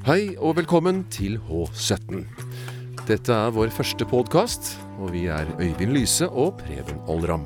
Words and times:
Hei 0.00 0.30
og 0.40 0.54
velkommen 0.56 1.02
til 1.12 1.34
H17. 1.44 2.22
Dette 3.04 3.34
er 3.36 3.50
vår 3.52 3.68
første 3.76 4.06
podkast, 4.08 4.70
og 4.96 5.10
vi 5.12 5.26
er 5.28 5.50
Øyvind 5.60 5.92
Lyse 5.92 6.24
og 6.24 6.54
Preben 6.62 7.02
Oldram. 7.04 7.44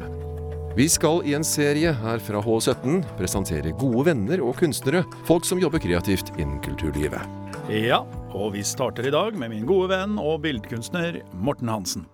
Vi 0.79 0.87
skal 0.87 1.27
i 1.27 1.35
en 1.35 1.43
serie 1.43 1.91
her 1.99 2.23
fra 2.23 2.39
H17 2.47 3.01
presentere 3.19 3.75
gode 3.75 4.07
venner 4.13 4.39
og 4.47 4.55
kunstnere, 4.63 5.03
folk 5.27 5.43
som 5.51 5.59
jobber 5.59 5.83
kreativt 5.83 6.31
innen 6.39 6.63
kulturlivet. 6.63 7.27
Ja, 7.75 8.05
og 8.31 8.55
vi 8.55 8.63
starter 8.63 9.11
i 9.11 9.15
dag 9.17 9.35
med 9.35 9.51
min 9.51 9.67
gode 9.67 9.91
venn 9.91 10.15
og 10.23 10.45
billedkunstner 10.47 11.25
Morten 11.35 11.75
Hansen. 11.75 12.07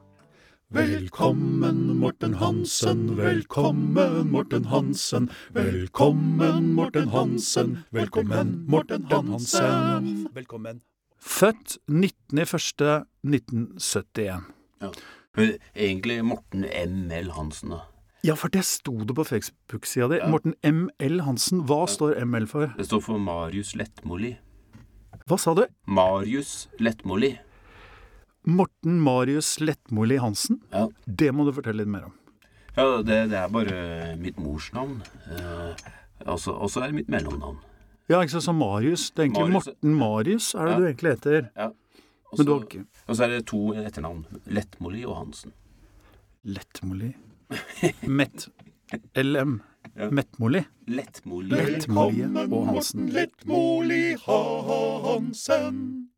Velkommen, 0.73 1.98
Morten 1.98 2.39
Hansen, 2.39 3.16
velkommen, 3.16 4.30
Morten 4.30 4.71
Hansen. 4.71 5.30
Velkommen, 5.53 6.75
Morten 6.75 7.12
Hansen, 7.12 7.85
velkommen, 7.91 8.64
Morten 8.68 9.04
Hansen. 9.11 10.29
Velkommen. 10.32 10.80
Født 11.18 11.79
19.01.1971. 11.89 14.43
Ja. 14.80 14.93
Men 15.36 15.53
Egentlig 15.75 16.25
Morten 16.25 16.64
M.L. 16.64 17.30
Hansen, 17.30 17.71
da. 17.71 17.80
Ja, 18.22 18.35
for 18.39 18.49
det 18.49 18.64
sto 18.64 18.99
det 19.02 19.14
på 19.18 19.25
Facebook-sida 19.25 20.08
di. 20.08 20.21
Morten 20.30 20.55
M.L. 20.63 21.21
Hansen. 21.27 21.61
Hva 21.66 21.86
står 21.91 22.14
ML 22.25 22.46
for? 22.46 22.71
Det 22.79 22.86
står 22.86 23.00
for 23.11 23.18
Marius 23.18 23.75
Lettmoli. 23.75 24.36
Hva 25.27 25.36
sa 25.36 25.55
du? 25.58 25.66
Marius 25.91 26.68
Lettmoli. 26.79 27.41
Morten 28.46 29.00
Marius 29.04 29.58
Lettmoli 29.61 30.17
Hansen? 30.17 30.61
Ja. 30.72 30.86
Det 31.07 31.32
må 31.35 31.44
du 31.44 31.53
fortelle 31.53 31.82
litt 31.85 31.90
mer 31.93 32.06
om. 32.08 32.14
Ja, 32.77 32.86
det, 33.03 33.19
det 33.33 33.36
er 33.36 33.48
bare 33.53 34.16
mitt 34.20 34.39
morsnavn. 34.41 35.00
Eh, 35.34 35.75
og 36.27 36.39
så 36.41 36.80
er 36.80 36.86
det 36.91 36.94
mitt 37.03 37.08
mellomnavn. 37.12 37.58
Ja, 38.11 38.20
ikke 38.22 38.33
sant, 38.36 38.47
så 38.48 38.55
Marius. 38.56 39.11
Det 39.14 39.22
er 39.22 39.28
egentlig 39.28 39.53
Marius. 39.53 39.66
Morten 39.70 39.94
Marius 40.00 40.55
er 40.55 40.64
det 40.66 40.72
Ja. 40.72 40.78
du 40.78 40.86
egentlig 40.89 41.11
heter. 41.16 41.50
Ja. 41.56 41.69
Og 42.30 42.39
Men 42.39 42.47
du 42.47 42.53
har 42.53 42.61
ikke 42.64 42.84
og 43.08 43.16
så 43.16 43.24
er 43.24 43.28
det 43.34 43.46
to 43.50 43.61
etternavn. 43.74 44.24
Lettmoli 44.46 45.05
og 45.05 45.16
Hansen. 45.16 45.52
Lettmoli 46.44 47.12
Mett 48.06 48.48
LM. 49.18 49.61
Ja. 49.96 50.08
Mettmoli. 50.11 50.62
Lettmoli. 50.86 51.50
Lettmoli 51.50 52.22
og 52.46 52.66
Hansen. 52.70 53.08
Lettmoli 53.11 54.14
Hansen. 54.24 56.09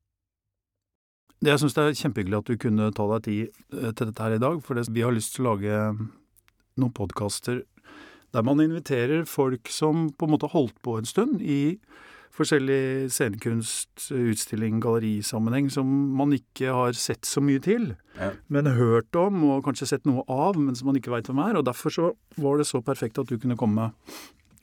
Jeg 1.43 1.59
syns 1.59 1.75
det 1.75 1.83
er 1.83 1.97
kjempehyggelig 1.99 2.39
at 2.39 2.51
du 2.53 2.59
kunne 2.63 2.91
ta 2.95 3.07
deg 3.17 3.25
tid 3.27 3.63
eh, 3.75 3.91
til 3.99 4.09
dette 4.09 4.23
her 4.23 4.37
i 4.37 4.43
dag, 4.43 4.61
for 4.63 4.79
vi 4.79 5.03
har 5.03 5.15
lyst 5.15 5.35
til 5.35 5.47
å 5.47 5.55
lage 5.57 5.81
noen 6.79 6.95
podkaster 6.95 7.65
der 8.33 8.45
man 8.47 8.63
inviterer 8.65 9.27
folk 9.29 9.69
som 9.69 10.07
på 10.17 10.25
en 10.25 10.33
måte 10.33 10.49
har 10.49 10.55
holdt 10.57 10.79
på 10.87 10.95
en 10.97 11.09
stund 11.09 11.43
i 11.45 11.77
forskjellig 12.33 13.11
scenekunst, 13.13 14.07
utstilling, 14.17 14.79
gallerisammenheng 14.81 15.67
som 15.75 15.91
man 16.17 16.33
ikke 16.33 16.73
har 16.73 16.97
sett 16.97 17.29
så 17.29 17.43
mye 17.45 17.61
til, 17.61 17.91
Ja. 18.17 18.31
men 18.49 18.71
hørt 18.73 19.13
om 19.21 19.43
og 19.51 19.65
kanskje 19.67 19.91
sett 19.91 20.07
noe 20.09 20.25
av, 20.33 20.57
men 20.57 20.75
som 20.75 20.87
man 20.89 20.97
ikke 20.97 21.13
veit 21.13 21.29
hvem 21.29 21.43
er. 21.45 21.59
Og 21.61 21.67
derfor 21.69 21.93
så 21.93 22.13
var 22.41 22.57
det 22.57 22.65
så 22.71 22.81
perfekt 22.81 23.19
at 23.21 23.29
du 23.29 23.37
kunne 23.37 23.57
komme 23.61 23.91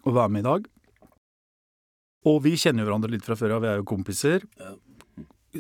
og 0.02 0.16
være 0.16 0.30
med 0.33 0.41
i 0.41 0.49
dag. 0.49 0.66
Og 2.25 2.41
vi 2.41 2.55
kjenner 2.58 2.81
jo 2.81 2.89
hverandre 2.89 3.11
litt 3.14 3.25
fra 3.27 3.38
før 3.38 3.58
av, 3.59 3.61
vi 3.61 3.67
er 3.69 3.77
jo 3.83 3.86
kompiser. 3.86 4.47
Ja. 4.58 4.73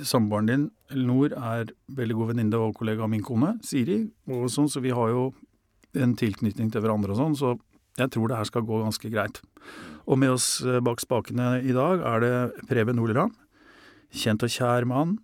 Samboeren 0.05 0.49
din, 0.49 0.65
Elinor, 0.93 1.33
er 1.33 1.71
veldig 1.97 2.17
god 2.19 2.31
venninne 2.33 2.59
og 2.61 2.75
kollega 2.77 3.05
av 3.05 3.09
min 3.09 3.23
kone, 3.25 3.55
Siri, 3.65 4.03
og 4.29 4.49
sånn, 4.53 4.69
så 4.69 4.83
vi 4.83 4.93
har 4.93 5.09
jo 5.09 5.29
en 5.97 6.13
tilknytning 6.17 6.69
til 6.69 6.83
hverandre 6.83 7.15
og 7.15 7.17
sånn, 7.17 7.37
så 7.39 7.55
jeg 7.97 8.13
tror 8.13 8.29
det 8.29 8.37
her 8.37 8.47
skal 8.47 8.67
gå 8.67 8.81
ganske 8.83 9.09
greit. 9.11 9.41
Og 10.05 10.19
med 10.21 10.35
oss 10.35 10.59
eh, 10.61 10.79
bak 10.85 11.01
spakene 11.01 11.57
i 11.65 11.73
dag 11.75 12.03
er 12.05 12.23
det 12.23 12.35
Preben 12.69 13.01
Oldram, 13.01 13.33
kjent 14.13 14.45
og 14.45 14.53
kjær 14.53 14.87
mann, 14.89 15.17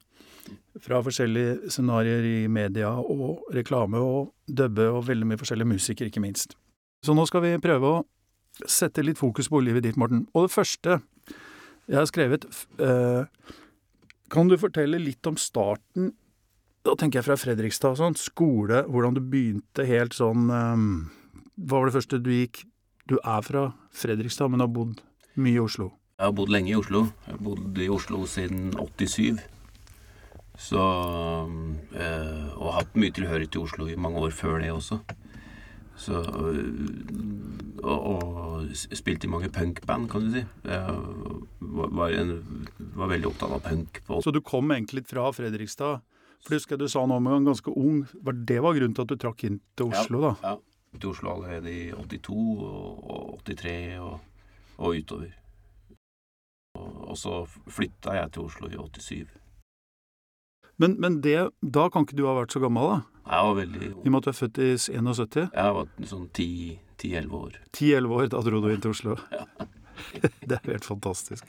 fra 0.84 1.00
forskjellige 1.06 1.72
scenarioer 1.72 2.26
i 2.28 2.40
media 2.52 2.90
og 3.00 3.46
reklame 3.56 4.02
og 4.02 4.34
dubbe 4.46 4.90
og 4.92 5.06
veldig 5.08 5.30
mye 5.30 5.40
forskjellige 5.40 5.72
musikere, 5.72 6.12
ikke 6.12 6.24
minst. 6.24 6.58
Så 7.06 7.16
nå 7.16 7.24
skal 7.30 7.46
vi 7.46 7.54
prøve 7.64 7.92
å 7.92 8.04
sette 8.68 9.04
litt 9.06 9.20
fokus 9.20 9.48
på 9.52 9.62
livet 9.64 9.86
ditt, 9.86 9.98
Morten. 10.00 10.26
Og 10.34 10.48
det 10.48 10.56
første 10.56 11.00
jeg 11.86 12.00
har 12.00 12.10
skrevet 12.10 12.48
eh, 12.82 13.30
Kan 14.32 14.50
du 14.50 14.58
fortelle 14.58 15.00
litt 15.02 15.26
om 15.30 15.38
starten 15.38 16.14
Da 16.86 16.96
tenker 16.98 17.20
jeg 17.20 17.28
fra 17.28 17.38
Fredrikstad 17.40 17.96
og 17.96 18.02
sånn. 18.02 18.18
Skole, 18.20 18.84
hvordan 18.90 19.18
du 19.18 19.22
begynte 19.22 19.86
helt 19.88 20.18
sånn 20.18 20.50
um, 20.50 20.88
Hva 21.56 21.82
var 21.82 21.90
det 21.90 21.98
første 21.98 22.22
du 22.22 22.32
gikk 22.34 22.64
Du 23.10 23.18
er 23.22 23.46
fra 23.46 23.68
Fredrikstad, 23.94 24.50
men 24.50 24.64
har 24.66 24.72
bodd 24.72 25.04
mye 25.36 25.60
i 25.60 25.62
Oslo. 25.62 25.92
Jeg 26.16 26.30
har 26.30 26.36
bodd 26.38 26.52
lenge 26.54 26.72
i 26.72 26.78
Oslo. 26.80 27.02
Jeg 27.26 27.34
har 27.34 27.44
bodd 27.44 27.80
i 27.84 27.90
Oslo 27.92 28.22
siden 28.30 28.70
87. 28.80 29.42
Så 30.56 30.84
eh, 32.00 32.46
Og 32.56 32.72
hatt 32.78 32.96
mye 32.96 33.12
tilhørighet 33.12 33.52
til 33.52 33.66
Oslo 33.68 33.90
i 33.92 33.98
mange 34.00 34.24
år 34.24 34.32
før 34.36 34.62
det 34.64 34.72
også. 34.72 35.02
Så 36.00 36.22
øh, 36.24 37.55
og, 37.86 38.74
spilte 38.98 39.28
i 39.28 39.32
mange 39.32 39.50
punkband, 39.54 40.10
kan 40.12 40.26
du 40.26 40.34
si. 40.34 40.44
Jeg 40.66 40.98
var, 41.62 42.14
en, 42.18 42.34
var 42.98 43.12
veldig 43.12 43.30
opptatt 43.30 43.56
av 43.58 43.64
punk. 43.66 44.02
På, 44.08 44.20
Så 44.26 44.34
du 44.34 44.42
kom 44.46 44.74
egentlig 44.74 45.06
fra 45.10 45.28
Fredrikstad. 45.36 46.02
For 46.42 46.54
du 46.54 46.60
husker 46.60 46.76
jeg 46.76 46.86
du 46.86 46.92
sa 46.92 47.06
noe 47.08 47.22
om 47.22 47.30
en 47.32 47.48
ganske 47.48 47.72
ung 47.74 48.04
var 48.22 48.36
Det 48.38 48.60
var 48.62 48.76
grunnen 48.78 48.94
til 48.94 49.06
at 49.06 49.14
du 49.14 49.18
trakk 49.18 49.46
inn 49.48 49.62
til 49.78 49.94
Oslo, 49.94 50.22
da? 50.22 50.34
Ja. 50.44 51.00
Til 51.00 51.10
Oslo 51.12 51.32
allerede 51.34 51.72
i 51.72 51.88
82 51.96 52.36
og, 52.68 53.08
og 53.16 53.40
83 53.48 53.74
og, 54.04 54.20
og 54.78 55.00
utover. 55.00 55.34
Og, 56.78 56.94
og 57.10 57.18
så 57.20 57.42
flytta 57.48 58.20
jeg 58.20 58.36
til 58.36 58.46
Oslo 58.46 58.70
i 58.70 58.78
87. 58.78 59.42
Men, 60.78 60.98
men 61.00 61.22
det, 61.24 61.38
da 61.62 61.88
kan 61.90 62.04
ikke 62.06 62.18
du 62.20 62.26
ha 62.28 62.36
vært 62.36 62.56
så 62.56 62.62
gammel, 62.64 62.90
da? 62.92 63.02
Jeg 63.26 63.48
var 63.48 63.56
veldig 63.58 63.86
I 63.88 63.92
og 63.96 64.12
med 64.12 64.20
at 64.20 64.26
du 64.26 64.30
er 64.30 64.38
født 64.38 64.60
i 64.62 64.72
71? 64.76 65.46
Jeg 65.56 65.76
var 65.78 65.94
sånn 66.12 66.28
10-11 67.06 67.38
år. 67.40 67.60
10-11 67.78 68.18
år, 68.20 68.28
da 68.34 68.42
dro 68.50 68.62
du 68.66 68.70
inn 68.74 68.82
til 68.84 68.92
Oslo. 68.96 69.16
det 70.50 70.58
er 70.58 70.72
helt 70.74 70.86
fantastisk. 70.88 71.48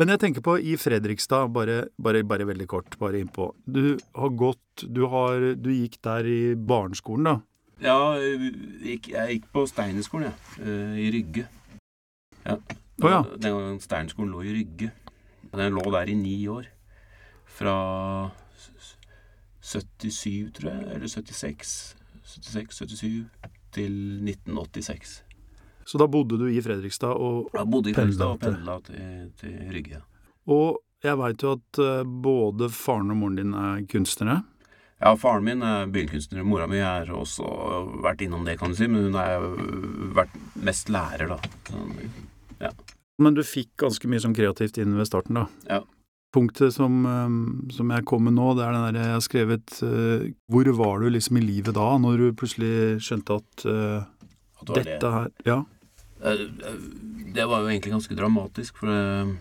Men 0.00 0.08
jeg 0.08 0.22
tenker 0.22 0.40
på 0.44 0.54
i 0.56 0.72
Fredrikstad, 0.80 1.50
bare, 1.52 1.82
bare, 2.00 2.22
bare 2.24 2.46
veldig 2.48 2.66
kort, 2.70 2.94
bare 2.98 3.20
innpå. 3.20 3.50
Du 3.68 3.98
har 4.16 4.30
gått 4.40 4.84
du, 4.88 5.02
har, 5.12 5.50
du 5.60 5.68
gikk 5.74 5.98
der 6.06 6.26
i 6.26 6.38
barneskolen, 6.56 7.28
da. 7.28 7.34
Ja, 7.82 7.98
jeg 8.16 9.02
gikk, 9.02 9.48
på 9.52 9.66
Steinerskolen, 9.68 10.30
jeg. 10.30 10.64
Ja. 10.64 10.78
I 11.02 11.08
Rygge. 11.12 11.44
Ja. 12.46 12.56
Oh, 13.02 13.08
ja. 13.10 13.20
Den 13.36 13.56
gangen 13.56 13.80
Steinerskolen 13.82 14.32
lå 14.32 14.44
i 14.46 14.54
Rygge. 14.56 14.92
Den 15.52 15.76
lå 15.76 15.84
der 15.92 16.08
i 16.08 16.14
ni 16.16 16.36
år. 16.48 16.68
Fra 17.52 17.74
s- 18.56 18.70
s- 18.78 18.96
77, 19.74 20.52
tror 20.56 20.70
jeg, 20.72 20.86
eller 20.94 21.10
76. 21.10 21.74
76, 22.32 22.80
77 22.86 23.26
til 23.74 23.92
1986. 24.22 25.18
Så 25.88 25.98
da 25.98 26.06
bodde 26.06 26.38
du 26.38 26.46
i 26.46 26.62
Fredrikstad, 26.62 27.18
og, 27.18 27.50
Jeg 27.54 27.70
bodde 27.70 27.90
i 27.90 27.96
Fredrikstad 27.96 28.36
og 28.36 28.40
Pendla 28.40 28.78
til, 28.86 29.30
til 29.40 29.58
Rygge. 29.74 30.02
og 30.46 30.80
jeg 31.02 31.18
veit 31.18 31.42
jo 31.42 31.56
at 31.56 31.78
eh, 31.82 32.04
både 32.06 32.68
faren 32.70 33.10
og 33.10 33.18
moren 33.18 33.38
din 33.40 33.54
er 33.58 33.80
kunstnere. 33.90 34.42
Ja, 35.02 35.16
faren 35.18 35.42
min 35.42 35.62
er 35.66 35.88
billedkunstner. 35.90 36.44
Mora 36.46 36.68
mi 36.70 36.78
har 36.78 37.08
også 37.10 37.42
vært 38.04 38.22
innom 38.22 38.44
det, 38.46 38.54
kan 38.60 38.70
du 38.70 38.78
si, 38.78 38.86
men 38.86 39.08
hun 39.08 39.18
har 39.18 39.42
vært 40.14 40.36
mest 40.62 40.92
lærer, 40.94 41.32
da. 41.32 41.40
Ja. 42.62 42.70
Men 43.18 43.34
du 43.34 43.42
fikk 43.42 43.72
ganske 43.82 44.06
mye 44.06 44.22
som 44.22 44.36
kreativt 44.36 44.78
inn 44.78 44.94
ved 44.94 45.10
starten, 45.10 45.40
da. 45.40 45.48
Ja. 45.66 45.80
Punktet 46.32 46.72
som, 46.72 47.02
eh, 47.04 47.36
som 47.76 47.92
jeg 47.92 48.06
kom 48.08 48.24
med 48.24 48.36
nå, 48.38 48.54
det 48.56 48.64
er 48.64 48.72
den 48.76 48.86
der 48.88 49.00
jeg 49.02 49.16
har 49.16 49.24
skrevet 49.24 49.78
eh, 49.84 50.26
Hvor 50.48 50.72
var 50.78 51.02
du 51.02 51.10
liksom 51.12 51.38
i 51.38 51.44
livet 51.44 51.76
da, 51.76 51.90
når 52.00 52.22
du 52.22 52.38
plutselig 52.40 53.02
skjønte 53.04 53.36
at 53.42 53.66
uh, 53.68 54.08
at 54.62 54.66
det 54.66 54.74
det. 54.74 54.84
dette 54.92 55.10
her 55.10 55.30
Ja. 55.46 55.64
Eh, 56.22 56.32
eh, 56.32 56.78
Det 57.34 57.48
var 57.48 57.60
jo 57.60 57.68
egentlig 57.68 57.92
ganske 57.92 58.14
dramatisk, 58.14 58.76
for 58.76 58.88
eh, 58.88 59.34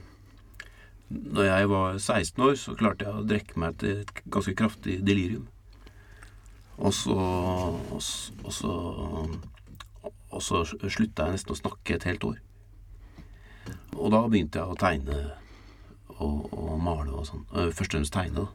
når 1.10 1.44
jeg 1.44 1.70
var 1.70 1.98
16 1.98 2.44
år, 2.44 2.56
så 2.56 2.76
klarte 2.76 3.06
jeg 3.06 3.14
å 3.14 3.28
drikke 3.28 3.60
meg 3.60 3.78
til 3.78 3.98
et 4.02 4.12
ganske 4.32 4.56
kraftig 4.56 5.06
delirium. 5.06 5.48
Og 6.78 6.94
så 6.94 7.18
Og 7.92 8.02
så, 8.02 8.32
og 8.44 8.54
så, 8.54 8.72
og 10.32 10.42
så 10.42 10.64
slutta 10.66 11.26
jeg 11.26 11.32
nesten 11.32 11.52
å 11.52 11.60
snakke 11.60 11.96
et 11.96 12.04
helt 12.04 12.24
år. 12.24 12.40
Og 13.94 14.12
da 14.12 14.28
begynte 14.28 14.60
jeg 14.60 14.66
å 14.66 14.80
tegne 14.80 15.41
og, 16.22 16.50
og 16.54 16.76
male 16.86 17.12
og 17.18 17.26
sånn. 17.28 17.46
Eh, 17.52 17.70
Først 17.74 17.92
og 17.94 18.00
fremst 18.00 18.16
tegne, 18.16 18.46
da. 18.46 18.48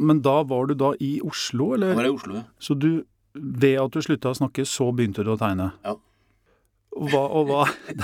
Men 0.00 0.22
da 0.24 0.38
var 0.48 0.70
du 0.70 0.74
da 0.80 0.92
i 1.02 1.16
Oslo, 1.26 1.72
eller? 1.76 1.92
Da 1.92 1.98
var 2.00 2.06
jeg 2.08 2.14
i 2.14 2.20
Oslo, 2.22 2.36
ja. 2.40 2.44
Så 2.62 2.78
du 2.78 2.90
Ved 3.34 3.76
at 3.78 3.94
du 3.94 4.00
slutta 4.02 4.32
å 4.32 4.34
snakke, 4.34 4.64
så 4.66 4.88
begynte 4.90 5.22
du 5.22 5.28
å 5.30 5.36
tegne? 5.38 5.68
Ja. 5.86 5.92
Hva, 6.90 7.20
og 7.30 7.44
hva 7.46 7.60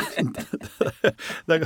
det 1.51 1.57
er, 1.57 1.65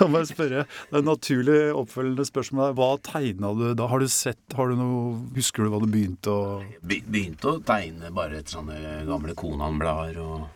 må 0.00 0.06
bare 0.14 0.28
spørre. 0.28 0.62
Det 0.88 0.94
er 0.96 1.02
et 1.02 1.08
naturlig 1.08 1.58
oppfølgende 1.76 2.24
spørsmål. 2.24 2.62
her. 2.70 2.76
Hva 2.78 2.88
tegna 3.04 3.50
du 3.58 3.66
da? 3.76 3.88
Har 3.92 4.00
du 4.00 4.08
sett 4.08 4.56
har 4.56 4.72
du 4.72 4.78
noe, 4.80 5.02
Husker 5.36 5.66
du 5.66 5.74
hva 5.74 5.82
du 5.82 5.90
begynte 5.92 6.32
å 6.32 6.62
Be 6.80 7.02
begynte 7.04 7.52
å 7.52 7.60
tegne 7.68 8.08
bare 8.16 8.40
etter 8.40 8.56
sånne 8.56 8.78
gamle 9.10 9.36
Konan-blader 9.36 10.22
og, 10.24 10.48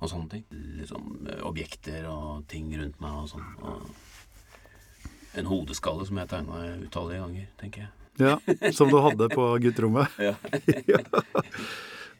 og 0.00 0.08
sånne 0.10 0.32
ting. 0.32 0.46
Eh, 0.80 1.44
objekter 1.44 2.08
og 2.08 2.46
ting 2.48 2.72
rundt 2.80 2.96
meg 3.04 3.20
og 3.20 3.28
sånn. 3.34 3.46
Og, 3.60 3.84
en 5.36 5.48
hodeskalle 5.50 6.06
som 6.08 6.18
jeg 6.20 6.30
tegna 6.30 6.62
utallige 6.84 7.22
ganger, 7.24 7.46
tenker 7.60 7.86
jeg. 7.86 7.92
Ja, 8.18 8.36
Som 8.70 8.92
du 8.92 9.00
hadde 9.02 9.28
på 9.32 9.48
gutterommet. 9.62 10.08
Ja. 10.92 11.00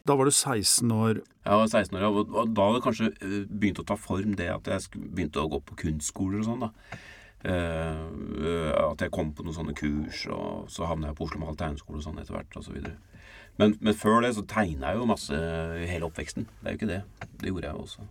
Da 0.05 0.16
var 0.19 0.28
du 0.28 0.31
16 0.34 0.90
år. 0.93 1.22
Jeg 1.46 1.61
var 1.61 1.66
16 1.66 1.96
år, 1.96 2.02
og 2.05 2.34
og 2.37 2.50
da 2.52 2.64
hadde 2.66 2.76
det 2.76 2.84
kanskje 2.84 3.06
eh, 3.25 3.37
begynt 3.49 3.78
å 3.81 3.87
ta 3.88 3.96
form 3.96 4.34
det 4.37 4.50
at 4.52 4.66
jeg 4.69 5.00
begynte 5.00 5.40
å 5.40 5.49
gå 5.49 5.62
på 5.64 5.78
kunstskoler 5.81 6.43
og 6.43 6.49
sånn. 6.50 6.66
da. 6.66 6.99
Eh, 7.44 8.69
at 8.82 9.00
jeg 9.00 9.12
kom 9.14 9.32
på 9.32 9.46
noen 9.46 9.56
sånne 9.56 9.76
kurs, 9.78 10.26
og 10.28 10.69
så 10.72 10.90
havna 10.90 11.08
jeg 11.08 11.17
på 11.17 11.25
Oslo 11.25 11.40
Mal 11.40 11.56
tegneskole 11.56 12.02
og 12.02 12.05
sånn 12.05 12.20
etter 12.20 12.37
hvert. 12.37 12.52
Og 12.60 12.67
så 12.67 12.75
videre. 12.76 12.99
men, 13.56 13.78
men 13.81 13.96
før 13.96 14.20
det 14.26 14.34
så 14.37 14.44
tegna 14.44 14.93
jeg 14.93 15.00
jo 15.00 15.08
masse 15.08 15.40
hele 15.88 16.10
oppveksten. 16.10 16.50
Det 16.60 16.69
er 16.69 16.76
jo 16.76 16.82
ikke 16.82 16.93
det. 16.93 17.00
Det 17.40 17.49
gjorde 17.55 17.70
jeg 17.70 17.78
jo 17.78 17.87
også. 17.88 18.06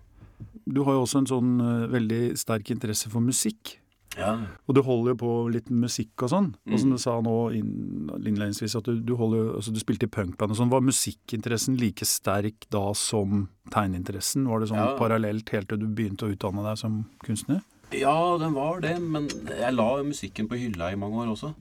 Du 0.74 0.84
har 0.88 0.98
jo 0.98 1.06
også 1.06 1.22
en 1.22 1.30
sånn 1.30 1.54
veldig 1.94 2.24
sterk 2.42 2.74
interesse 2.74 3.12
for 3.12 3.22
musikk. 3.22 3.78
Ja, 4.18 4.46
Og 4.70 4.76
du 4.76 4.82
holder 4.86 5.12
jo 5.12 5.16
på 5.16 5.52
litt 5.52 5.70
musikk 5.72 6.22
og 6.22 6.30
sånn. 6.30 6.54
Og 6.72 6.78
som 6.80 6.90
Mm. 6.90 6.96
du 6.96 7.02
sa 7.02 7.20
nå 7.22 7.52
inn- 7.56 8.10
innledningsvis, 8.24 8.76
at 8.78 8.84
du, 8.84 9.00
du, 9.00 9.16
holder, 9.16 9.56
altså 9.56 9.74
du 9.74 9.80
spilte 9.80 10.04
i 10.04 10.08
punkband 10.08 10.52
og 10.52 10.58
sånn. 10.58 10.70
Var 10.70 10.82
musikkinteressen 10.82 11.80
like 11.80 12.06
sterk 12.06 12.68
da 12.70 12.94
som 12.94 13.50
tegneinteressen? 13.72 14.46
Var 14.48 14.60
det 14.60 14.70
sånn 14.70 14.78
Ja. 14.78 14.98
parallelt 15.00 15.50
helt 15.50 15.68
til 15.70 15.80
du 15.80 15.88
begynte 15.88 16.28
å 16.28 16.32
utdanne 16.36 16.62
deg 16.64 16.78
som 16.78 17.06
kunstner? 17.24 17.64
Ja, 17.92 18.38
den 18.38 18.54
var 18.54 18.80
det, 18.82 19.00
men 19.02 19.28
jeg 19.28 19.74
la 19.74 20.04
musikken 20.04 20.48
på 20.48 20.58
hylla 20.60 20.92
i 20.92 20.96
mange 20.96 21.14
år 21.26 21.32
også. 21.34 21.56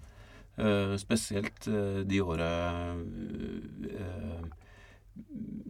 Uh, 0.58 0.96
spesielt 0.98 1.66
uh, 1.68 2.02
de 2.04 2.20
åra 2.20 2.92
uh, 2.92 4.44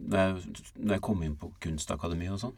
når, 0.09 0.19
jeg- 0.19 0.75
når 0.79 0.93
jeg 0.97 1.01
kom 1.01 1.23
inn 1.23 1.37
på 1.37 1.53
Kunstakademiet 1.61 2.33
og 2.33 2.41
sånn. 2.41 2.55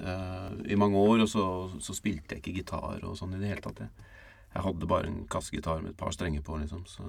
Eh, 0.00 0.72
I 0.72 0.76
mange 0.76 1.00
år, 1.00 1.22
og 1.24 1.30
så, 1.30 1.46
så 1.80 1.96
spilte 1.96 2.36
jeg 2.36 2.42
ikke 2.42 2.58
gitar 2.60 3.00
og 3.02 3.16
sånn 3.18 3.34
i 3.36 3.40
det 3.40 3.54
hele 3.54 3.64
tatt. 3.64 3.80
Jeg, 3.84 4.12
jeg 4.52 4.64
hadde 4.66 4.90
bare 4.90 5.10
en 5.10 5.24
kassegitar 5.30 5.82
med 5.82 5.94
et 5.94 6.00
par 6.00 6.14
strenger 6.14 6.44
på, 6.44 6.58
liksom. 6.60 6.84
Så. 6.90 7.06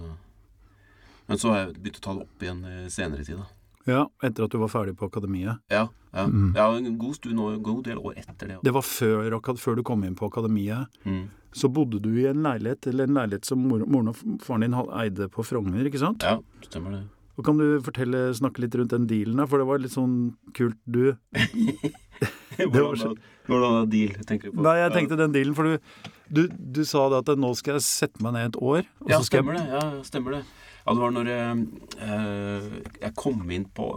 Men 1.28 1.42
så 1.42 1.54
har 1.54 1.63
jeg 1.63 1.78
begynt 1.78 2.01
å 2.01 2.06
ta 2.06 2.16
det 2.18 2.28
opp 2.28 2.44
igjen 2.44 2.63
i 2.68 2.75
senere 2.94 3.28
tid, 3.28 3.42
da. 3.44 3.54
Ja, 3.88 4.04
etter 4.24 4.44
at 4.44 4.51
du 4.51 4.60
var 4.60 4.72
ferdig 4.72 4.98
på 5.00 5.07
akademiet. 5.07 5.62
Ja, 5.72 5.86
ja. 6.12 6.25
Mm. 6.28 6.51
ja 6.57 6.66
en 6.75 6.98
god 7.00 7.16
stund 7.16 7.39
en 7.39 7.62
god 7.63 7.86
del 7.88 8.01
år 8.04 8.18
etter 8.19 8.51
det. 8.51 8.57
Det 8.68 8.74
var 8.75 8.84
før, 8.84 9.38
før 9.56 9.78
du 9.80 9.84
kom 9.88 10.04
inn 10.04 10.18
på 10.19 10.28
akademiet. 10.28 10.92
Mm. 11.07 11.30
Så 11.56 11.69
bodde 11.72 12.01
du 12.04 12.10
i 12.19 12.28
en 12.28 12.44
leilighet, 12.44 12.89
eller 12.92 13.07
en 13.07 13.16
leilighet 13.22 13.48
som 13.48 13.63
moren 13.63 14.12
og 14.12 14.19
faren 14.44 14.66
din 14.66 14.75
eide 14.75 15.30
på 15.31 15.45
Frogner, 15.48 15.88
ikke 15.88 16.04
sant? 16.04 16.25
Ja, 16.28 16.42
stemmer 16.68 16.98
det. 16.98 17.06
Og 17.38 17.45
Kan 17.45 17.60
du 17.62 17.78
fortelle, 17.86 18.34
snakke 18.34 18.63
litt 18.63 18.75
rundt 18.75 18.92
den 18.92 19.07
dealen, 19.07 19.38
da? 19.39 19.45
For 19.48 19.62
det 19.62 19.69
var 19.69 19.80
litt 19.81 19.94
sånn 19.94 20.36
kult. 20.57 20.80
Du 20.89 21.13
Hvordan, 22.57 23.17
hvordan 23.45 23.89
deal 23.91 24.13
tenker 24.25 24.49
du 24.49 24.55
på? 24.57 24.63
Nei, 24.65 24.77
jeg 24.79 24.93
tenkte 24.95 25.17
den 25.19 25.33
dealen, 25.35 25.53
for 25.57 25.67
du, 25.69 26.07
du, 26.33 26.47
du 26.49 26.79
sa 26.89 27.03
det 27.13 27.19
at 27.21 27.37
nå 27.39 27.51
skal 27.59 27.77
jeg 27.77 27.85
sette 27.85 28.23
meg 28.25 28.33
ned 28.33 28.47
et 28.49 28.57
år. 28.57 28.87
Og 29.03 29.11
Ja, 29.11 29.19
så 29.19 29.27
skal 29.27 29.43
stemmer 29.43 29.59
jeg, 29.59 29.67
det. 29.67 29.77
Ja, 29.77 30.03
stemmer 30.07 30.37
det. 30.37 30.43
Ja, 30.87 30.95
det 30.95 31.03
var 31.03 31.13
når 31.13 31.29
jeg, 31.29 31.65
eh, 32.07 32.67
jeg 33.03 33.13
kom 33.19 33.43
inn 33.53 33.67
på, 33.77 33.87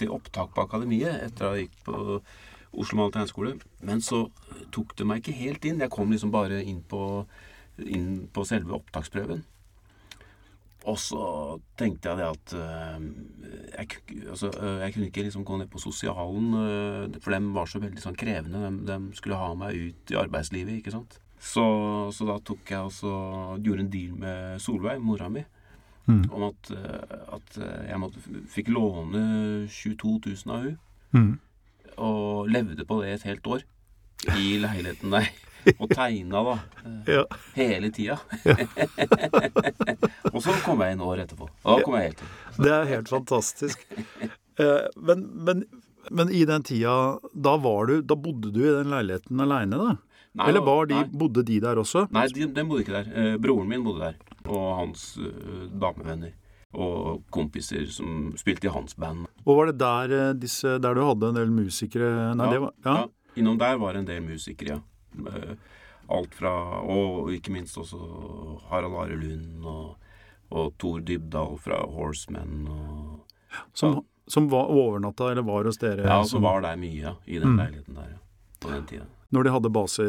til 0.00 0.12
opptak 0.12 0.52
på 0.56 0.64
akademiet 0.66 1.22
etter 1.30 1.48
at 1.48 1.56
jeg 1.60 1.68
gikk 1.70 1.84
på 1.86 2.02
Oslo 2.82 2.98
Mal 3.00 3.12
tegneskole. 3.14 3.54
Men 3.86 4.02
så 4.04 4.24
tok 4.74 4.92
det 4.98 5.06
meg 5.08 5.22
ikke 5.22 5.38
helt 5.38 5.64
inn. 5.68 5.80
Jeg 5.84 5.92
kom 5.94 6.12
liksom 6.12 6.32
bare 6.34 6.60
inn 6.64 6.82
på, 6.88 7.02
inn 7.80 8.26
på 8.34 8.44
selve 8.48 8.76
opptaksprøven. 8.80 9.44
Og 10.90 10.98
så 10.98 11.24
tenkte 11.78 12.10
jeg 12.10 12.18
det 12.18 12.26
at 12.26 12.54
eh, 12.58 13.02
jeg, 13.76 14.00
altså, 14.32 14.50
eh, 14.50 14.80
jeg 14.82 14.94
kunne 14.94 15.08
ikke 15.12 15.24
liksom 15.28 15.44
gå 15.46 15.58
ned 15.60 15.70
på 15.70 15.82
sosialen, 15.82 16.48
eh, 16.58 17.20
for 17.22 17.34
dem 17.34 17.52
var 17.54 17.70
så 17.70 17.78
veldig 17.82 18.02
sånn 18.02 18.18
krevende. 18.18 18.64
De, 18.66 18.86
de 18.88 19.18
skulle 19.18 19.38
ha 19.38 19.52
meg 19.58 19.78
ut 19.78 20.12
i 20.12 20.18
arbeidslivet, 20.18 20.80
ikke 20.80 20.94
sant. 20.96 21.20
Så, 21.42 21.64
så 22.14 22.26
da 22.26 22.38
tok 22.42 22.70
jeg 22.70 22.88
også, 22.90 23.12
gjorde 23.62 23.86
en 23.86 23.92
deal 23.94 24.18
med 24.18 24.62
Solveig, 24.62 25.02
mora 25.02 25.30
mi, 25.32 25.46
Mm. 26.02 26.24
om 26.34 26.48
at, 26.48 26.68
at 27.30 27.56
jeg 27.62 27.98
måtte, 28.02 28.18
fikk 28.50 28.72
låne 28.74 29.20
22 29.70 30.16
000 30.24 30.50
av 30.50 30.64
hun 30.64 30.72
mm. 31.14 31.28
og 31.94 32.48
levde 32.50 32.82
på 32.88 32.96
det 33.04 33.12
et 33.12 33.26
helt 33.28 33.46
år. 33.46 33.62
I 34.34 34.56
leiligheten 34.58 35.14
der. 35.14 35.30
Og 35.78 35.88
tegna, 35.92 36.42
da. 36.46 36.54
Ja. 37.06 37.22
Hele 37.54 37.90
tida. 37.94 38.16
og 40.32 40.38
så 40.42 40.54
kom 40.64 40.82
jeg 40.84 40.96
inn 40.96 41.02
året 41.04 41.26
etterpå. 41.28 41.48
Da 41.62 41.78
kom 41.84 41.96
jeg 41.98 42.10
helt 42.10 42.22
inn. 42.24 42.32
Det 42.64 42.72
er 42.74 42.88
helt 42.90 43.10
fantastisk. 43.12 43.84
Eh, 44.60 44.88
men, 44.96 45.24
men, 45.46 45.64
men 46.10 46.32
i 46.34 46.44
den 46.48 46.64
tida, 46.66 46.94
da 47.32 47.54
var 47.56 47.86
du 47.88 48.02
Da 48.04 48.16
bodde 48.20 48.50
du 48.52 48.58
i 48.60 48.72
den 48.74 48.90
leiligheten 48.92 49.40
aleine, 49.40 49.78
da? 49.80 49.94
Nei, 50.36 50.48
Eller 50.48 50.64
var 50.64 50.86
de, 50.88 50.96
nei. 50.96 51.08
bodde 51.22 51.42
de 51.44 51.58
der 51.60 51.80
også? 51.80 52.06
Nei, 52.12 52.26
de, 52.32 52.46
den 52.56 52.68
bodde 52.68 52.84
ikke 52.86 52.94
der. 52.98 53.08
Eh, 53.12 53.34
broren 53.40 53.68
min 53.68 53.82
bodde 53.84 54.06
der. 54.12 54.38
Og 54.48 54.68
hans 54.78 55.10
eh, 55.20 55.66
damevenner. 55.80 56.34
Og 56.72 57.20
kompiser 57.32 57.84
som 57.92 58.30
spilte 58.40 58.68
i 58.70 58.72
hans 58.72 58.96
band. 58.96 59.26
Og 59.44 59.58
var 59.58 59.68
det 59.68 59.76
der, 59.82 60.32
disse, 60.40 60.78
der 60.80 60.96
du 60.96 61.02
hadde 61.04 61.28
en 61.34 61.36
del 61.42 61.50
musikere 61.52 62.30
Nei, 62.32 62.46
Ja, 62.46 62.52
det 62.54 62.62
var 62.64 62.72
Ja. 62.86 62.94
Ja, 63.02 63.36
innom 63.42 63.58
der 63.60 63.76
var 63.80 63.92
det 63.92 64.00
en 64.06 64.08
del 64.08 64.24
musikere, 64.24 64.78
ja. 64.78 64.80
Eh, 65.18 65.54
Alt 66.12 66.34
fra 66.34 66.50
Og 66.82 67.28
ikke 67.32 67.52
minst 67.54 67.76
også 67.78 67.96
Harald 68.68 68.96
Are 68.98 69.16
Lund 69.16 69.64
og, 69.64 69.96
og 70.50 70.72
Tor 70.78 71.00
Dybdahl 71.00 71.54
fra 71.62 71.78
Horsemen 71.86 72.66
og 72.68 73.20
Som, 73.76 74.00
som 74.26 74.48
var 74.50 74.68
overnatta, 74.72 75.30
eller 75.30 75.42
var 75.46 75.64
hos 75.68 75.78
dere? 75.78 76.02
Ja, 76.06 76.18
som 76.24 76.38
som, 76.40 76.42
var 76.48 76.60
der 76.64 76.76
mye, 76.80 76.98
ja. 77.04 77.14
I 77.26 77.38
den 77.38 77.52
Mm. 77.54 77.58
leiligheten 77.60 77.94
der, 77.94 78.08
ja. 78.16 78.18
På 78.60 78.68
den 78.74 78.86
tida. 78.86 79.04
Når 79.32 79.42
de 79.44 79.50
hadde 79.54 79.70
base 79.72 80.02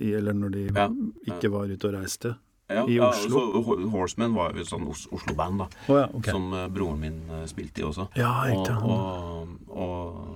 i 0.00 0.12
Eller 0.14 0.32
når 0.34 0.50
de 0.52 0.64
Ja, 0.74 0.88
ikke 1.34 1.50
var 1.52 1.68
ute 1.70 1.88
og 1.88 1.94
reiste? 1.94 2.34
Ja, 2.70 2.86
I 2.88 2.94
ja, 2.96 3.08
Oslo? 3.10 3.38
så 3.40 3.62
Ho- 3.66 3.88
Horsemen 3.92 4.32
var 4.34 4.54
jo 4.54 4.60
et 4.64 4.66
sånn 4.70 4.86
Oslo-band, 4.88 5.58
da. 5.58 5.66
Oh, 5.88 5.98
ja, 6.00 6.06
okay. 6.14 6.32
Som 6.32 6.46
eh, 6.56 6.68
broren 6.72 6.98
min 7.00 7.18
eh, 7.30 7.44
spilte 7.46 7.82
i 7.82 7.84
også. 7.84 8.08
Ja, 8.16 8.30
Og, 8.56 8.70
og, 8.88 9.48
og 9.68 10.33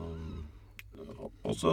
også 1.48 1.72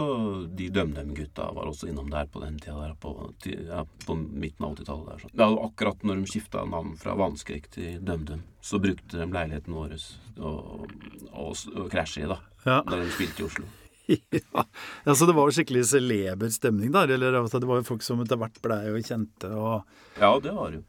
de 0.56 0.68
DumDum-gutta 0.74 1.48
var 1.56 1.70
også 1.70 1.90
innom 1.90 2.10
der 2.12 2.28
på 2.32 2.42
den 2.42 2.58
tida 2.62 2.76
der, 2.80 2.94
på, 3.00 3.12
ja, 3.46 3.84
på 4.06 4.16
midten 4.16 4.66
av 4.66 4.76
80-tallet. 4.76 5.08
der. 5.08 5.24
Sånn. 5.24 5.34
Ja, 5.38 5.48
akkurat 5.68 6.04
når 6.06 6.20
de 6.20 6.30
skifta 6.32 6.66
navn 6.68 6.94
fra 7.00 7.16
Vannskrekk 7.18 7.70
til 7.76 7.98
DumDum, 8.04 8.44
så 8.64 8.80
brukte 8.82 9.20
de 9.20 9.26
leiligheten 9.30 9.76
vår 9.76 9.96
og, 9.96 10.92
og, 11.32 11.50
og 11.76 11.90
krasje 11.92 12.24
i, 12.24 12.30
da. 12.30 12.40
Ja. 12.66 12.80
Da 12.86 13.00
de 13.00 13.10
spilte 13.14 13.44
i 13.44 13.48
Oslo. 13.48 13.66
ja. 14.06 14.64
ja, 15.04 15.14
Så 15.14 15.26
det 15.26 15.34
var 15.34 15.50
skikkelig 15.54 15.86
celeber 15.90 16.52
stemning 16.54 16.92
der? 16.94 17.10
Eller 17.16 17.40
altså, 17.40 17.58
det 17.62 17.68
var 17.68 17.80
jo 17.80 17.88
folk 17.88 18.04
som 18.06 18.22
etter 18.22 18.38
hvert 18.40 18.60
blei 18.62 18.84
jo 18.88 19.02
kjente 19.02 19.50
og 19.50 19.82
Ja, 20.20 20.36
det 20.42 20.54
var 20.54 20.70
det 20.72 20.80
jo. 20.82 20.86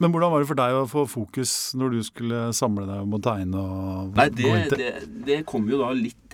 Men 0.00 0.14
hvordan 0.14 0.32
var 0.32 0.40
det 0.40 0.48
for 0.48 0.56
deg 0.56 0.74
å 0.78 0.88
få 0.88 1.04
fokus 1.12 1.52
når 1.76 1.92
du 1.92 2.00
skulle 2.06 2.44
samle 2.56 2.86
deg 2.88 3.04
om 3.04 3.18
å 3.18 3.20
tegne 3.20 3.60
og 3.60 4.16
Nei, 4.16 4.30
det, 4.32 4.52
det, 4.72 4.92
det 5.26 5.40
kom 5.48 5.68
jo 5.68 5.82
da 5.82 5.90
litt 5.92 6.29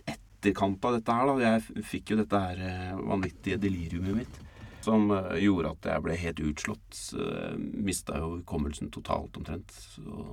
etterkant 0.47 0.85
av 0.87 0.97
dette 0.97 1.13
her, 1.19 1.27
da. 1.27 1.37
Jeg 1.43 1.85
fikk 1.91 2.13
jo 2.15 2.21
dette 2.23 2.41
her 2.41 2.61
eh, 2.63 2.93
vanvittige 3.03 3.59
deliriumet 3.61 4.17
mitt. 4.23 4.39
Som 4.87 5.11
eh, 5.11 5.41
gjorde 5.43 5.73
at 5.75 5.89
jeg 5.91 6.05
ble 6.05 6.17
helt 6.23 6.43
utslått. 6.47 7.01
Uh, 7.19 7.57
Mista 7.59 8.21
jo 8.23 8.37
hukommelsen 8.39 8.91
totalt, 8.95 9.35
omtrent. 9.37 9.73
Så, 9.97 10.29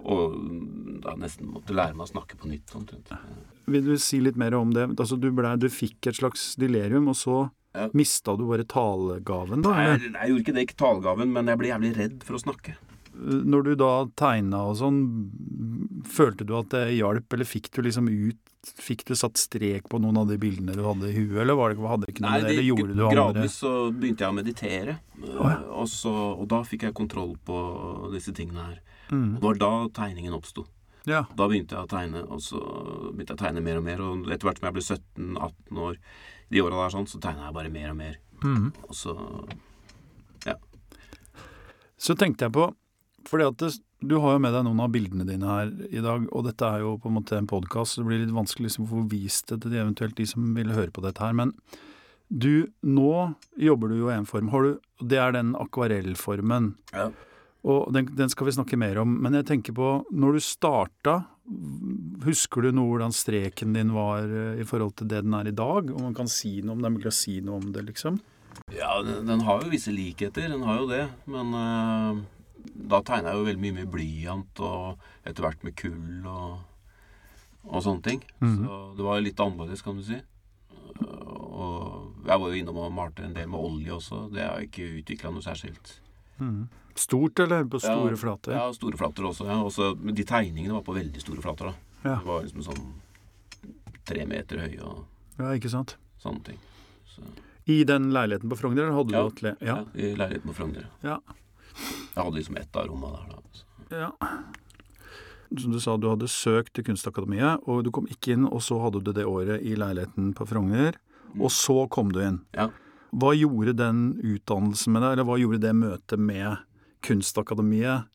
og 0.00 0.34
mm, 0.36 1.00
da 1.04 1.14
nesten 1.20 1.48
måtte 1.52 1.74
lære 1.76 1.96
meg 1.96 2.06
å 2.06 2.10
snakke 2.12 2.36
på 2.40 2.48
nytt, 2.48 2.72
omtrent. 2.76 3.10
Vil 3.70 3.84
du 3.84 3.94
si 4.00 4.20
litt 4.20 4.36
mer 4.40 4.54
om 4.56 4.70
det? 4.76 4.86
Altså, 4.96 5.16
du, 5.20 5.30
ble, 5.36 5.54
du 5.60 5.68
fikk 5.72 6.08
et 6.10 6.20
slags 6.20 6.54
delirium, 6.60 7.08
og 7.12 7.16
så 7.20 7.40
Ja. 7.76 7.84
mista 7.94 8.32
du 8.36 8.46
bare 8.48 8.64
talegaven, 8.66 9.62
da? 9.62 9.70
Nei, 9.76 9.84
jeg, 9.92 10.12
jeg 10.12 10.30
gjorde 10.32 10.40
ikke 10.42 10.54
det, 10.56 10.62
ikke 10.66 10.78
talegaven, 10.84 11.32
men 11.36 11.46
jeg 11.52 11.60
ble 11.60 11.68
jævlig 11.70 11.90
redd 11.96 12.24
for 12.26 12.34
å 12.38 12.40
snakke. 12.42 12.76
Når 13.20 13.62
du 13.66 13.70
da 13.78 13.90
tegna 14.18 14.62
og 14.70 14.78
sånn, 14.80 14.98
følte 16.08 16.46
du 16.48 16.54
at 16.58 16.70
det 16.72 16.86
hjalp, 16.96 17.28
eller 17.36 17.46
fikk 17.48 17.68
du 17.76 17.82
liksom 17.84 18.08
ut 18.10 18.49
Fikk 18.60 19.06
du 19.08 19.14
satt 19.16 19.40
strek 19.40 19.86
på 19.88 19.98
noen 20.02 20.18
av 20.20 20.26
de 20.28 20.36
bildene 20.40 20.74
du 20.76 20.82
hadde 20.84 21.08
i 21.08 21.14
huet, 21.16 21.38
eller 21.42 21.56
var 21.56 21.72
det, 21.72 21.80
hadde 21.80 22.10
ikke 22.12 22.24
noe 22.24 22.32
med 22.34 22.42
det, 22.44 22.50
eller 22.52 22.66
gjorde 22.66 22.96
du 22.96 23.04
andre 23.06 23.14
gradvis 23.14 23.54
så 23.62 23.70
begynte 23.94 24.26
jeg 24.26 24.34
å 24.34 24.36
meditere. 24.36 24.96
oh, 25.22 25.30
ja. 25.30 25.54
eh, 25.54 25.62
og, 25.80 25.88
så, 25.88 26.12
og 26.34 26.44
da 26.52 26.60
fikk 26.68 26.84
jeg 26.88 26.96
kontroll 26.98 27.32
på 27.46 27.60
disse 28.12 28.34
tingene 28.36 28.66
her. 28.66 28.82
mm. 29.08 29.24
Og 29.24 29.38
det 29.38 29.46
var 29.46 29.62
da 29.62 29.72
tegningen 30.02 30.36
oppsto. 30.36 30.66
Ja. 31.08 31.22
Da 31.32 31.46
begynte 31.48 31.78
jeg 31.78 31.88
å 31.88 31.90
tegne, 31.90 32.26
og 32.28 32.44
så 32.44 32.60
begynte 32.60 33.32
jeg 33.32 33.38
å 33.38 33.44
tegne 33.46 33.64
mer 33.64 33.80
og 33.80 33.86
mer. 33.86 34.04
Og 34.04 34.28
etter 34.28 34.50
hvert 34.50 34.60
som 34.60 34.68
jeg 34.68 34.76
ble 34.76 34.84
17-18 34.84 35.82
år, 35.86 35.98
de 36.52 36.62
åra 36.66 36.84
der 36.84 36.94
sånn, 36.98 37.08
så 37.08 37.22
tegna 37.22 37.48
jeg 37.48 37.56
bare 37.56 37.72
mer 37.72 37.94
og 37.94 38.00
mer. 38.02 38.20
Mm. 38.44 38.70
Og 38.88 38.96
så 38.96 39.16
Så 42.00 42.16
tenkte 42.16 42.48
jeg 42.48 42.56
på 42.56 42.70
fordi 43.28 43.44
at 43.44 43.56
det, 43.60 43.74
du 44.00 44.16
har 44.22 44.36
jo 44.36 44.42
med 44.42 44.54
deg 44.56 44.64
noen 44.64 44.80
av 44.80 44.92
bildene 44.94 45.26
dine 45.28 45.48
her 45.48 45.70
i 45.90 46.02
dag, 46.04 46.26
og 46.32 46.46
dette 46.46 46.66
er 46.66 46.84
jo 46.84 46.96
på 47.00 47.10
en 47.10 47.18
måte 47.18 47.36
en 47.36 47.48
podkast, 47.50 47.94
så 47.94 48.02
det 48.02 48.08
blir 48.08 48.22
litt 48.24 48.34
vanskelig 48.36 48.70
liksom 48.70 48.86
å 48.86 48.92
få 48.94 49.06
vist 49.12 49.52
det 49.52 49.60
til 49.62 49.74
de 49.74 49.80
eventuelt 49.82 50.16
de 50.16 50.26
som 50.28 50.52
vil 50.56 50.72
høre 50.72 50.92
på 50.94 51.04
dette 51.04 51.20
her. 51.20 51.36
Men 51.36 51.52
du, 52.30 52.70
nå 52.86 53.34
jobber 53.60 53.90
du 53.90 53.98
jo 53.98 54.08
i 54.08 54.16
en 54.16 54.28
form, 54.28 54.52
har 54.54 54.64
du, 54.64 54.78
det 55.04 55.20
er 55.20 55.34
den 55.36 55.52
akvarellformen. 55.58 56.72
Ja. 56.94 57.10
Og 57.68 57.90
den, 57.92 58.08
den 58.16 58.32
skal 58.32 58.48
vi 58.48 58.56
snakke 58.56 58.78
mer 58.80 59.02
om. 59.02 59.18
Men 59.20 59.36
jeg 59.36 59.48
tenker 59.50 59.76
på, 59.76 59.90
når 60.08 60.38
du 60.38 60.44
starta, 60.44 61.16
husker 62.24 62.64
du 62.64 62.72
noe 62.72 62.94
hvordan 62.94 63.12
streken 63.12 63.74
din 63.76 63.92
var 63.92 64.24
eh, 64.24 64.62
i 64.62 64.66
forhold 64.68 64.94
til 64.96 65.10
det 65.10 65.24
den 65.26 65.36
er 65.36 65.50
i 65.50 65.56
dag? 65.56 65.90
Om 65.92 66.08
man 66.08 66.16
kan 66.16 66.30
si 66.30 66.60
noe 66.62 66.78
om 66.78 66.80
det, 66.80 66.88
er 66.88 66.96
mulig 66.96 67.10
å 67.10 67.18
si 67.20 67.40
noe 67.44 67.60
om 67.60 67.72
det, 67.74 67.84
liksom? 67.90 68.20
Ja, 68.72 68.94
den, 69.04 69.26
den 69.28 69.44
har 69.44 69.64
jo 69.64 69.72
visse 69.72 69.92
likheter, 69.92 70.48
den 70.48 70.64
har 70.64 70.80
jo 70.80 70.88
det. 70.88 71.04
Men 71.28 71.56
eh, 71.58 72.22
da 72.74 73.00
tegna 73.02 73.30
jeg 73.32 73.38
jo 73.40 73.46
veldig 73.48 73.62
mye 73.66 73.76
med 73.80 73.90
blyant, 73.92 74.60
og 74.60 74.98
etter 75.26 75.42
hvert 75.46 75.64
med 75.66 75.76
kull 75.76 76.26
og, 76.26 76.60
og 77.66 77.82
sånne 77.84 78.02
ting. 78.06 78.22
Mm. 78.40 78.56
Så 78.64 78.78
det 78.98 79.04
var 79.06 79.20
litt 79.24 79.40
annerledes, 79.40 79.82
kan 79.84 79.96
du 80.00 80.02
si. 80.06 80.20
Og 81.00 82.26
jeg 82.26 82.40
var 82.40 82.46
jo 82.52 82.58
innom 82.60 82.78
og 82.80 82.92
malte 82.94 83.24
en 83.26 83.34
del 83.36 83.48
med 83.50 83.60
olje 83.60 83.92
også. 83.96 84.22
Det 84.32 84.42
har 84.44 84.58
jeg 84.60 84.70
ikke 84.70 84.88
utvikla 85.02 85.32
noe 85.34 85.44
særskilt. 85.44 85.96
Stort, 87.00 87.38
eller 87.44 87.64
på 87.70 87.78
store 87.80 88.14
Ja, 88.14 88.16
flater? 88.20 88.52
Ja, 88.56 88.64
store 88.76 88.96
flater 88.98 89.26
også. 89.28 89.46
ja. 89.48 89.58
Også, 89.64 89.90
de 90.00 90.24
tegningene 90.26 90.74
var 90.74 90.82
på 90.86 90.94
veldig 90.96 91.20
store 91.22 91.42
flater. 91.44 91.70
da. 91.70 91.74
Ja. 92.04 92.16
Det 92.16 92.26
var 92.26 92.42
liksom 92.46 92.64
sånn 92.64 92.90
tre 94.08 94.24
meter 94.26 94.58
høye 94.64 94.80
og 94.82 95.04
Ja, 95.38 95.52
ikke 95.56 95.70
sant. 95.70 95.96
sånne 96.20 96.42
ting. 96.44 96.58
Så, 97.08 97.22
I 97.70 97.84
den 97.84 98.10
leiligheten 98.12 98.48
på 98.50 98.56
Frogner 98.58 98.90
hadde 98.92 99.12
du 99.12 99.16
atelier? 99.20 99.56
Ja. 99.60 99.76
ja. 99.76 99.84
I 99.94 100.14
leiligheten 100.16 100.48
på 100.50 100.56
Frogner. 100.56 100.88
Ja. 101.04 101.18
Jeg 102.14 102.18
hadde 102.22 102.36
liksom 102.36 102.58
ett 102.60 102.76
av 102.76 102.90
rommene 102.90 103.20
der. 103.20 103.36
da. 103.36 103.40
Så. 103.52 103.64
ja. 103.94 104.10
Som 105.58 105.72
du 105.74 105.80
sa, 105.82 105.96
du 105.98 106.06
hadde 106.06 106.28
søkt 106.30 106.76
til 106.76 106.86
Kunstakademiet, 106.86 107.64
og 107.66 107.82
du 107.82 107.90
kom 107.94 108.06
ikke 108.10 108.36
inn, 108.36 108.46
og 108.46 108.62
så 108.62 108.78
hadde 108.84 109.00
du 109.02 109.10
det 109.16 109.26
året 109.26 109.64
i 109.66 109.74
leiligheten 109.78 110.30
på 110.38 110.46
Frogner, 110.46 110.98
og 111.40 111.50
så 111.50 111.88
kom 111.90 112.12
du 112.14 112.20
inn. 112.22 112.38
Ja. 112.54 112.68
Hva 113.10 113.32
gjorde 113.34 113.74
den 113.74 114.12
utdannelsen 114.22 114.94
med 114.94 115.02
deg, 115.02 115.16
eller 115.16 115.26
hva 115.26 115.40
gjorde 115.40 115.58
det 115.64 115.74
møtet 115.74 116.22
med 116.22 116.62
Kunstakademiet, 117.02 118.06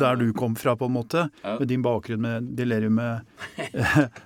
der 0.00 0.16
du 0.16 0.26
kom 0.36 0.54
fra, 0.56 0.76
på 0.76 0.88
en 0.88 0.94
måte? 0.98 1.26
Ja. 1.40 1.56
Med 1.60 1.68
din 1.72 1.82
bakgrunn 1.84 2.20
med 2.24 2.52
delirium 2.56 2.94
med 2.96 3.24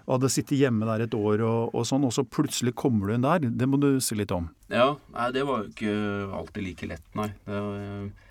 Og 0.07 0.13
hadde 0.17 0.31
sittet 0.31 0.59
hjemme 0.61 0.87
der 0.87 1.07
et 1.07 1.15
år 1.15 1.43
og, 1.47 1.75
og 1.75 1.87
sånn, 1.87 2.07
og 2.07 2.15
så 2.15 2.27
plutselig 2.27 2.75
kommer 2.79 3.11
du 3.11 3.17
inn 3.17 3.27
der. 3.27 3.47
Det 3.47 3.67
må 3.71 3.79
du 3.83 3.89
si 4.03 4.19
litt 4.19 4.35
om. 4.35 4.51
Ja, 4.71 4.93
nei, 5.15 5.31
det 5.35 5.47
var 5.47 5.63
jo 5.63 5.71
ikke 5.71 5.97
alltid 6.39 6.67
like 6.67 6.91
lett, 6.91 7.07
nei. 7.19 7.31
Det, 7.47 7.63
var, 7.63 7.83
eh, 7.83 8.26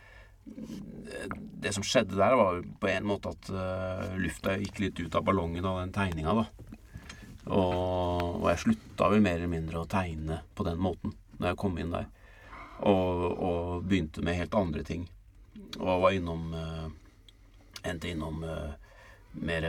det 1.65 1.73
som 1.73 1.83
skjedde 1.83 2.17
der, 2.17 2.35
var 2.37 2.61
på 2.79 2.89
en 2.91 3.07
måte 3.09 3.31
at 3.33 3.49
uh, 3.49 4.15
lufta 4.21 4.57
gikk 4.61 4.81
litt 4.83 4.99
ut 5.01 5.15
av 5.17 5.25
ballongen 5.25 5.65
av 5.65 5.79
den 5.81 5.93
tegninga, 5.95 6.35
da. 6.37 6.45
Og, 7.45 8.41
og 8.41 8.45
jeg 8.49 8.61
slutta 8.63 9.09
vel 9.13 9.23
mer 9.25 9.37
eller 9.39 9.51
mindre 9.51 9.81
å 9.83 9.89
tegne 9.89 10.39
på 10.57 10.65
den 10.65 10.79
måten 10.81 11.13
når 11.37 11.51
jeg 11.51 11.59
kom 11.61 11.77
inn 11.81 11.93
der. 11.93 12.07
Og, 12.85 13.25
og 13.33 13.85
begynte 13.85 14.23
med 14.25 14.37
helt 14.39 14.57
andre 14.57 14.81
ting. 14.85 15.05
Og 15.77 16.05
var 16.05 16.15
innom 16.15 16.53
uh, 16.53 16.87
Endte 17.85 18.09
innom 18.09 18.39
uh, 18.41 18.71
mer 19.37 19.65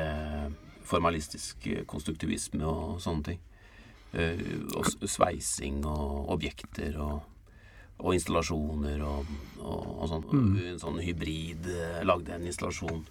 formalistisk 0.89 1.67
konstruktivisme 1.91 2.65
og 2.65 3.01
sånne 3.03 3.27
ting. 3.27 3.41
Og 4.79 4.87
sveising 5.11 5.83
og 5.85 6.31
objekter 6.33 6.97
og, 7.03 7.19
og 7.99 8.13
installasjoner 8.17 9.03
og, 9.07 9.31
og, 9.63 9.87
og 9.97 10.11
sånn. 10.11 10.27
En 10.73 10.83
sånn 10.83 11.01
hybrid 11.01 11.69
eh, 11.73 12.03
Lagde 12.07 12.37
en 12.37 12.47
installasjon 12.47 13.05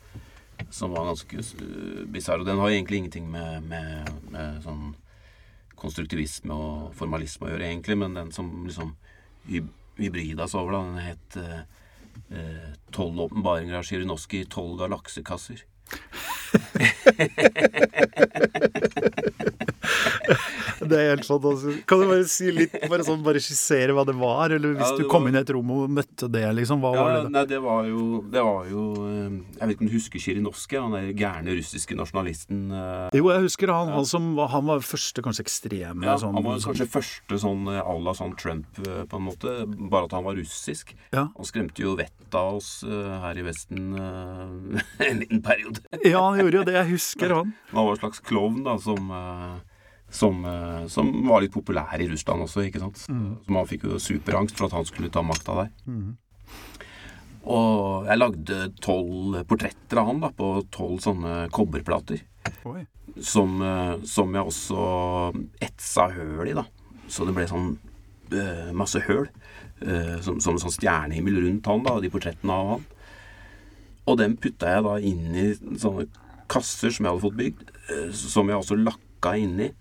som 0.71 0.93
var 0.95 1.09
ganske 1.09 1.41
uh, 1.41 2.03
bisarr. 2.11 2.41
Og 2.41 2.47
den 2.47 2.61
har 2.61 2.71
egentlig 2.71 3.01
ingenting 3.01 3.27
med, 3.31 3.65
med, 3.69 4.11
med 4.31 4.61
sånn 4.63 4.93
konstruktivisme 5.75 6.55
og 6.55 6.93
formalisme 6.95 7.47
å 7.47 7.51
gjøre, 7.51 7.67
egentlig, 7.67 7.97
men 7.99 8.15
den 8.15 8.31
som 8.33 8.47
liksom 8.65 8.93
hybrida 9.99 10.47
så 10.49 10.63
over, 10.63 10.77
da, 10.77 10.83
den 10.87 11.03
het 11.03 11.37
eh, 11.41 12.69
Tolv 12.95 13.19
åpenbaringer 13.25 13.75
av 13.77 13.83
Sjirinoski 13.85 14.45
i 14.45 14.49
tolv 14.49 14.77
galaksekasser. 14.79 15.65
Det 20.85 20.97
er 20.99 21.07
helt 21.15 21.25
fantastisk. 21.25 21.85
Kan 21.89 22.01
du 22.01 22.05
bare 22.09 22.25
si 22.29 22.49
litt, 22.53 22.73
bare 22.91 23.03
sånn, 23.05 23.21
bare 23.25 23.39
skissere 23.41 23.93
hva 23.95 24.03
det 24.05 24.13
var? 24.19 24.51
Eller 24.53 24.75
hvis 24.75 24.91
Ja, 24.91 24.97
du 24.99 25.07
kom 25.09 25.23
var- 25.23 25.29
inn 25.31 25.37
i 25.37 25.39
et 25.41 25.49
rom 25.55 25.71
og 25.71 25.89
møtte 25.89 26.29
det, 26.29 26.43
liksom, 26.57 26.81
hva 26.83 26.91
Ja, 26.93 27.03
var 27.03 27.09
det? 27.15 27.23
da? 27.23 27.29
nei, 27.29 27.45
det 27.45 27.59
var 27.63 27.85
jo, 27.89 28.21
det 28.29 28.43
var 28.43 28.65
jo 28.69 28.83
eh, 29.07 29.29
Jeg 29.59 29.67
vet 29.67 29.73
ikke 29.75 29.81
om 29.81 29.87
du 29.89 29.93
husker 29.95 30.19
Sjirinovskij? 30.19 30.81
Han 30.81 30.91
der 30.91 31.13
gærne 31.13 31.55
russiske 31.57 31.95
nasjonalisten. 31.97 32.71
eh, 32.71 33.09
Jo, 33.17 33.29
jeg 33.31 33.41
husker 33.47 33.67
han, 33.73 33.87
han 33.95 34.05
som 34.05 34.37
han 34.37 34.65
var 34.65 34.79
første 34.79 35.21
kanskje 35.25 35.45
ekstreme 35.45 36.03
Ja, 36.05 36.17
sånn, 36.17 36.33
han 36.35 36.43
var 36.43 36.57
sånn- 36.59 36.75
kanskje 36.75 36.87
første 36.91 37.39
sånn 37.39 37.67
eh, 37.73 37.81
à 37.81 38.03
la 38.03 38.13
sånn 38.13 38.35
Trump, 38.37 38.65
på 38.75 39.15
en 39.15 39.25
måte. 39.25 39.65
Bare 39.89 40.05
at 40.05 40.11
han 40.11 40.23
var 40.23 40.35
russisk. 40.35 40.93
Ja. 41.13 41.29
Han 41.35 41.45
skremte 41.45 41.79
jo 41.81 41.95
vettet 41.95 42.33
av 42.35 42.55
oss 42.57 42.83
her 42.85 43.37
i 43.37 43.41
Vesten 43.45 43.95
en 44.99 45.19
liten 45.19 45.41
periode. 45.41 45.79
Ja, 46.03 46.21
han 46.29 46.37
gjorde 46.45 46.61
jo 46.61 46.67
det. 46.67 46.75
Jeg 46.77 46.91
husker 46.93 47.33
han. 47.33 47.53
Han 47.71 47.87
var 47.87 47.95
en 47.95 48.01
slags 48.03 48.21
klovn 48.25 48.61
da, 48.65 48.75
som, 48.81 49.09
eh, 49.11 49.55
som, 50.09 50.45
eh, 50.45 50.85
som 50.91 51.09
var 51.27 51.41
litt 51.43 51.53
populær 51.53 51.99
i 52.01 52.09
Russland 52.11 52.45
også, 52.45 52.65
ikke 52.67 52.83
sant. 52.83 53.01
Mm. 53.09 53.41
Som 53.45 53.59
han 53.59 53.69
fikk 53.69 53.87
jo 53.89 54.01
superangst 54.01 54.57
for 54.57 54.69
at 54.69 54.77
han 54.77 54.87
skulle 54.87 55.11
ta 55.13 55.23
makta 55.25 55.57
der. 55.63 55.73
Og 57.45 58.07
jeg 58.09 58.17
lagde 58.17 58.61
tolv 58.81 59.41
portretter 59.45 60.01
av 60.01 60.07
han 60.09 60.23
da, 60.23 60.31
på 60.33 60.63
tolv 60.73 61.01
sånne 61.03 61.49
kobberplater. 61.53 62.23
Som, 63.21 63.61
eh, 63.61 63.97
som 64.03 64.33
jeg 64.33 64.49
også 64.49 64.87
etsa 65.61 66.09
høl 66.13 66.49
i, 66.49 66.57
da. 66.57 66.65
Så 67.07 67.25
det 67.27 67.35
ble 67.37 67.45
sånn 67.47 67.75
øh, 68.33 68.71
masse 68.73 68.99
høl. 69.05 69.27
som, 70.23 70.37
som 70.39 70.55
en 70.55 70.61
sånn 70.63 70.71
stjernehimmel 70.71 71.35
rundt 71.43 71.67
han, 71.67 71.81
da, 71.83 71.99
de 71.99 72.09
portrettene 72.09 72.53
av 72.55 72.69
han. 72.69 72.85
Og 74.05 74.17
dem 74.21 74.35
putta 74.37 74.69
jeg 74.71 74.85
da 74.85 74.93
inn 75.01 75.35
i 75.35 75.45
sånne 75.81 76.05
kasser 76.51 76.93
som 76.93 77.05
jeg 77.05 77.13
hadde 77.13 77.25
fått 77.25 77.39
bygd, 77.39 77.65
eh, 77.93 78.07
som 78.15 78.49
jeg 78.51 78.61
også 78.61 78.79
lakka 78.79 79.35
inni. 79.41 79.71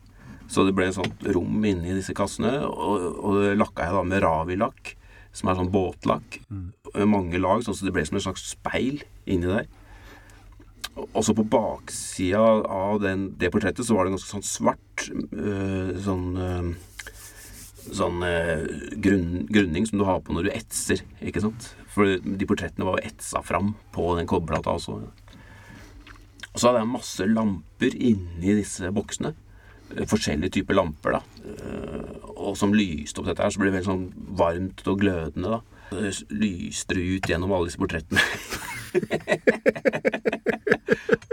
Så 0.50 0.66
det 0.66 0.74
ble 0.76 0.90
et 0.90 0.96
sånt 0.96 1.24
rom 1.34 1.64
inni 1.64 1.94
disse 1.96 2.14
kassene, 2.16 2.58
og, 2.68 3.06
og 3.24 3.40
det 3.40 3.54
lakka 3.56 3.86
jeg 3.86 3.96
da 3.96 4.02
med 4.06 4.22
Ravi-lakk, 4.24 4.92
som 5.34 5.50
er 5.50 5.58
sånn 5.58 5.72
båtlakk. 5.74 6.40
Med 6.50 7.08
Mange 7.10 7.40
lag, 7.40 7.64
sånn 7.64 7.76
så 7.76 7.88
det 7.88 7.94
ble 7.96 8.04
som 8.06 8.20
et 8.20 8.26
slags 8.26 8.44
speil 8.52 9.00
inni 9.24 9.50
der. 9.50 9.66
Og 10.94 11.24
så 11.26 11.34
på 11.34 11.46
baksida 11.50 12.42
av 12.70 13.00
den, 13.02 13.32
det 13.40 13.50
portrettet 13.50 13.86
så 13.86 13.96
var 13.96 14.06
det 14.06 14.14
ganske 14.14 14.30
sånn 14.30 14.46
svart 14.46 15.08
øh, 15.10 15.94
sånn 16.04 16.26
øh, 16.38 16.74
Sånn 17.84 18.22
øh, 18.24 18.62
grunn, 19.04 19.42
grunning 19.52 19.84
som 19.84 19.98
du 20.00 20.06
har 20.08 20.22
på 20.24 20.32
når 20.32 20.46
du 20.46 20.54
etser, 20.54 21.02
ikke 21.20 21.42
sant? 21.44 21.66
For 21.92 22.16
de 22.16 22.46
portrettene 22.48 22.86
var 22.88 22.96
jo 22.96 23.10
etsa 23.10 23.42
fram 23.44 23.74
på 23.92 24.06
den 24.16 24.24
kobberplata 24.30 24.72
også. 24.72 25.02
Og 26.54 26.60
så 26.62 26.68
hadde 26.70 26.84
jeg 26.84 26.92
masse 26.94 27.26
lamper 27.26 27.96
inni 27.98 28.54
disse 28.60 28.90
boksene. 28.94 29.32
Eh, 29.96 30.06
Forskjellige 30.08 30.54
typer 30.60 30.78
lamper, 30.78 31.18
da. 31.18 31.22
Eh, 31.50 32.30
Og 32.44 32.56
som 32.58 32.74
lyste 32.76 33.20
opp 33.22 33.26
dette 33.30 33.42
her, 33.42 33.50
så 33.54 33.58
ble 33.60 33.70
det 33.70 33.78
veldig 33.78 33.88
sånn 33.88 34.04
varmt 34.38 34.82
og 34.90 35.00
glødende, 35.00 35.58
da. 35.58 35.60
Lyste 36.34 36.94
det 36.98 37.04
ut 37.16 37.28
gjennom 37.30 37.52
alle 37.54 37.68
disse 37.70 37.78
portrettene. 37.80 38.20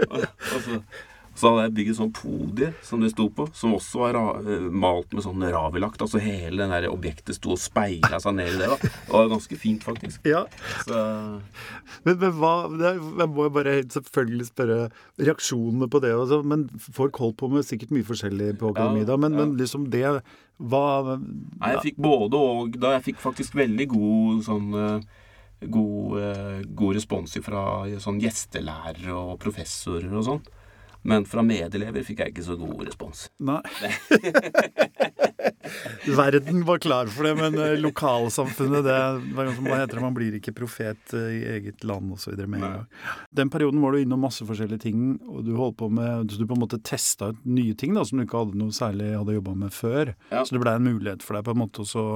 og, 0.08 0.22
og 0.54 0.60
så, 0.66 0.78
så 1.42 1.50
hadde 1.50 1.62
jeg 1.66 1.74
bygd 1.74 1.90
et 1.90 1.98
sånt 1.98 2.18
podie 2.20 2.68
som 2.86 3.00
det 3.02 3.08
sto 3.10 3.24
på, 3.34 3.48
som 3.58 3.72
også 3.74 3.98
var 4.04 4.18
eh, 4.46 4.66
malt 4.70 5.10
med 5.10 5.24
sånn 5.24 5.42
ravilakt. 5.50 6.02
Altså 6.04 6.20
hele 6.22 6.60
den 6.60 6.70
der 6.70 6.86
objektet 6.86 7.34
sto 7.34 7.56
og 7.56 7.58
speila 7.58 8.20
seg 8.22 8.36
ned 8.38 8.52
i 8.52 8.60
det. 8.60 8.68
da 8.70 8.76
Det 8.78 9.10
var 9.10 9.32
ganske 9.32 9.58
fint, 9.58 9.82
faktisk. 9.82 10.22
Ja, 10.28 10.44
Så 10.86 11.00
men, 12.06 12.14
men 12.20 12.36
hva 12.38 12.52
Jeg 12.70 13.26
må 13.32 13.48
jo 13.48 13.54
bare 13.56 13.74
selvfølgelig 13.82 14.48
spørre 14.52 14.78
reaksjonene 15.18 15.90
på 15.90 16.02
det. 16.04 16.14
Altså, 16.14 16.40
men 16.46 16.68
folk 16.94 17.18
holdt 17.24 17.40
på 17.42 17.50
med 17.50 17.66
sikkert 17.66 17.90
mye 17.96 18.06
forskjellig 18.06 18.52
på 18.62 18.70
akademiet 18.70 19.08
Ja, 19.08 19.10
da. 19.10 19.18
Men, 19.26 19.34
ja. 19.34 19.42
men 19.42 19.58
liksom 19.58 19.90
det 19.90 20.06
Hva 20.62 20.86
Nei, 21.18 21.74
jeg 21.74 21.84
fikk 21.90 22.00
både 22.06 22.38
og 22.38 22.78
da. 22.78 22.94
Jeg 23.00 23.08
fikk 23.10 23.22
faktisk 23.26 23.58
veldig 23.58 23.90
god 23.96 24.46
sånn 24.46 24.72
eh, 24.78 25.20
God, 25.62 26.18
eh, 26.22 26.58
god 26.70 26.96
respons 26.98 27.34
fra 27.42 27.66
sånn 28.02 28.22
gjestelærere 28.22 29.14
og 29.14 29.38
professorer 29.42 30.10
og 30.10 30.28
sånn. 30.30 30.44
Men 31.02 31.24
fra 31.26 31.42
medelever 31.42 32.04
fikk 32.06 32.20
jeg 32.22 32.32
ikke 32.34 32.44
så 32.46 32.54
god 32.60 32.84
respons. 32.86 33.24
Nei. 33.42 33.60
Verden 36.16 36.64
var 36.64 36.78
klar 36.78 37.06
for 37.10 37.24
det, 37.26 37.34
men 37.38 37.56
eh, 37.58 37.76
lokalsamfunnet 37.80 38.84
det, 38.86 38.98
hva 39.34 39.46
heter 39.78 39.96
det, 39.98 40.02
Man 40.04 40.14
blir 40.16 40.36
ikke 40.38 40.54
profet 40.56 41.14
eh, 41.16 41.28
i 41.38 41.40
eget 41.56 41.84
land 41.86 42.12
osv. 42.14 42.36
med 42.46 42.62
en. 42.66 42.86
Den 43.34 43.50
perioden 43.52 43.80
var 43.82 43.94
du 43.96 44.02
innom 44.02 44.22
masse 44.26 44.46
forskjellige 44.46 44.84
ting, 44.86 45.02
og 45.26 45.44
du 45.46 45.54
holdt 45.58 45.78
på 45.82 45.88
med 45.92 46.30
så 46.32 46.38
du 46.40 46.46
på 46.48 46.56
en 46.58 46.62
måte 46.64 46.80
testa 46.86 47.32
ut 47.32 47.42
nye 47.48 47.74
ting 47.78 47.94
da, 47.96 48.04
som 48.06 48.18
du 48.20 48.26
ikke 48.26 48.42
hadde 48.44 48.58
noe 48.60 48.74
særlig 48.74 49.12
hadde 49.16 49.36
jobba 49.38 49.56
med 49.64 49.74
før. 49.74 50.14
Ja. 50.30 50.44
Så 50.44 50.54
det 50.56 50.62
blei 50.62 50.76
en 50.78 50.86
mulighet 50.86 51.24
for 51.26 51.38
deg 51.38 51.46
på 51.48 51.56
en 51.56 51.62
måte 51.64 51.84
også 51.86 52.06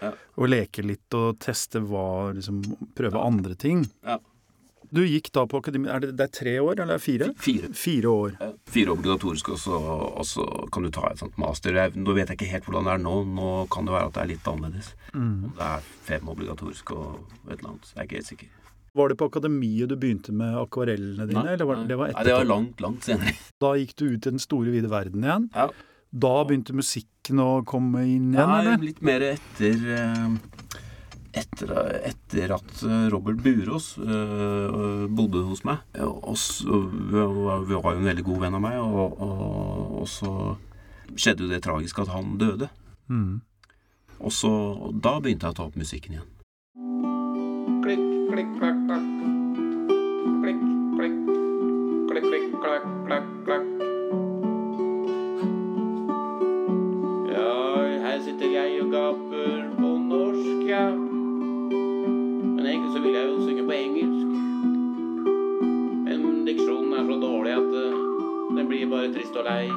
Ja. 0.00 0.14
å 0.40 0.46
leke 0.48 0.80
litt 0.80 1.12
og 1.12 1.36
teste 1.44 1.82
hva 1.84 2.32
liksom, 2.32 2.62
Prøve 2.96 3.20
andre 3.20 3.52
ting. 3.60 3.82
Ja. 4.06 4.16
Du 4.90 5.00
gikk 5.06 5.30
da 5.36 5.44
på 5.46 5.60
akademi 5.62 5.88
Er 5.92 6.02
det, 6.02 6.12
det 6.18 6.24
er 6.26 6.32
tre 6.34 6.54
år, 6.58 6.80
eller 6.82 6.96
er 6.98 7.02
fire? 7.02 7.30
Fire. 7.38 7.70
Fire 7.78 8.10
år. 8.10 8.32
Ja, 8.40 8.48
Fire 8.70 8.94
obligatoriske, 8.96 9.54
og 9.54 9.60
så, 9.62 9.80
og 10.20 10.26
så 10.26 10.46
kan 10.74 10.86
du 10.86 10.90
ta 10.94 11.10
et 11.12 11.20
sånt 11.22 11.36
master. 11.40 11.76
Jeg, 11.78 11.94
nå 11.98 12.14
vet 12.16 12.30
jeg 12.32 12.40
ikke 12.40 12.50
helt 12.50 12.66
hvordan 12.68 12.88
det 12.88 12.94
er 12.96 13.04
nå. 13.04 13.16
Nå 13.36 13.50
kan 13.70 13.86
det 13.86 13.94
være 13.94 14.10
at 14.10 14.16
det 14.16 14.22
er 14.24 14.32
litt 14.32 14.48
annerledes. 14.50 14.94
Mm. 15.14 15.52
det 15.58 15.68
er 15.68 15.86
fem 16.06 16.32
obligatoriske 16.34 16.96
og 16.96 17.20
et 17.50 17.58
eller 17.58 17.70
annet. 17.74 17.92
Jeg 17.94 18.00
er 18.02 18.08
ikke 18.08 18.20
helt 18.20 18.30
sikker. 18.32 18.56
Var 18.98 19.12
det 19.12 19.16
på 19.20 19.28
akademiet 19.30 19.90
du 19.92 19.94
begynte 20.02 20.32
med 20.34 20.56
akvarellene 20.58 21.28
dine? 21.30 21.44
eller 21.52 21.68
var, 21.68 21.84
det 21.86 21.98
var 22.00 22.10
Nei, 22.10 22.24
det 22.26 22.34
var 22.34 22.48
langt, 22.50 22.80
langt 22.82 23.06
senere. 23.06 23.36
Da 23.62 23.76
gikk 23.78 23.94
du 24.00 24.04
ut 24.08 24.26
i 24.26 24.32
den 24.32 24.42
store, 24.42 24.72
vide 24.74 24.90
verden 24.90 25.22
igjen. 25.26 25.46
Ja. 25.54 25.68
Da 26.10 26.32
begynte 26.48 26.74
musikken 26.74 27.38
å 27.38 27.60
komme 27.62 28.02
inn 28.02 28.32
igjen, 28.34 28.50
Nei, 28.50 28.58
eller? 28.64 28.82
litt 28.82 28.98
mer 29.06 29.22
etter 29.28 29.84
eh, 29.94 30.32
etter, 31.32 31.70
etter 32.10 32.54
at 32.56 32.82
eh, 32.86 33.06
Robert 33.12 33.42
Burås 33.44 33.92
øh, 33.98 35.06
bodde 35.10 35.44
hos 35.46 35.62
meg 35.66 35.84
og 36.02 36.36
så, 36.38 36.80
Vi 36.90 37.20
var 37.20 37.62
jo 37.70 37.92
en 37.94 38.08
veldig 38.08 38.24
god 38.26 38.42
venn 38.46 38.58
av 38.58 38.64
meg, 38.64 38.78
og, 38.80 39.20
og, 39.20 39.94
og 40.02 40.10
så 40.10 40.32
skjedde 41.14 41.46
jo 41.46 41.52
det 41.52 41.62
tragiske 41.64 42.02
at 42.02 42.12
han 42.14 42.36
døde. 42.40 42.70
Mm. 43.10 43.40
Og 44.20 44.32
så 44.32 44.52
Da 45.02 45.18
begynte 45.20 45.48
jeg 45.48 45.56
å 45.56 45.58
ta 45.58 45.66
opp 45.68 45.78
musikken 45.80 46.18
igjen. 46.18 46.28
Klikk, 47.84 48.06
klikk, 48.30 48.54
klakk, 48.60 48.80
klakk. 48.86 49.10
Klikk, 50.40 50.64
klikk. 50.96 51.20
Klikk, 52.10 52.26
klikk, 52.30 52.50
klakk, 52.60 52.90
klakk, 53.06 53.30
klakk. 53.46 53.79
Trist 69.30 69.36
og 69.36 69.44
leit. 69.44 69.72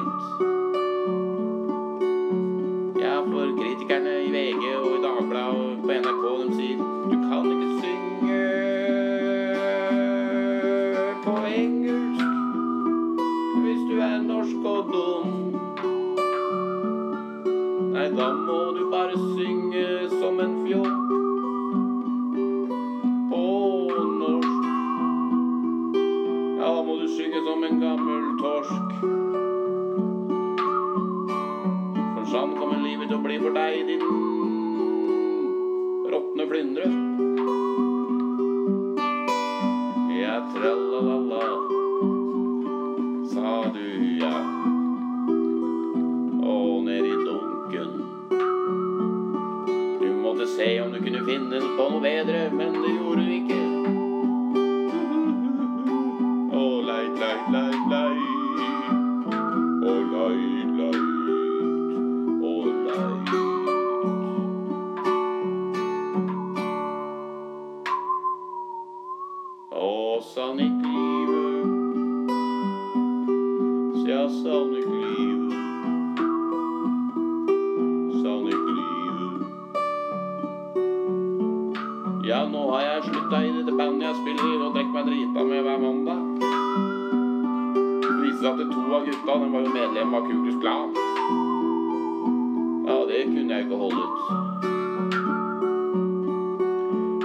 Ja, 3.02 3.20
for 3.20 3.46
kritikerne 3.58 4.14
i 4.24 4.30
VG 4.32 4.64
og 4.76 4.86
i 4.86 5.02
Dagbladet 5.02 5.54
og 5.54 5.78
på 5.82 5.88
NRK, 6.02 6.24
de 6.40 6.54
sier 6.56 6.78
du 7.10 7.16
kan 7.28 7.44
ikke 7.52 7.68
synge 7.82 8.42
på 11.24 11.36
engelsk 11.50 12.24
hvis 13.62 13.82
du 13.90 13.96
er 14.08 14.18
norsk 14.26 14.68
og 14.74 14.92
dum. 14.92 15.32
Nei, 17.94 18.08
da 18.18 18.30
må 18.42 18.60
du 18.78 18.82
bare 18.90 19.16
synge 19.36 19.88
som 20.18 20.40
en 20.40 20.62
fjott 20.66 21.13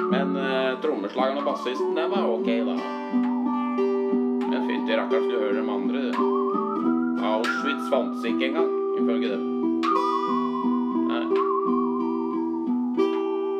Men 0.09 0.35
uh, 0.37 0.79
trommeslageren 0.81 1.37
og 1.37 1.45
bassisten, 1.45 1.93
det 1.95 2.07
var 2.09 2.25
ok, 2.25 2.47
da. 2.65 2.75
Men 4.49 4.63
fytti 4.65 4.95
rakkeren, 4.97 5.25
skulle 5.27 5.43
høre 5.43 5.59
dem 5.59 5.69
andre. 5.69 6.01
Auschwitz 7.29 7.89
fantes 7.91 8.25
ikke 8.25 8.47
engang, 8.49 8.71
ifølge 8.97 9.29
dem. 9.35 9.43
Nei. 11.11 11.25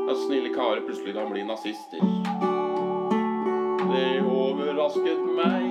At 0.09 0.17
snille 0.25 0.49
karer 0.55 0.81
plutselig 0.87 1.13
kan 1.19 1.29
bli 1.29 1.45
nazister. 1.45 2.01
Det 3.91 4.09
overrasket 4.25 5.21
meg. 5.37 5.69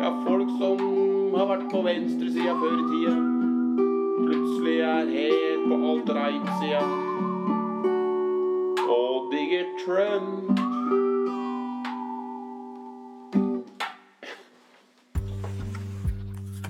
Ja, 0.00 0.14
folk 0.24 0.56
som 0.56 0.80
har 1.36 1.52
vært 1.52 1.68
på 1.72 1.84
venstresida 1.84 2.56
før 2.56 2.80
i 2.80 2.88
tida, 2.88 3.14
plutselig 4.24 4.80
er 4.88 5.14
helt 5.18 5.68
på 5.68 5.80
alt-right-sida. 5.92 6.84
Og 6.88 7.09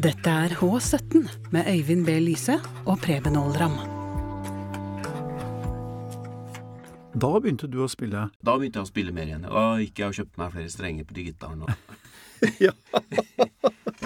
Dette 0.00 0.32
er 0.32 0.54
H17 0.56 1.26
med 1.52 1.66
Øyvind 1.68 2.06
B. 2.06 2.14
Lyse 2.24 2.54
og 2.88 3.02
Preben 3.04 3.34
Aalram. 3.36 3.74
Da 7.20 7.30
begynte 7.36 7.68
du 7.68 7.82
å 7.84 7.88
spille. 7.90 8.22
Da 8.40 8.54
begynte 8.56 8.80
jeg 8.80 8.86
å 8.86 8.88
spille 8.88 9.12
mer 9.12 9.28
igjen. 9.28 9.44
Da 9.44 9.64
gikk 9.82 10.00
jeg 10.00 10.08
og 10.08 10.16
kjøpte 10.16 10.40
meg 10.40 10.54
flere 10.54 10.72
strenger 10.72 11.08
på 11.08 11.16
digitalen. 11.18 11.66
Og, 12.40 12.72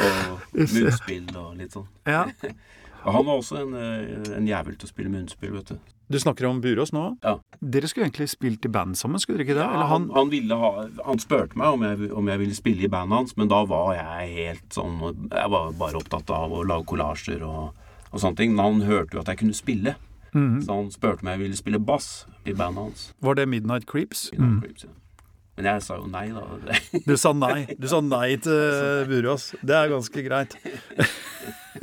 og 0.02 0.56
munnspill 0.58 1.28
og 1.38 1.52
litt 1.54 1.76
sånn. 1.76 1.84
Ja. 2.02 2.24
Han 3.04 3.28
var 3.28 3.36
også 3.36 3.60
en, 3.60 3.76
eh, 3.78 4.32
en 4.34 4.48
jævel 4.48 4.74
til 4.74 4.88
å 4.88 4.90
spille 4.90 5.12
munnspill, 5.12 5.52
vet 5.54 5.70
du. 5.70 5.93
Du 6.10 6.18
snakker 6.20 6.44
om 6.46 6.60
Burås 6.60 6.92
nå? 6.92 7.16
Ja. 7.24 7.38
Dere 7.60 7.88
skulle 7.88 8.06
egentlig 8.10 8.28
spilt 8.28 8.64
i 8.64 8.68
band 8.68 8.96
sammen, 9.00 9.18
skulle 9.22 9.38
dere 9.40 9.46
ikke 9.48 9.56
det? 9.56 9.64
Ja, 9.64 9.72
Eller 9.72 9.88
han, 9.88 10.10
han 10.12 10.50
ha, 10.60 10.72
han 11.06 11.18
spurte 11.22 11.56
meg 11.56 11.66
om 11.78 11.82
jeg, 11.86 12.10
om 12.12 12.28
jeg 12.28 12.38
ville 12.42 12.54
spille 12.58 12.84
i 12.84 12.90
bandet 12.92 13.16
hans, 13.22 13.36
men 13.40 13.48
da 13.48 13.62
var 13.64 13.94
jeg 13.96 14.34
helt 14.36 14.68
sånn 14.76 14.98
Jeg 15.30 15.50
var 15.54 15.72
bare 15.80 15.96
opptatt 16.02 16.28
av 16.30 16.52
å 16.52 16.60
lage 16.66 16.84
kollasjer 16.92 17.42
og, 17.48 17.72
og 18.12 18.20
sånne 18.20 18.36
ting. 18.36 18.52
Men 18.54 18.64
han 18.64 18.84
hørte 18.90 19.16
jo 19.16 19.20
at 19.24 19.32
jeg 19.32 19.38
kunne 19.44 19.54
spille, 19.56 19.96
Mhm. 20.34 20.64
så 20.66 20.74
han 20.74 20.90
spurte 20.90 21.22
om 21.22 21.28
jeg 21.30 21.38
ville 21.38 21.56
spille 21.56 21.78
bass 21.78 22.26
i 22.44 22.52
bandet 22.52 22.82
hans. 22.82 23.02
Var 23.22 23.34
det 23.38 23.48
Midnight 23.48 23.86
Creeps? 23.86 24.32
Midnight 24.32 24.50
Mm. 24.50 24.60
Creeps, 24.62 24.84
ja. 24.84 24.90
Men 25.56 25.64
jeg 25.70 25.82
sa 25.86 25.94
jo 26.00 26.06
nei, 26.10 26.28
da. 26.34 26.42
Du 27.06 27.16
sa 27.16 27.32
nei. 27.32 27.66
Du 27.78 27.86
sa 27.86 28.00
nei 28.02 28.34
til 28.42 29.06
Burås. 29.10 29.54
Det 29.62 29.70
er 29.78 29.88
ganske 29.92 30.24
greit. 30.26 30.56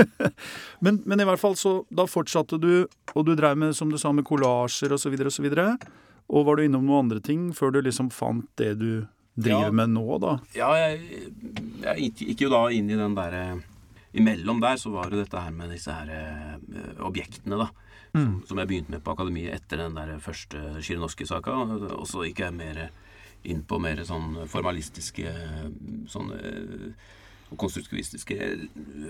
men, 0.86 1.02
men 1.06 1.20
i 1.24 1.26
hvert 1.28 1.40
fall 1.42 1.56
så 1.60 1.74
Da 1.94 2.06
fortsatte 2.10 2.60
du, 2.62 2.86
og 3.16 3.26
du 3.28 3.34
drev 3.36 3.58
med, 3.58 3.76
som 3.78 3.90
du 3.92 3.98
sa, 4.02 4.12
med 4.16 4.26
kollasjer 4.28 4.94
osv. 4.96 5.18
osv. 5.28 5.50
Og 5.52 5.90
og 6.32 6.46
var 6.48 6.56
du 6.56 6.64
innom 6.64 6.86
noen 6.88 7.06
andre 7.10 7.20
ting 7.20 7.50
før 7.52 7.74
du 7.76 7.82
liksom 7.84 8.08
fant 8.14 8.46
det 8.62 8.78
du 8.80 9.06
driver 9.36 9.66
Ja. 9.68 9.72
med 9.76 9.90
nå, 9.92 10.06
da? 10.24 10.38
Ja, 10.56 10.70
jeg, 10.80 11.02
jeg 11.84 11.98
gikk- 12.06 12.22
gikk 12.30 12.44
jo 12.46 12.50
da 12.54 12.62
inn 12.72 12.88
i 12.92 12.96
den 13.00 13.16
derre 13.18 13.62
Imellom 14.14 14.60
der 14.60 14.76
så 14.80 14.92
var 14.92 15.08
det 15.12 15.22
dette 15.26 15.40
her 15.40 15.52
med 15.56 15.70
disse 15.72 15.92
her 15.92 16.10
eh, 16.12 17.04
objektene, 17.04 17.56
da. 17.60 17.70
Som, 18.12 18.42
som 18.48 18.60
jeg 18.60 18.68
begynte 18.68 18.92
med 18.92 19.04
på 19.06 19.14
akademiet 19.14 19.54
etter 19.56 19.80
den 19.86 19.94
der 19.96 20.18
første 20.20 20.60
Sjirinovskij-saka. 20.84 21.54
Og 21.96 22.04
så 22.12 22.26
gikk 22.28 22.42
jeg 22.44 22.56
mer 22.58 22.82
inn 23.48 23.62
på 23.64 23.80
mer 23.80 24.02
sånn 24.04 24.36
formalistiske 24.52 25.32
sånne 26.12 26.40
og 26.44 26.92
konstruktivistiske 27.60 28.38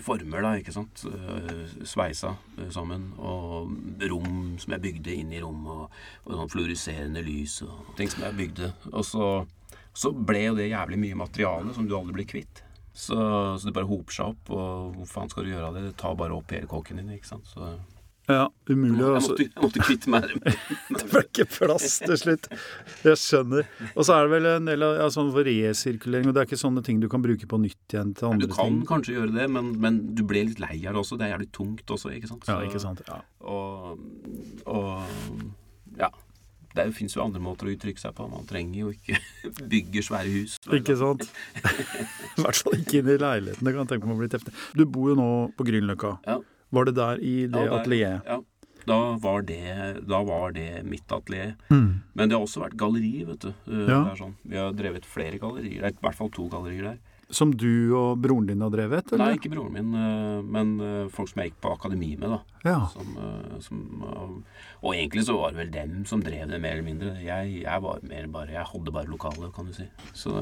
former, 0.05 0.41
da, 0.43 0.53
ikke 0.57 0.73
sant. 0.75 1.03
Eh, 1.05 1.61
Sveisa 1.87 2.35
eh, 2.57 2.69
sammen. 2.73 3.11
Og 3.21 4.01
rom 4.11 4.57
som 4.61 4.75
jeg 4.75 4.83
bygde 4.87 5.15
inn 5.15 5.35
i 5.35 5.41
rom, 5.43 5.61
og, 5.69 6.01
og 6.25 6.35
sånn 6.39 6.51
fluoriserende 6.55 7.23
lys 7.25 7.59
og 7.67 7.93
ting 7.99 8.11
som 8.11 8.25
jeg 8.25 8.39
bygde. 8.39 8.73
Og 8.93 9.05
så, 9.07 9.29
så 9.93 10.13
ble 10.15 10.47
jo 10.47 10.57
det 10.57 10.71
jævlig 10.71 10.99
mye 11.05 11.21
materiale 11.23 11.75
som 11.77 11.87
du 11.87 11.95
aldri 11.97 12.21
blir 12.21 12.29
kvitt. 12.33 12.63
Så, 12.91 13.15
så 13.15 13.69
det 13.69 13.75
bare 13.75 13.87
hoper 13.87 14.13
seg 14.13 14.33
opp, 14.33 14.51
og 14.51 14.97
hvor 14.97 15.07
faen 15.07 15.31
skal 15.31 15.45
du 15.47 15.53
gjøre 15.53 15.69
av 15.69 15.77
det? 15.77 15.93
Ta 15.99 16.11
bare 16.17 16.35
opp 16.35 16.51
hele 16.51 16.67
kåken 16.69 16.99
din, 16.99 17.13
ikke 17.15 17.29
sant. 17.29 17.47
Så 17.47 17.69
Ja, 18.31 18.45
umulig 18.69 18.91
Jeg 18.91 18.97
måtte, 18.97 19.19
altså, 19.19 19.35
jeg 19.43 19.63
måtte 19.65 19.83
kvitte 19.85 20.11
meg 20.13 20.31
med 20.39 20.55
Det 20.97 21.05
ble 21.11 21.21
ikke 21.27 21.45
plass 21.51 21.97
til 22.03 22.17
slutt. 22.21 22.49
Jeg 23.05 23.19
skjønner. 23.21 23.67
Og 23.91 24.07
så 24.07 24.15
er 24.17 24.25
det 24.27 24.33
vel 24.35 24.49
en 24.53 24.71
del 24.71 24.87
av 24.87 24.97
ja, 25.01 25.09
sånn 25.13 25.31
for 25.35 25.47
resirkulering, 25.47 26.31
og 26.31 26.37
det 26.37 26.43
er 26.43 26.49
ikke 26.49 26.61
sånne 26.61 26.83
ting 26.87 27.03
du 27.03 27.09
kan 27.11 27.23
bruke 27.25 27.49
på 27.51 27.61
nytt 27.61 27.95
igjen 27.95 28.15
til 28.17 28.41
Du 28.41 28.47
kan 28.51 28.65
ting. 28.65 28.81
kanskje 28.89 29.17
gjøre 29.19 29.35
det, 29.37 29.47
men, 29.51 29.73
men 29.83 30.01
du 30.17 30.23
ble 30.27 30.45
litt 30.49 30.63
lei 30.63 30.77
av 30.85 30.95
det 30.95 31.03
også. 31.03 31.19
Det 31.19 31.27
er 31.27 31.35
jævlig 31.35 31.51
tungt 31.55 31.95
også, 31.97 32.13
ikke 32.17 32.31
sant. 32.31 32.49
Ja, 32.49 32.59
ikke 32.67 32.83
sant. 32.83 33.05
Ja. 33.07 33.21
Og, 33.43 33.97
og 34.65 35.97
ja. 35.99 36.11
Det 36.71 36.85
fins 36.95 37.17
jo 37.17 37.23
andre 37.23 37.41
måter 37.43 37.67
å 37.67 37.71
uttrykke 37.73 37.99
seg 37.99 38.13
på. 38.15 38.29
Man 38.31 38.45
trenger 38.47 38.77
jo 38.85 38.91
ikke 38.93 39.17
bygge 39.73 40.03
svære 40.07 40.31
hus. 40.31 40.53
Ikke 40.71 40.95
sant? 40.99 41.25
I 42.37 42.45
hvert 42.45 42.61
fall 42.63 42.77
ikke 42.79 43.01
inn 43.01 43.11
i 43.11 43.17
leiligheten. 43.19 43.67
Kan 43.67 43.81
jeg 43.83 43.89
tenke 43.91 44.07
meg 44.07 44.15
å 44.15 44.21
bli 44.21 44.29
teftet. 44.31 44.55
Du 44.79 44.85
bor 44.87 45.11
jo 45.11 45.17
nå 45.19 45.27
på 45.57 45.67
Grünerløkka. 45.67 46.13
Ja. 46.29 46.37
Var 46.71 46.85
det 46.89 46.95
der 46.95 47.19
i 47.21 47.35
det 47.51 47.65
Ja, 47.67 47.77
atelieret? 47.79 48.25
Ja. 48.25 48.39
Da 48.87 48.97
var 49.21 49.43
det, 49.45 50.01
da 50.09 50.23
var 50.25 50.51
det 50.55 50.81
mitt 50.89 51.11
atelier. 51.13 51.51
Mm. 51.69 52.01
Men 52.17 52.29
det 52.29 52.33
har 52.37 52.41
også 52.47 52.63
vært 52.63 52.73
galleri, 52.81 53.23
vet 53.27 53.43
du. 53.45 53.51
Eh, 53.69 53.87
Ja. 53.91 54.15
Sånn. 54.17 54.33
Vi 54.41 54.57
har 54.57 54.71
drevet 54.73 55.05
flere 55.05 55.37
gallerier. 55.37 55.83
Er 55.83 55.93
I 55.93 56.01
hvert 56.01 56.15
fall 56.17 56.31
to 56.33 56.47
gallerier 56.49 56.87
der. 56.89 56.97
Som 57.31 57.53
du 57.55 57.93
og 57.95 58.17
broren 58.19 58.47
din 58.49 58.59
har 58.59 58.69
drevet, 58.73 59.11
Nei, 59.15 59.37
ikke 59.37 59.51
broren 59.53 59.71
min, 59.71 59.93
eh, 59.95 60.41
men 60.43 60.73
eh, 60.81 61.07
folk 61.13 61.29
som 61.29 61.39
jeg 61.43 61.51
gikk 61.53 61.61
på 61.63 61.71
akademi 61.77 62.09
med, 62.19 62.27
da. 62.33 62.39
Ja. 62.65 62.87
Som, 62.91 63.13
som, 63.61 64.43
og 64.81 64.93
egentlig 64.97 65.23
så 65.29 65.37
var 65.37 65.53
det 65.53 65.61
vel 65.61 65.71
dem 65.71 66.05
som 66.09 66.19
drev 66.25 66.49
det, 66.49 66.59
mer 66.59 66.73
eller 66.75 66.83
mindre. 66.89 67.13
Jeg, 67.23 67.61
jeg 67.63 67.81
var 67.85 68.01
mer 68.03 68.27
bare 68.33 68.51
Jeg 68.51 68.65
hadde 68.73 68.91
bare 68.91 69.07
lokalet, 69.07 69.53
kan 69.55 69.65
du 69.69 69.73
si. 69.77 69.85
Så 70.13 70.41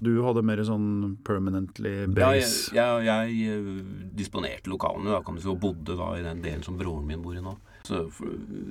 Du 0.00 0.22
hadde 0.24 0.42
mer 0.46 0.62
sånn 0.64 1.18
permanently 1.26 2.06
base? 2.16 2.70
Ja, 2.76 2.98
jeg, 3.04 3.34
jeg, 3.34 3.34
jeg 3.36 3.56
eh, 3.58 3.80
disponerte 4.16 4.70
lokalene, 4.72 5.10
da, 5.12 5.20
kan 5.26 5.36
du 5.36 5.42
si, 5.44 5.48
og 5.52 5.58
bodde 5.60 5.96
da 5.98 6.12
i 6.16 6.22
den 6.24 6.40
delen 6.44 6.62
som 6.64 6.78
broren 6.80 7.04
min 7.08 7.20
bor 7.24 7.36
i 7.36 7.42
nå. 7.44 7.56
Så 7.84 8.02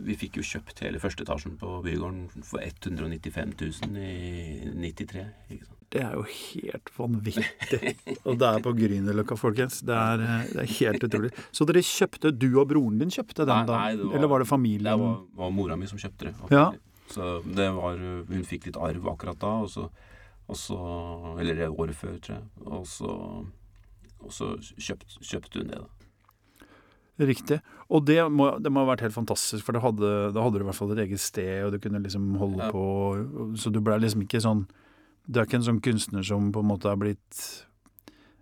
vi 0.05 0.15
fikk 0.17 0.37
jo 0.39 0.43
kjøpt 0.45 0.83
hele 0.85 0.99
første 1.01 1.25
etasjen 1.25 1.55
på 1.59 1.79
bygården 1.85 2.43
for 2.45 2.61
195 2.61 3.53
000 3.57 3.97
i 3.97 4.71
93. 4.77 5.23
Ikke 5.53 5.65
sant? 5.65 5.75
Det 5.89 6.03
er 6.05 6.11
jo 6.13 6.21
helt 6.29 6.91
vanvittig. 6.93 7.93
Og 8.29 8.35
det 8.37 8.49
er 8.51 8.59
på 8.61 8.73
Grünerløkka, 8.77 9.37
folkens. 9.41 9.79
Det 9.89 9.95
er, 9.97 10.21
eh, 10.21 10.43
det 10.53 10.61
er 10.61 10.69
helt 10.75 11.05
utrolig. 11.07 11.31
Så 11.49 11.65
dere 11.65 11.81
kjøpte, 11.85 12.29
du 12.37 12.45
og 12.61 12.67
broren 12.69 12.99
din 13.01 13.09
kjøpte 13.13 13.41
den 13.49 13.49
Nei, 13.49 13.65
da? 13.65 13.79
nei, 13.87 13.95
var- 14.03 14.17
Eller 14.19 14.29
var 14.35 14.43
det 14.45 14.49
familien? 14.51 14.85
Det 14.91 14.99
var, 15.01 15.17
var 15.41 15.49
mora 15.57 15.75
mi 15.81 15.89
som 15.89 15.97
kjøpte 16.01 16.29
det. 16.29 16.35
Ja. 16.53 16.67
Så 17.09 17.31
det 17.57 17.71
var 17.73 17.97
Hun 18.29 18.45
fikk 18.45 18.67
litt 18.69 18.77
arv 18.77 19.09
akkurat 19.09 19.39
da, 19.41 19.55
og 19.65 19.69
så, 19.73 19.87
så 20.57 20.77
Eller 21.39 21.67
året 21.69 21.95
før, 21.95 22.17
tror 22.19 22.35
jeg. 22.39 22.45
Og 22.65 22.87
så, 22.87 23.13
og 24.19 24.31
så 24.33 24.53
kjøpt, 24.77 25.19
kjøpte 25.21 25.59
hun 25.61 25.67
det, 25.73 25.77
da. 25.83 25.87
Riktig. 27.19 27.59
Og 27.91 28.05
det 28.07 28.19
må, 28.31 28.47
det 28.63 28.71
må 28.71 28.85
ha 28.85 28.93
vært 28.93 29.01
helt 29.03 29.13
fantastisk, 29.17 29.65
for 29.67 29.75
hadde, 29.83 30.11
da 30.31 30.43
hadde 30.45 30.59
du 30.59 30.63
i 30.63 30.67
hvert 30.69 30.77
fall 30.77 30.93
et 30.95 31.01
eget 31.03 31.19
sted, 31.19 31.65
og 31.65 31.73
du 31.75 31.79
kunne 31.83 31.99
liksom 32.03 32.29
holde 32.39 32.63
Ja. 32.63 32.71
på 32.71 33.55
Så 33.59 33.71
du 33.73 33.81
ble 33.83 33.97
liksom 33.99 34.23
ikke 34.23 34.39
sånn 34.39 34.67
Du 35.27 35.39
er 35.39 35.45
ikke 35.45 35.59
en 35.59 35.67
sånn 35.67 35.81
kunstner 35.83 36.23
som 36.23 36.51
på 36.51 36.59
en 36.63 36.69
måte 36.71 36.87
har 36.87 36.95
blitt 36.97 37.65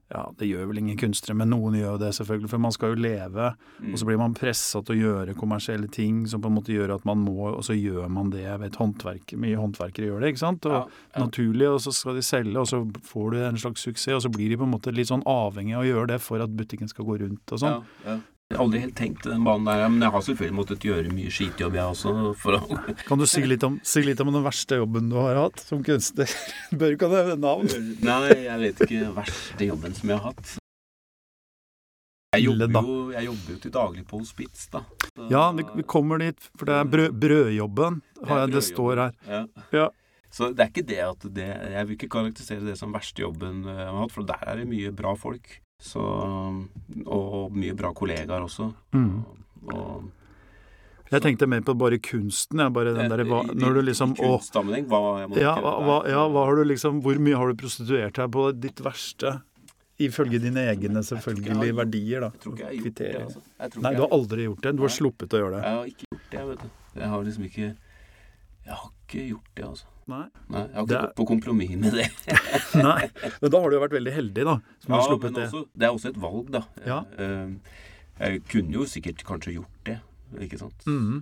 Ja, 0.07 0.21
det 0.39 0.47
gjør 0.47 0.69
vel 0.69 0.79
ingen 0.79 0.95
kunstnere, 0.99 1.35
men 1.41 1.49
noen 1.51 1.75
gjør 1.75 1.97
det, 1.99 2.13
selvfølgelig, 2.15 2.51
for 2.53 2.63
man 2.63 2.71
skal 2.71 2.93
jo 2.93 2.99
leve. 3.03 3.49
Mm. 3.81 3.89
Og 3.91 3.99
så 3.99 4.07
blir 4.07 4.19
man 4.21 4.35
pressa 4.37 4.79
til 4.85 4.95
å 4.95 5.01
gjøre 5.01 5.35
kommersielle 5.35 5.89
ting 5.91 6.21
som 6.31 6.43
på 6.43 6.47
en 6.47 6.55
måte 6.55 6.71
gjør 6.71 6.93
at 6.95 7.07
man 7.07 7.19
må, 7.25 7.49
og 7.49 7.59
så 7.67 7.75
gjør 7.75 8.07
man 8.15 8.31
det. 8.31 8.45
Jeg 8.45 8.61
vet 8.63 8.79
håndverk, 8.79 9.35
Mye 9.43 9.59
håndverkere 9.59 10.07
gjør 10.07 10.23
det, 10.23 10.31
ikke 10.31 10.43
sant? 10.45 10.69
Og 10.69 10.77
Ja, 10.77 10.85
ja. 10.87 11.25
Naturlig, 11.25 11.67
og 11.73 11.81
så 11.83 11.91
skal 11.91 12.15
de 12.15 12.23
selge, 12.23 12.55
og 12.55 12.71
så 12.71 12.79
får 13.09 13.27
du 13.33 13.37
en 13.41 13.59
slags 13.59 13.83
suksess, 13.83 14.15
og 14.15 14.23
så 14.23 14.31
blir 14.31 14.53
de 14.53 14.61
på 14.61 14.63
en 14.63 14.75
måte 14.77 14.95
litt 14.95 15.11
sånn 15.11 15.25
avhengig 15.27 15.75
av 15.75 15.83
å 15.83 15.91
gjøre 15.91 16.11
det 16.13 16.21
for 16.23 16.39
at 16.43 16.55
butikken 16.55 16.87
skal 16.87 17.07
gå 17.07 17.19
rundt 17.25 17.55
og 17.57 17.63
sånn. 17.65 17.83
Ja, 18.05 18.15
ja. 18.15 18.19
Jeg 18.47 18.55
har 18.55 18.63
aldri 18.63 18.79
helt 18.79 18.95
tenkt 18.95 19.25
den 19.27 19.41
banen 19.43 19.65
der, 19.67 19.81
men 19.91 20.03
jeg 20.05 20.11
har 20.13 20.21
selvfølgelig 20.23 20.55
måttet 20.55 20.85
gjøre 20.87 21.09
mye 21.11 21.31
skitjobb, 21.35 21.73
jeg 21.75 21.83
også. 21.91 22.11
For 22.39 22.55
å 22.55 22.93
Kan 23.09 23.19
du 23.19 23.25
si 23.27 23.41
litt, 23.43 23.63
om, 23.67 23.75
si 23.83 24.03
litt 24.05 24.21
om 24.23 24.29
den 24.31 24.45
verste 24.45 24.77
jobben 24.79 25.09
du 25.11 25.17
har 25.19 25.35
hatt 25.35 25.59
som 25.67 25.81
kunstner? 25.83 26.31
Bør 26.79 26.95
ikke 26.95 27.09
nevne 27.11 27.35
navn. 27.43 27.67
Nei, 28.07 28.37
jeg 28.45 28.61
vet 28.63 28.79
ikke 28.87 29.09
verste 29.17 29.67
jobben 29.67 29.97
som 29.99 30.13
jeg 30.13 30.21
har 30.21 30.31
hatt. 30.31 30.53
Jeg 32.37 32.45
jobber, 32.47 32.87
jo, 32.87 32.95
jeg 33.17 33.27
jobber 33.27 33.51
jo 33.51 33.59
til 33.65 33.75
daglig 33.81 34.05
på 34.07 34.21
hospits, 34.23 34.65
da. 34.71 34.83
Så- 35.11 35.27
Ja, 35.33 35.43
vi, 35.59 35.67
vi 35.81 35.87
kommer 35.97 36.23
dit, 36.23 36.49
for 36.55 36.71
det 36.71 36.79
er 36.79 36.89
brød, 36.95 37.19
brødjobben, 37.19 38.01
har 38.31 38.43
jeg, 38.45 38.55
det 38.55 38.63
står 38.71 39.03
her. 39.03 39.15
Ja. 39.27 39.43
Ja. 39.75 39.89
Så 40.31 40.53
det 40.55 40.63
er 40.63 40.71
ikke 40.71 40.87
det 40.87 40.97
at 41.03 41.23
det 41.33 41.45
Jeg 41.47 41.87
vil 41.87 41.95
ikke 41.95 42.09
karakterisere 42.11 42.63
det 42.67 42.75
som 42.79 42.91
verste 42.95 43.23
jobben 43.23 43.63
eh, 43.67 43.75
jeg 43.83 43.91
har 43.91 44.01
hatt, 44.05 44.15
for 44.15 44.27
der 44.27 44.43
er 44.47 44.59
det 44.63 44.67
mye 44.71 44.91
bra 44.95 45.15
folk. 45.19 45.57
Så, 45.77 46.03
og 47.05 47.51
mye 47.53 47.75
bra 47.77 47.91
kollegaer 47.95 48.45
også. 48.45 48.71
Mm. 48.97 49.19
Og, 49.73 50.07
Jeg 51.11 51.23
tenkte 51.23 51.47
mer 51.47 51.61
på 51.63 51.75
bare 51.77 51.99
kunsten, 52.03 52.59
jeg. 52.59 52.73
Bare 52.75 52.95
den 52.95 53.11
der, 53.13 53.23
hva, 53.29 53.43
når 53.53 53.77
du 53.77 53.81
liksom 53.85 54.15
I 54.17 54.23
kunstsammenheng, 54.23 54.87
hva 54.89 55.27
ja, 55.39 55.53
hva, 55.61 56.01
ja, 56.09 56.25
hva 56.27 56.47
har 56.49 56.59
du 56.59 56.65
liksom 56.67 56.99
Hvor 57.05 57.21
mye 57.23 57.37
har 57.39 57.53
du 57.53 57.61
prostituert 57.61 58.17
deg 58.17 58.33
på 58.33 58.49
ditt 58.57 58.81
verste? 58.83 59.37
Ifølge 60.03 60.41
dine 60.41 60.67
egne 60.69 61.01
selvfølgelig 61.05 61.71
verdier, 61.77 62.27
da. 62.27 62.33
Jeg 62.35 62.41
tror 62.43 62.57
ikke 62.57 62.65
jeg 62.65 62.67
har 62.67 62.83
gjort 62.83 62.99
det. 62.99 63.13
Altså. 63.21 63.79
Nei, 63.81 63.93
du 63.95 64.03
har 64.03 64.11
aldri 64.19 64.43
gjort 64.45 64.67
det. 64.67 64.75
Du 64.77 64.83
har 64.83 64.93
sluppet 64.93 65.33
å 65.33 65.39
gjøre 65.41 65.55
det. 65.55 65.63
Jeg 65.63 65.77
har 65.77 65.87
ikke 65.93 66.09
gjort 66.11 66.27
det, 66.33 66.43
vet 66.51 66.65
du. 66.65 66.75
Jeg 66.97 67.09
har 67.13 67.25
liksom 67.29 67.47
ikke 67.47 67.65
Jeg 68.67 68.75
har 68.81 68.91
ikke 69.07 69.23
gjort 69.31 69.53
det, 69.55 69.63
altså. 69.65 69.85
Nei. 70.07 70.25
Nei, 70.47 70.61
jeg 70.67 70.75
har 70.75 70.83
ikke 70.85 70.95
er- 70.97 71.07
gått 71.07 71.15
på 71.17 71.25
kompromiss 71.27 71.75
med 71.75 71.93
det. 71.97 72.05
Nei. 72.87 73.09
Men 73.41 73.51
da 73.51 73.59
har 73.59 73.69
du 73.69 73.75
jo 73.75 73.81
vært 73.83 73.95
veldig 73.97 74.13
heldig, 74.15 74.43
da, 74.47 74.53
som 74.83 74.93
har 74.95 75.01
Ja, 75.01 75.07
sluppet 75.09 75.31
men 75.31 75.33
det. 75.41 75.47
også, 75.49 75.63
det 75.75 75.87
er 75.89 75.95
også 75.97 76.11
et 76.13 76.19
valg, 76.23 76.51
da. 76.55 76.61
Ja. 76.87 76.99
Eh, 77.17 77.55
Jeg 78.19 78.43
kunne 78.49 78.73
jo 78.73 78.85
sikkert 78.89 79.19
kanskje 79.27 79.51
gjort 79.59 79.83
det, 79.85 79.97
ikke 80.41 80.57
sant. 80.57 80.85
Mhm. 80.87 81.19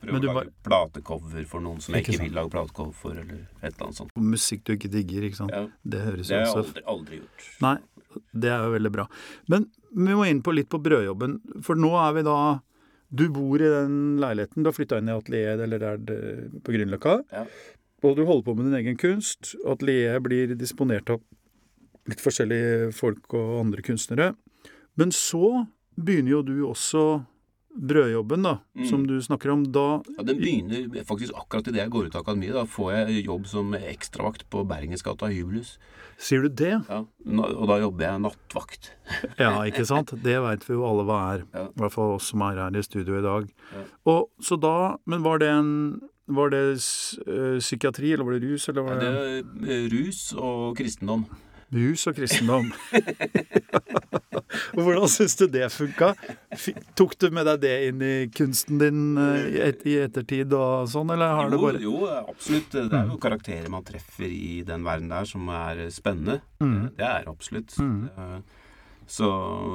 Prøve 0.00 0.16
å 0.16 0.22
lage 0.22 0.34
var- 0.38 0.52
platecover 0.64 1.44
for 1.50 1.60
noen 1.60 1.80
som 1.82 1.94
jeg 1.94 2.04
Ikke 2.04 2.14
ikke 2.14 2.22
vil 2.28 2.32
lage 2.38 2.50
platecover 2.54 2.94
for, 2.94 3.10
eller 3.12 3.42
et 3.60 3.74
eller 3.74 3.84
annet 3.88 3.96
sånt. 3.98 4.14
Musikk 4.16 4.64
du 4.64 4.72
ikke 4.76 4.88
digger, 4.94 5.26
ikke 5.28 5.36
sant. 5.42 5.50
Ja, 5.52 5.66
Det 5.84 6.00
høres 6.06 6.30
jo 6.30 6.36
det 6.38 6.46
har 6.46 6.46
jeg 6.46 6.64
aldri, 6.64 6.82
aldri 6.94 7.18
gjort. 7.20 7.50
Nei, 7.66 7.76
det 8.32 8.50
er 8.54 8.64
jo 8.64 8.72
veldig 8.78 8.92
bra. 8.92 9.06
Men 9.48 9.66
vi 9.92 10.14
må 10.14 10.24
inn 10.30 10.40
på 10.46 10.54
litt 10.54 10.70
på 10.70 10.80
brødjobben, 10.82 11.40
for 11.62 11.74
nå 11.74 11.90
er 12.08 12.14
vi 12.14 12.22
da 12.22 12.38
Du 13.10 13.26
bor 13.34 13.58
i 13.58 13.68
den 13.70 14.20
leiligheten, 14.22 14.62
du 14.62 14.70
har 14.70 14.76
flytta 14.76 15.00
inn 15.00 15.10
i 15.10 15.16
atelieret 15.16 15.64
eller 15.64 15.82
der 15.82 15.98
på 16.62 16.74
Grünerløkka. 16.74 17.16
Ja. 17.34 17.44
Og 18.06 18.16
du 18.16 18.24
holder 18.24 18.46
på 18.46 18.54
med 18.56 18.68
din 18.68 18.78
egen 18.78 18.98
kunst. 19.00 19.54
Atelieret 19.68 20.22
blir 20.24 20.54
disponert 20.56 21.10
av 21.12 21.20
litt 22.08 22.22
forskjellige 22.22 22.92
folk 22.96 23.34
og 23.36 23.58
andre 23.64 23.84
kunstnere. 23.84 24.30
Men 24.98 25.12
så 25.14 25.66
begynner 26.00 26.38
jo 26.38 26.42
du 26.46 26.56
også 26.70 27.04
brødjobben, 27.78 28.42
da, 28.42 28.58
Mm. 28.76 28.86
som 28.88 29.06
du 29.06 29.20
snakker 29.22 29.50
om. 29.52 29.64
Da 29.72 30.02
Ja, 30.18 30.22
Den 30.24 30.38
begynner 30.38 31.04
faktisk 31.04 31.32
akkurat 31.34 31.66
idet 31.68 31.76
jeg 31.84 31.90
går 31.90 32.06
ut 32.06 32.14
av 32.16 32.22
akademiet. 32.24 32.52
Da 32.54 32.64
får 32.64 32.92
jeg 33.08 33.24
jobb 33.26 33.46
som 33.46 33.72
ekstravakt 33.74 34.48
på 34.50 34.66
Bergensgata 34.66 35.28
hybelhus. 35.30 35.78
Sier 36.18 36.42
du 36.42 36.48
det? 36.48 36.84
Ja, 36.88 37.04
og 37.26 37.66
da 37.68 37.78
jobber 37.80 38.00
jeg 38.04 38.20
nattvakt. 38.20 38.90
Ja, 39.38 39.62
ikke 39.64 39.86
sant? 39.86 40.10
Det 40.22 40.36
veit 40.42 40.64
vi 40.68 40.74
jo 40.74 40.84
alle 40.84 41.04
hva 41.04 41.34
er. 41.34 41.44
Ja. 41.54 41.64
I 41.68 41.80
hvert 41.80 41.92
fall 41.92 42.14
oss 42.16 42.28
som 42.30 42.42
er 42.42 42.56
her 42.56 42.76
i 42.76 42.82
studio 42.82 43.18
i 43.18 43.22
dag. 43.22 43.48
Ja. 43.72 43.84
Og 44.06 44.28
så 44.42 44.58
da 44.60 44.96
Men 45.06 45.22
var 45.22 45.38
det 45.38 45.48
en 45.48 46.00
Var 46.30 46.50
det 46.50 46.78
eh, 47.26 47.58
psykiatri, 47.58 48.12
eller 48.12 48.22
var 48.24 48.38
det 48.38 48.42
rus, 48.52 48.68
eller 48.68 48.82
var 48.86 49.00
det 49.00 49.08
det, 49.10 49.68
er 49.68 49.84
eh, 49.84 49.88
rus 49.90 50.32
og 50.38 50.76
kristendom. 50.78 51.24
Rus 51.74 52.06
og 52.10 52.16
kristendom? 52.18 52.70
hvordan 54.74 55.08
syns 55.10 55.36
du 55.38 55.46
det 55.50 55.68
funka? 55.72 56.12
Tok 56.98 57.16
du 57.20 57.28
med 57.34 57.46
deg 57.48 57.60
det 57.64 57.74
inn 57.88 58.02
i 58.04 58.14
kunsten 58.34 58.80
din 58.80 59.02
eh, 59.20 59.48
i, 59.54 59.60
et, 59.70 59.84
i 59.88 59.96
ettertid 60.04 60.52
og 60.56 60.88
sånn, 60.90 61.12
eller 61.14 61.36
har 61.38 61.50
det 61.52 61.58
Jo, 61.58 61.64
bare 61.66 61.78
Mm. 61.80 61.84
jo, 61.86 62.08
absolutt. 62.34 62.70
Det 62.74 62.96
er 62.98 63.06
jo 63.12 63.18
karakterer 63.22 63.68
man 63.72 63.84
treffer 63.86 64.26
i 64.30 64.62
den 64.66 64.84
verden 64.84 65.08
der 65.12 65.24
som 65.28 65.46
er 65.54 65.86
spennende. 65.94 66.40
Mm. 66.60 66.90
Det 66.98 67.06
er 67.06 67.28
absolutt. 67.30 67.76
Mm. 67.78 68.42
Så, 69.10 69.26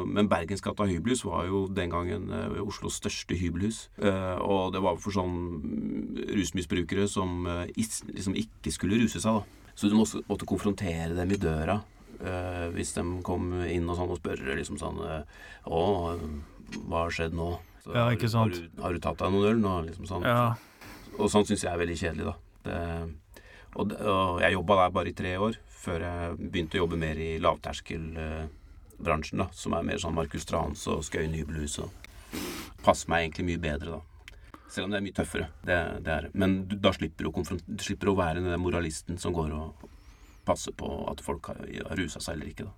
men 0.07 0.29
Bergensgata 0.31 0.85
hybelhus 0.87 1.25
var 1.27 1.43
jo 1.49 1.65
den 1.67 1.89
gangen 1.91 2.29
eh, 2.31 2.61
Oslos 2.63 2.99
største 3.01 3.35
hybelhus. 3.35 3.89
Eh, 3.99 4.37
og 4.39 4.71
det 4.75 4.83
var 4.85 4.95
for 5.01 5.11
sånn 5.15 5.35
mm, 5.59 6.21
rusmisbrukere 6.37 7.07
som 7.11 7.43
liksom 7.75 8.37
ikke 8.39 8.71
skulle 8.75 9.01
ruse 9.03 9.19
seg, 9.23 9.41
da. 9.41 9.61
Så 9.75 9.89
du 9.91 9.95
måtte, 9.97 10.21
måtte 10.29 10.47
konfrontere 10.47 11.11
dem 11.17 11.33
i 11.35 11.39
døra 11.41 11.81
eh, 12.23 12.67
hvis 12.75 12.93
de 12.95 13.03
kom 13.27 13.49
inn 13.67 13.89
og 13.91 13.97
sånn 13.99 14.13
og 14.13 14.21
spørre 14.21 14.55
liksom 14.55 14.77
sånn 14.79 15.01
eh, 15.03 15.41
Å, 15.67 15.81
hva 16.85 17.01
har 17.05 17.15
skjedd 17.15 17.35
nå? 17.35 17.49
Så, 17.83 17.91
Ja, 17.93 18.07
ikke 18.15 18.29
sant. 18.31 18.55
Har 18.55 18.55
du, 18.55 18.81
har 18.85 18.95
du 18.95 19.03
tatt 19.03 19.19
deg 19.19 19.35
noen 19.35 19.49
øl 19.51 19.59
nå? 19.61 19.73
Liksom 19.89 20.07
sånn. 20.09 20.23
Ja. 20.25 20.55
Og 21.19 21.27
sånn 21.31 21.45
syns 21.47 21.65
jeg 21.67 21.73
er 21.73 21.81
veldig 21.83 21.99
kjedelig, 21.99 22.31
da. 22.31 22.35
Det, 22.65 22.79
og, 23.75 23.91
og 23.99 24.39
jeg 24.41 24.55
jobba 24.55 24.79
der 24.79 24.95
bare 24.95 25.11
i 25.11 25.17
tre 25.17 25.35
år, 25.37 25.59
før 25.83 25.99
jeg 26.07 26.39
begynte 26.39 26.79
å 26.79 26.83
jobbe 26.85 26.97
mer 26.99 27.19
i 27.21 27.29
lavterskelbransjen, 27.43 29.43
da. 29.43 29.47
Som 29.53 29.75
er 29.77 29.85
mer 29.91 29.99
sånn 30.01 30.15
Markus 30.17 30.47
Trans 30.49 30.87
og 30.91 31.03
Skøyen 31.05 31.35
hybelhus 31.37 31.77
og 31.83 31.89
Passer 32.85 33.09
meg 33.09 33.23
egentlig 33.25 33.45
mye 33.51 33.61
bedre, 33.63 33.97
da. 33.97 34.01
Selv 34.69 34.85
om 34.85 34.91
det 34.91 34.97
er 34.97 35.05
mye 35.05 35.13
tøffere. 35.15 35.47
Det, 35.63 36.03
det 36.03 36.11
er. 36.13 36.29
Men 36.33 36.65
du, 36.67 36.75
da 36.75 36.91
slipper 36.91 37.27
du, 37.29 37.59
du 37.67 37.83
slipper 37.83 38.09
å 38.11 38.15
være 38.17 38.41
den 38.43 38.59
moralisten 38.61 39.17
som 39.21 39.33
går 39.33 39.53
og 39.53 39.85
passer 40.45 40.71
på 40.77 40.89
at 41.11 41.21
folk 41.21 41.45
har, 41.47 41.57
har 41.89 41.95
rusa 41.97 42.19
seg 42.19 42.35
eller 42.35 42.51
ikke, 42.51 42.65
da. 42.65 42.71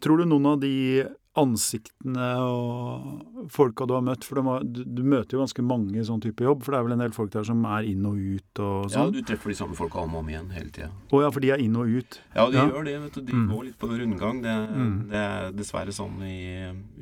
Tror 0.00 0.18
du 0.18 0.24
noen 0.30 0.46
av 0.46 0.60
de 0.60 1.04
ansiktene 1.38 2.26
og 2.42 3.48
folka 3.50 3.86
du 3.86 3.94
har 3.96 4.02
møtt 4.06 4.24
For 4.26 4.38
har, 4.46 4.62
du, 4.66 4.84
du 4.86 5.02
møter 5.06 5.34
jo 5.36 5.42
ganske 5.42 5.64
mange 5.66 5.98
i 5.98 6.04
sånn 6.06 6.22
type 6.22 6.44
jobb, 6.46 6.62
for 6.62 6.74
det 6.74 6.78
er 6.80 6.86
vel 6.86 6.94
en 6.96 7.02
del 7.02 7.14
folk 7.16 7.32
der 7.34 7.46
som 7.46 7.64
er 7.66 7.86
inn 7.90 8.06
og 8.06 8.18
ut 8.18 8.62
og 8.62 8.88
Ja, 8.92 8.94
sånn? 9.04 9.12
du 9.16 9.20
treffer 9.26 9.50
de 9.50 9.58
samme 9.58 9.78
folka 9.78 10.02
om 10.04 10.14
og 10.14 10.22
om 10.22 10.30
igjen 10.30 10.50
hele 10.54 10.70
tida. 10.74 10.90
Å 11.10 11.22
ja, 11.24 11.30
for 11.34 11.42
de 11.44 11.50
er 11.54 11.62
inn 11.64 11.74
og 11.78 11.90
ut. 11.90 12.20
Ja, 12.34 12.46
de 12.50 12.58
Ja. 12.60 12.66
gjør 12.70 12.84
det. 12.86 12.96
vet 13.02 13.12
du. 13.18 13.20
De 13.22 13.32
Mm. 13.32 13.48
går 13.50 13.64
litt 13.64 13.78
på 13.78 13.88
rundgang. 13.90 14.42
Det, 14.42 14.56
Mm. 14.70 15.08
det 15.10 15.16
er 15.18 15.52
dessverre 15.52 15.92
sånn 15.94 16.22
i, 16.22 16.38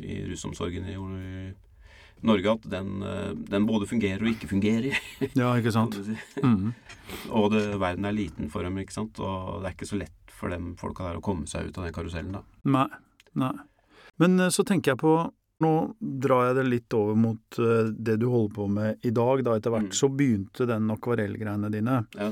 i 0.04 0.24
rusomsorgen 0.30 0.88
i 0.88 0.96
Norge 2.22 2.52
at 2.56 2.62
den, 2.72 3.02
eh, 3.02 3.32
den 3.50 3.66
både 3.68 3.86
fungerer 3.86 4.22
og 4.24 4.30
ikke 4.32 4.48
fungerer. 4.48 4.96
Ja, 5.40 5.50
ikke 5.58 5.72
sant? 5.74 5.98
Mm. 6.42 6.72
Og 7.30 7.50
det, 7.52 7.64
verden 7.78 8.04
er 8.08 8.16
liten 8.16 8.48
for 8.50 8.62
dem, 8.66 8.78
ikke 8.80 8.94
sant. 8.96 9.18
Og 9.20 9.60
det 9.62 9.70
er 9.70 9.74
ikke 9.76 9.88
så 9.90 9.98
lett 10.00 10.12
for 10.36 10.52
dem 10.52 10.74
folka 10.80 11.04
der 11.10 11.18
å 11.20 11.24
komme 11.24 11.46
seg 11.48 11.68
ut 11.70 11.78
av 11.78 11.84
den 11.86 11.94
karusellen, 11.96 12.32
da. 12.38 12.42
Nei. 12.64 12.86
Nei. 13.36 13.52
Men 14.22 14.40
eh, 14.40 14.48
så 14.54 14.64
tenker 14.64 14.94
jeg 14.94 15.02
på 15.04 15.16
Nå 15.64 15.70
drar 16.20 16.50
jeg 16.50 16.56
det 16.58 16.64
litt 16.68 16.92
over 16.92 17.14
mot 17.16 17.58
eh, 17.64 17.86
det 17.96 18.18
du 18.20 18.26
holder 18.28 18.52
på 18.58 18.66
med 18.68 19.06
i 19.08 19.12
dag. 19.16 19.40
Da 19.46 19.54
etter 19.56 19.72
hvert 19.72 19.86
Mm. 19.88 19.94
så 19.96 20.10
begynte 20.12 20.66
den 20.68 20.90
akvarellgreiene 20.92 21.70
dine. 21.72 21.94
Ja. 22.12 22.26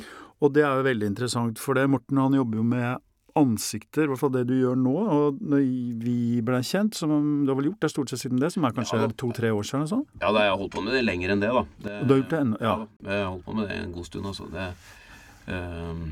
Og 0.45 0.53
det 0.53 0.61
er 0.67 0.77
jo 0.77 0.85
veldig 0.85 1.09
interessant, 1.09 1.57
for 1.63 1.73
det 1.79 1.87
Morten 1.89 2.21
han 2.21 2.37
jobber 2.37 2.61
jo 2.61 2.65
med 2.69 3.01
ansikter, 3.37 4.05
i 4.05 4.07
hvert 4.13 4.21
fall 4.21 4.31
det 4.35 4.45
du 4.47 4.55
gjør 4.55 4.77
nå. 4.79 4.95
Og 5.11 5.41
når 5.43 5.65
vi 6.05 6.41
ble 6.47 6.61
kjent, 6.63 6.95
som 6.95 7.45
du 7.45 7.51
har 7.53 7.59
vel 7.59 7.71
gjort 7.73 7.81
det 7.81 7.91
stort 7.91 8.09
sett 8.13 8.21
siden 8.23 8.39
det, 8.41 8.53
som 8.55 8.65
er 8.65 8.71
kanskje 8.77 9.01
Ja. 9.01 9.09
to-tre 9.09 9.51
år 9.51 9.63
siden 9.67 9.89
sånn? 9.91 10.05
Ja, 10.21 10.31
da 10.33 10.39
har 10.51 10.57
holdt 10.57 10.73
på 10.75 10.83
med 10.85 10.93
det 10.95 11.05
lenger 11.05 11.31
enn 11.35 11.41
det, 11.41 11.51
da. 11.53 11.65
Det, 11.83 12.07
du 12.07 12.15
har 12.15 12.21
gjort 12.23 12.31
det 12.31 12.41
ennå- 12.45 12.61
ja. 12.61 12.77
da. 12.77 12.87
Jeg 13.11 13.23
har 13.25 13.31
holdt 13.33 13.45
på 13.45 13.55
med 13.55 13.69
det 13.69 13.77
en 13.83 13.93
god 13.93 14.07
stund, 14.07 14.27
altså. 14.27 14.51
Det, 14.53 14.69
ehm, 15.49 16.05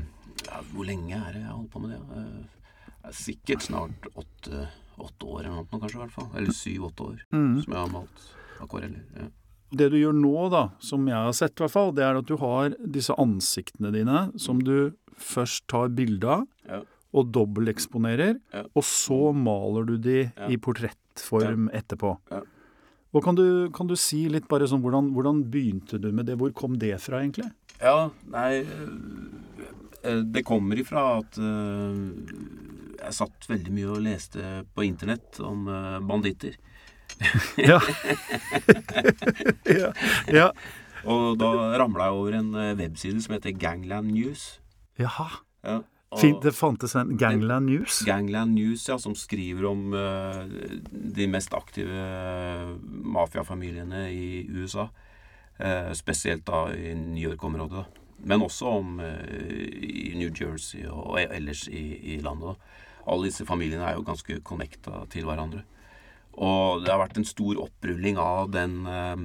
ja, 0.45 0.61
hvor 0.73 0.85
lenge 0.85 1.13
er 1.15 1.31
det 1.33 1.41
jeg 1.41 1.49
har 1.49 1.57
holdt 1.57 1.71
på 1.71 1.81
med 1.81 1.91
det? 1.91 2.01
Uh, 2.11 3.07
er 3.07 3.11
sikkert 3.11 3.61
snart 3.65 4.07
åtte, 4.15 4.67
åtte 4.99 5.27
år 5.27 5.39
eller 5.45 5.55
noe, 5.57 5.65
kanskje, 5.71 5.95
i 5.97 6.01
hvert 6.03 6.11
fall. 6.15 6.29
Eller 6.35 6.51
syv-åtte 6.55 7.07
år 7.07 7.17
Mm. 7.33 7.63
som 7.63 7.73
jeg 7.73 7.81
har 7.81 7.89
malt 7.91 8.27
akvareller. 8.61 9.01
Ja. 9.17 9.27
Det 9.75 9.89
du 9.91 9.97
gjør 9.97 10.13
nå, 10.13 10.49
da, 10.51 10.69
som 10.79 11.05
jeg 11.07 11.15
har 11.15 11.31
sett 11.33 11.55
i 11.59 11.63
hvert 11.63 11.71
fall, 11.71 11.91
det 11.91 12.03
er 12.03 12.15
at 12.19 12.25
du 12.27 12.37
har 12.37 12.69
disse 12.85 13.09
ansiktene 13.17 13.91
dine 13.91 14.31
som 14.39 14.59
du 14.59 14.93
først 15.17 15.65
tar 15.67 15.89
bilde 15.89 16.23
av 16.25 16.47
Ja. 16.69 16.81
Og 17.13 17.31
dobbelteksponerer, 17.31 18.39
Ja. 18.53 18.63
og 18.75 18.83
så 18.83 19.33
maler 19.35 19.85
du 19.85 19.97
de 19.97 20.31
Ja. 20.35 20.47
i 20.49 20.57
portrettform 20.57 21.69
etterpå. 21.73 22.17
Ja. 22.31 22.41
Og 23.13 23.23
kan 23.23 23.35
du, 23.35 23.69
kan 23.69 23.85
du 23.87 23.95
si 23.95 24.27
litt 24.27 24.47
bare 24.49 24.65
sånn, 24.65 24.81
hvordan, 24.81 25.11
hvordan 25.13 25.43
begynte 25.53 25.99
du 26.01 26.11
med 26.11 26.25
det? 26.25 26.35
Hvor 26.39 26.51
kom 26.53 26.79
det 26.81 26.95
fra, 26.99 27.19
egentlig? 27.21 27.51
Ja, 27.79 28.09
nei 28.31 28.65
eh, 30.03 30.21
Det 30.23 30.43
kommer 30.45 30.75
ifra 30.79 31.19
at 31.19 31.37
eh, 31.37 31.93
jeg 33.03 33.13
satt 33.13 33.45
veldig 33.49 33.71
mye 33.75 33.89
og 33.91 34.01
leste 34.01 34.65
på 34.73 34.85
internett 34.87 35.39
om 35.39 35.67
eh, 35.67 35.99
banditter. 36.01 36.55
Ja. 37.61 37.77
ja. 39.69 39.91
ja. 40.33 40.47
Og 41.05 41.37
da 41.37 41.49
ramla 41.77 42.07
jeg 42.09 42.17
over 42.17 42.37
en 42.39 42.51
eh, 42.55 42.73
webside 42.79 43.21
som 43.21 43.35
heter 43.35 43.53
Gangland 43.59 44.11
News. 44.15 44.59
Jaha. 44.99 45.27
Ja, 45.63 45.81
Fint, 46.19 46.41
det 46.43 46.53
fantes 46.55 46.95
en 46.95 47.17
Gangland 47.17 47.69
News. 47.69 48.01
Gangland 48.05 48.53
News, 48.55 48.85
ja, 48.89 48.97
som 48.99 49.15
skriver 49.15 49.65
om 49.69 49.93
uh, 49.93 50.43
de 50.91 51.27
mest 51.27 51.53
aktive 51.53 51.97
eh, 51.97 52.69
mafiafamiliene 53.15 54.05
i 54.11 54.45
USA. 54.51 54.87
Uh, 55.59 55.91
spesielt 55.93 56.45
da 56.49 56.67
i 56.73 56.93
New 56.97 57.23
York-området. 57.23 57.85
Men 58.23 58.45
også 58.45 58.71
om 58.79 58.97
uh, 58.99 59.09
i 59.83 60.13
New 60.17 60.31
Jersey 60.33 60.85
og 60.89 61.19
ellers 61.23 61.67
i, 61.67 61.85
i 62.15 62.17
landet. 62.23 62.53
da. 62.53 62.81
Alle 63.11 63.27
disse 63.29 63.45
familiene 63.45 63.85
er 63.87 63.97
jo 63.97 64.07
ganske 64.07 64.39
connecta 64.47 65.03
til 65.11 65.27
hverandre. 65.27 65.63
Og 66.33 66.81
det 66.81 66.89
har 66.89 67.01
vært 67.01 67.19
en 67.19 67.27
stor 67.27 67.59
opprulling 67.61 68.17
av 68.17 68.47
den 68.55 68.87
eh, 68.89 69.19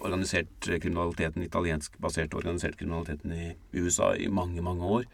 organisert 0.00 0.64
kriminaliteten, 0.64 1.44
italiensk 1.44 1.98
basert 2.00 2.32
organisert 2.38 2.78
kriminaliteten 2.80 3.34
i 3.36 3.50
USA 3.76 4.14
i 4.16 4.30
mange, 4.32 4.62
mange 4.64 4.88
år. 5.00 5.04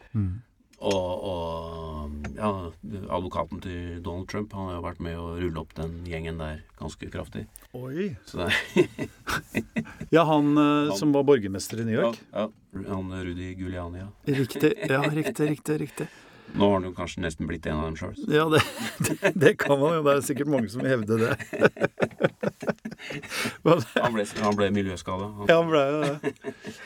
Og, 0.81 1.25
og 1.29 2.31
ja, 2.37 2.49
advokaten 3.13 3.61
til 3.61 3.99
Donald 4.01 4.27
Trump 4.31 4.53
han 4.57 4.71
har 4.71 4.79
jo 4.79 4.85
vært 4.87 5.03
med 5.05 5.19
å 5.19 5.27
rulle 5.37 5.61
opp 5.61 5.75
den 5.77 5.99
gjengen 6.09 6.41
der 6.41 6.63
ganske 6.79 7.11
kraftig. 7.13 7.45
Oi. 7.77 8.15
Ja, 10.11 10.25
han, 10.27 10.57
han, 10.59 10.89
som 10.99 11.13
var 11.15 11.23
borgermester 11.23 11.79
i 11.79 11.85
New 11.87 11.95
York? 11.95 12.17
ja, 12.35 12.49
han 12.89 13.13
Rudi 13.23 13.53
Giuliani, 13.55 14.01
ja. 14.01 14.09
Riktig. 14.27 14.73
Ja, 14.89 14.99
riktig, 15.07 15.45
riktig, 15.53 15.77
riktig. 15.85 16.07
Nå 16.53 16.65
har 16.67 16.73
han 16.73 16.87
jo 16.89 16.91
kanskje 16.95 17.21
nesten 17.23 17.47
blitt 17.47 17.65
en 17.69 17.79
av 17.79 17.85
dem 17.87 17.95
sjøl. 17.95 18.17
Ja, 18.27 18.47
det, 18.51 18.59
det, 19.07 19.31
det 19.39 19.53
kan 19.61 19.79
man 19.79 19.95
jo. 19.95 20.01
Det 20.03 20.17
er 20.17 20.25
sikkert 20.25 20.51
mange 20.51 20.71
som 20.73 20.83
hevder 20.83 21.23
hevde 21.23 21.31
det. 21.31 21.87
Men, 23.65 23.81
Han 23.95 24.13
ble, 24.13 24.25
han 24.43 24.55
ble 24.57 24.67
miljøskada. 24.75 25.29
ja, 25.49 25.55
han 25.57 25.69
ble 25.71 25.81
jo 25.81 26.01
det. 26.03 26.33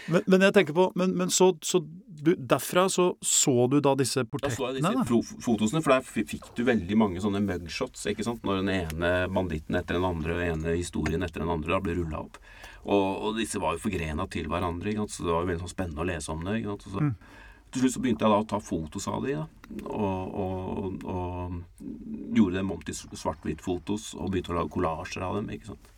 Men, 0.07 0.21
men 0.31 0.45
jeg 0.47 0.55
tenker 0.55 0.77
på 0.77 0.85
Men, 0.95 1.11
men 1.17 1.33
så, 1.33 1.49
så 1.65 1.81
du, 2.25 2.31
derfra 2.35 2.85
så 2.91 3.05
så 3.23 3.53
du 3.71 3.77
da 3.83 3.93
disse 3.97 4.23
portrettene? 4.27 4.51
Da 4.51 4.57
så 4.57 4.67
jeg 4.73 5.05
disse 5.07 5.39
fotosene, 5.45 5.81
for 5.85 5.95
der 5.95 6.25
fikk 6.33 6.49
du 6.57 6.63
veldig 6.67 6.97
mange 6.99 7.23
sånne 7.23 7.41
mugshots. 7.45 8.05
ikke 8.11 8.25
sant? 8.27 8.43
Når 8.45 8.61
den 8.61 8.73
ene 8.73 9.13
banditten 9.31 9.77
etter 9.79 9.99
den 9.99 10.07
andre, 10.09 10.35
og 10.35 10.41
den 10.41 10.53
ene 10.57 10.75
historien 10.79 11.25
etter 11.25 11.45
den 11.45 11.53
andre 11.53 11.75
da 11.75 11.81
ble 11.85 11.97
rulla 11.99 12.25
opp. 12.25 12.39
Og, 12.85 13.07
og 13.29 13.39
disse 13.39 13.61
var 13.61 13.75
jo 13.75 13.83
forgrena 13.87 14.27
til 14.31 14.49
hverandre, 14.51 14.91
ikke 14.91 15.05
sant? 15.05 15.15
så 15.15 15.25
det 15.25 15.33
var 15.33 15.41
jo 15.45 15.51
veldig 15.51 15.65
sånn 15.65 15.75
spennende 15.75 16.05
å 16.05 16.09
lese 16.11 16.33
om 16.33 16.45
det. 16.45 16.59
ikke 16.59 16.75
sant? 16.75 16.85
Og 16.89 16.97
så, 16.97 17.41
Til 17.75 17.83
slutt 17.83 17.95
så 17.95 18.03
begynte 18.03 18.27
jeg 18.27 18.35
da 18.35 18.43
å 18.43 18.49
ta 18.51 18.61
fotos 18.63 19.09
av 19.11 19.25
de, 19.25 19.39
da. 19.39 19.47
Og, 19.89 20.37
og, 20.45 21.07
og 21.09 22.37
gjorde 22.37 22.59
dem 22.59 22.71
om 22.75 22.85
til 22.85 22.95
svart-hvitt-fotos, 22.95 24.13
og 24.19 24.31
begynte 24.31 24.53
å 24.53 24.59
lage 24.61 24.73
kollasjer 24.77 25.25
av 25.25 25.39
dem. 25.41 25.49
ikke 25.55 25.73
sant? 25.73 25.91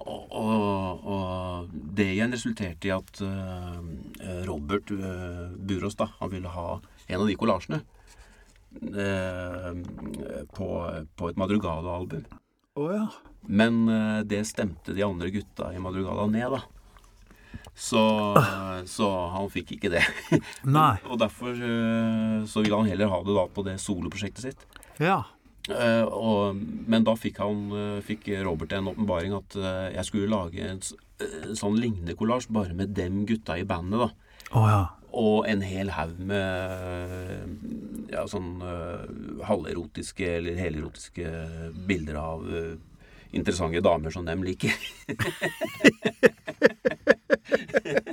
Og, 0.00 0.32
og, 0.32 1.06
og 1.12 1.72
det 1.96 2.08
igjen 2.14 2.32
resulterte 2.32 2.88
i 2.88 2.92
at 2.94 3.20
uh, 3.20 3.80
Robert 4.48 4.90
uh, 4.96 5.50
Burås 5.54 5.98
da, 6.00 6.08
han 6.22 6.32
ville 6.32 6.52
ha 6.52 6.68
en 6.80 7.20
av 7.20 7.26
de 7.28 7.36
kollasjene 7.36 7.82
uh, 8.96 9.72
på, 10.56 10.70
på 11.20 11.30
et 11.30 11.42
Madrugada-album. 11.42 12.24
Oh, 12.80 12.94
ja. 12.94 13.08
Men 13.40 13.88
eh, 13.88 14.20
det 14.24 14.44
stemte 14.44 14.92
de 14.92 15.02
andre 15.02 15.30
gutta 15.30 15.72
i 15.74 15.80
Madrugada 15.82 16.26
ned, 16.26 16.50
da. 16.50 16.60
Så, 17.74 18.02
så 18.86 19.08
han 19.34 19.50
fikk 19.52 19.74
ikke 19.76 19.90
det. 19.92 20.04
Nei. 20.68 20.96
Og 21.10 21.18
derfor 21.20 21.54
eh, 21.54 22.40
så 22.50 22.62
ville 22.62 22.78
han 22.78 22.90
heller 22.90 23.10
ha 23.12 23.20
det 23.26 23.36
da 23.36 23.46
på 23.50 23.64
det 23.66 23.76
soloprosjektet 23.82 24.50
sitt. 24.50 24.66
Ja. 25.00 25.22
Eh, 25.70 26.04
og, 26.04 26.58
men 26.90 27.04
da 27.06 27.14
fikk, 27.18 27.40
han, 27.42 27.66
eh, 27.76 28.00
fikk 28.04 28.28
Robert 28.46 28.72
en 28.76 28.90
åpenbaring 28.92 29.34
at 29.36 29.56
eh, 29.58 29.88
jeg 29.96 30.08
skulle 30.08 30.30
lage 30.32 30.66
en, 30.66 30.80
eh, 31.22 31.52
sånn 31.58 31.78
lignende 31.80 32.16
kollasj, 32.18 32.50
bare 32.54 32.76
med 32.76 32.94
dem 32.96 33.24
gutta 33.28 33.58
i 33.60 33.66
bandet. 33.68 34.00
da. 34.02 34.10
Oh, 34.50 34.66
ja. 34.70 34.82
Og 35.20 35.46
en 35.50 35.62
hel 35.66 35.90
haug 35.96 36.18
med 36.22 36.44
ja, 38.12 38.22
sånn 38.30 38.62
halverotiske 39.42 40.28
eller 40.36 40.54
helerotiske 40.62 41.26
bilder 41.88 42.14
av 42.20 42.46
interessante 43.34 43.82
damer 43.82 44.14
som 44.14 44.26
dem 44.26 44.46
liker. 44.46 44.70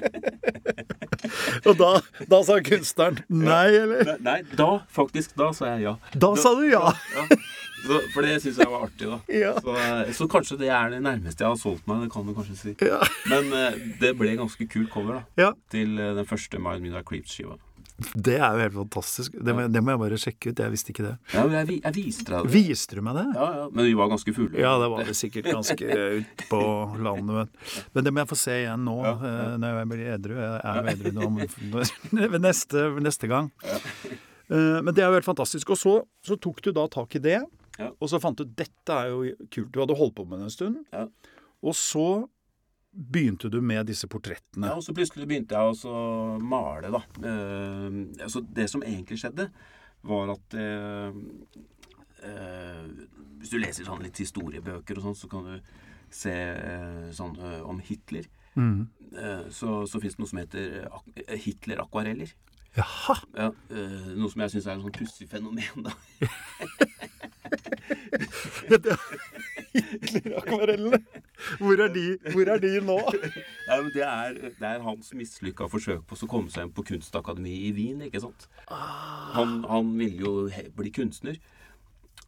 Og 1.67 1.77
da, 1.79 1.91
da 2.31 2.41
sa 2.47 2.57
kunstneren 2.63 3.21
nei, 3.27 3.67
eller? 3.75 4.15
Nei, 4.23 4.39
da 4.57 4.69
faktisk, 4.93 5.35
da 5.39 5.51
sa 5.55 5.73
jeg 5.73 5.87
ja. 5.87 5.95
Da 6.15 6.33
sa 6.39 6.53
du 6.57 6.65
ja. 6.69 6.93
ja. 7.15 7.27
Så, 7.87 7.99
for 8.13 8.25
det 8.25 8.39
syns 8.41 8.57
jeg 8.59 8.71
var 8.71 8.87
artig, 8.87 9.07
da. 9.07 9.19
Ja. 9.31 9.53
Så, 9.61 9.75
eh, 9.77 10.13
så 10.17 10.27
kanskje 10.31 10.57
det 10.63 10.71
er 10.73 10.91
det 10.91 11.01
nærmeste 11.05 11.45
jeg 11.45 11.53
har 11.53 11.59
solgt 11.61 11.85
meg, 11.89 12.05
det 12.05 12.11
kan 12.13 12.25
du 12.27 12.33
kanskje 12.35 12.57
si. 12.59 12.73
Ja. 12.83 12.99
Men 13.29 13.51
eh, 13.53 13.77
det 14.01 14.15
ble 14.19 14.33
ganske 14.39 14.67
kul 14.71 14.87
cover, 14.91 15.19
da. 15.19 15.45
Ja. 15.45 15.51
Til 15.73 15.99
eh, 16.01 16.15
den 16.17 16.27
første 16.27 16.59
Mind 16.61 16.83
Midnight 16.83 17.07
Creeps-skiva. 17.07 17.59
Det 18.13 18.35
er 18.37 18.53
jo 18.53 18.61
helt 18.61 18.75
fantastisk. 18.75 19.33
Det 19.41 19.53
må, 19.57 19.63
det 19.73 19.81
må 19.81 19.93
jeg 19.95 19.99
bare 20.03 20.17
sjekke 20.21 20.51
ut. 20.51 20.59
Jeg 20.61 20.73
visste 20.75 20.91
ikke 20.93 21.05
det. 21.07 21.13
Ja, 21.33 21.45
men 21.49 21.55
jeg, 21.57 21.79
jeg 21.81 21.95
viste 21.95 22.27
deg 22.29 22.45
det. 22.45 22.51
Viste 22.53 22.97
du 22.99 23.01
meg 23.07 23.15
det? 23.17 23.23
Ja, 23.33 23.47
ja, 23.57 23.63
men 23.73 23.87
vi 23.89 23.95
var 23.97 24.11
ganske 24.11 24.33
fulle. 24.37 24.59
Ja, 24.61 24.75
det 24.81 24.89
var 24.93 25.07
vi 25.07 25.15
sikkert 25.17 25.49
ganske 25.49 25.97
ut 26.19 26.43
på 26.51 26.59
landet. 27.01 27.33
Men, 27.39 27.81
men 27.95 28.05
det 28.05 28.13
må 28.13 28.21
jeg 28.21 28.29
få 28.29 28.37
se 28.43 28.57
igjen 28.61 28.85
nå, 28.85 28.97
Ja, 29.07 29.15
ja. 29.17 29.49
når 29.63 29.79
jeg 29.81 29.89
blir 29.95 30.05
edru. 30.13 30.35
Jeg 30.37 30.61
er 30.61 30.77
jo 30.77 30.93
edru 30.93 31.15
nå 31.17 31.31
men 31.39 32.31
ved 32.37 32.39
neste, 32.45 32.85
neste 33.01 33.31
gang. 33.33 33.49
Eh, 34.47 34.77
Men 34.85 34.93
det 34.93 35.01
er 35.03 35.09
jo 35.09 35.17
helt 35.17 35.27
fantastisk. 35.27 35.73
Og 35.73 35.81
så, 35.81 35.95
så 36.25 36.37
tok 36.39 36.61
du 36.63 36.71
da 36.77 36.85
tak 36.93 37.17
i 37.17 37.23
det, 37.23 37.39
Ja. 37.81 37.89
og 37.97 38.09
så 38.09 38.21
fant 38.21 38.37
du 38.39 38.45
dette 38.45 38.93
er 38.93 39.09
jo 39.11 39.25
kult. 39.53 39.73
Du 39.73 39.81
hadde 39.83 39.97
holdt 39.97 40.15
på 40.17 40.23
med 40.29 40.39
det 40.39 40.51
en 40.51 40.53
stund. 40.53 40.77
Ja. 40.93 41.07
Og 41.65 41.73
så 41.77 42.05
begynte 42.97 43.49
du 43.53 43.59
med 43.61 43.85
disse 43.85 44.07
portrettene. 44.09 44.71
Ja, 44.71 44.75
og 44.79 44.83
så 44.85 44.93
plutselig 44.97 45.27
begynte 45.29 45.53
jeg 45.53 45.75
å 45.85 46.37
male, 46.41 46.89
da. 46.91 47.01
Eh, 47.21 47.97
altså 48.25 48.41
det 48.41 48.65
som 48.71 48.81
egentlig 48.83 49.19
skjedde, 49.21 49.45
var 50.07 50.29
at 50.33 50.53
eh, 50.57 51.11
eh, 52.25 52.83
Hvis 53.37 53.51
du 53.53 53.57
leser 53.61 53.85
sånn 53.85 54.01
litt 54.05 54.17
historiebøker 54.17 54.97
og 54.97 55.03
sånn, 55.09 55.17
så 55.19 55.29
kan 55.29 55.45
du 55.45 55.55
se 56.13 56.33
eh, 56.33 57.07
sånn 57.13 57.35
eh, 57.37 57.61
om 57.67 57.79
Hitler. 57.85 58.25
Mm. 58.57 58.87
Eh, 59.13 59.43
så 59.53 59.83
så 59.85 59.99
fins 60.01 60.15
det 60.17 60.23
noe 60.23 60.31
som 60.31 60.39
heter 60.41 60.87
ak- 60.89 61.23
Hitler-akvarellir. 61.45 62.33
Jaha! 62.77 63.15
Ja, 63.37 63.51
eh, 63.73 64.09
noe 64.17 64.29
som 64.33 64.41
jeg 64.45 64.53
syns 64.55 64.67
er 64.69 64.77
et 64.77 64.83
sånn 64.85 64.97
pussig 64.97 65.29
fenomen, 65.29 65.85
da. 65.85 65.93
Hitler-akvarellene! 69.77 70.99
Hvor, 71.61 71.77
er 71.83 71.91
de- 71.93 72.17
hvor 72.33 72.49
er 72.49 72.59
de 72.63 72.71
nå? 72.81 72.95
Nei, 73.67 73.77
men 73.83 73.91
det 73.93 74.03
er, 74.05 74.39
det 74.57 74.69
er 74.71 74.81
hans 74.85 75.11
mislykka 75.13 75.67
forsøk 75.69 76.01
på 76.09 76.17
å 76.17 76.29
komme 76.31 76.49
seg 76.53 76.65
inn 76.67 76.73
på 76.75 76.85
kunstakademiet 76.87 77.67
i 77.69 77.75
Wien. 77.77 78.01
ikke 78.07 78.23
sant? 78.23 78.47
Han, 78.71 79.59
han 79.69 79.91
ville 79.99 80.23
jo 80.25 80.33
bli 80.77 80.91
kunstner. 80.95 81.37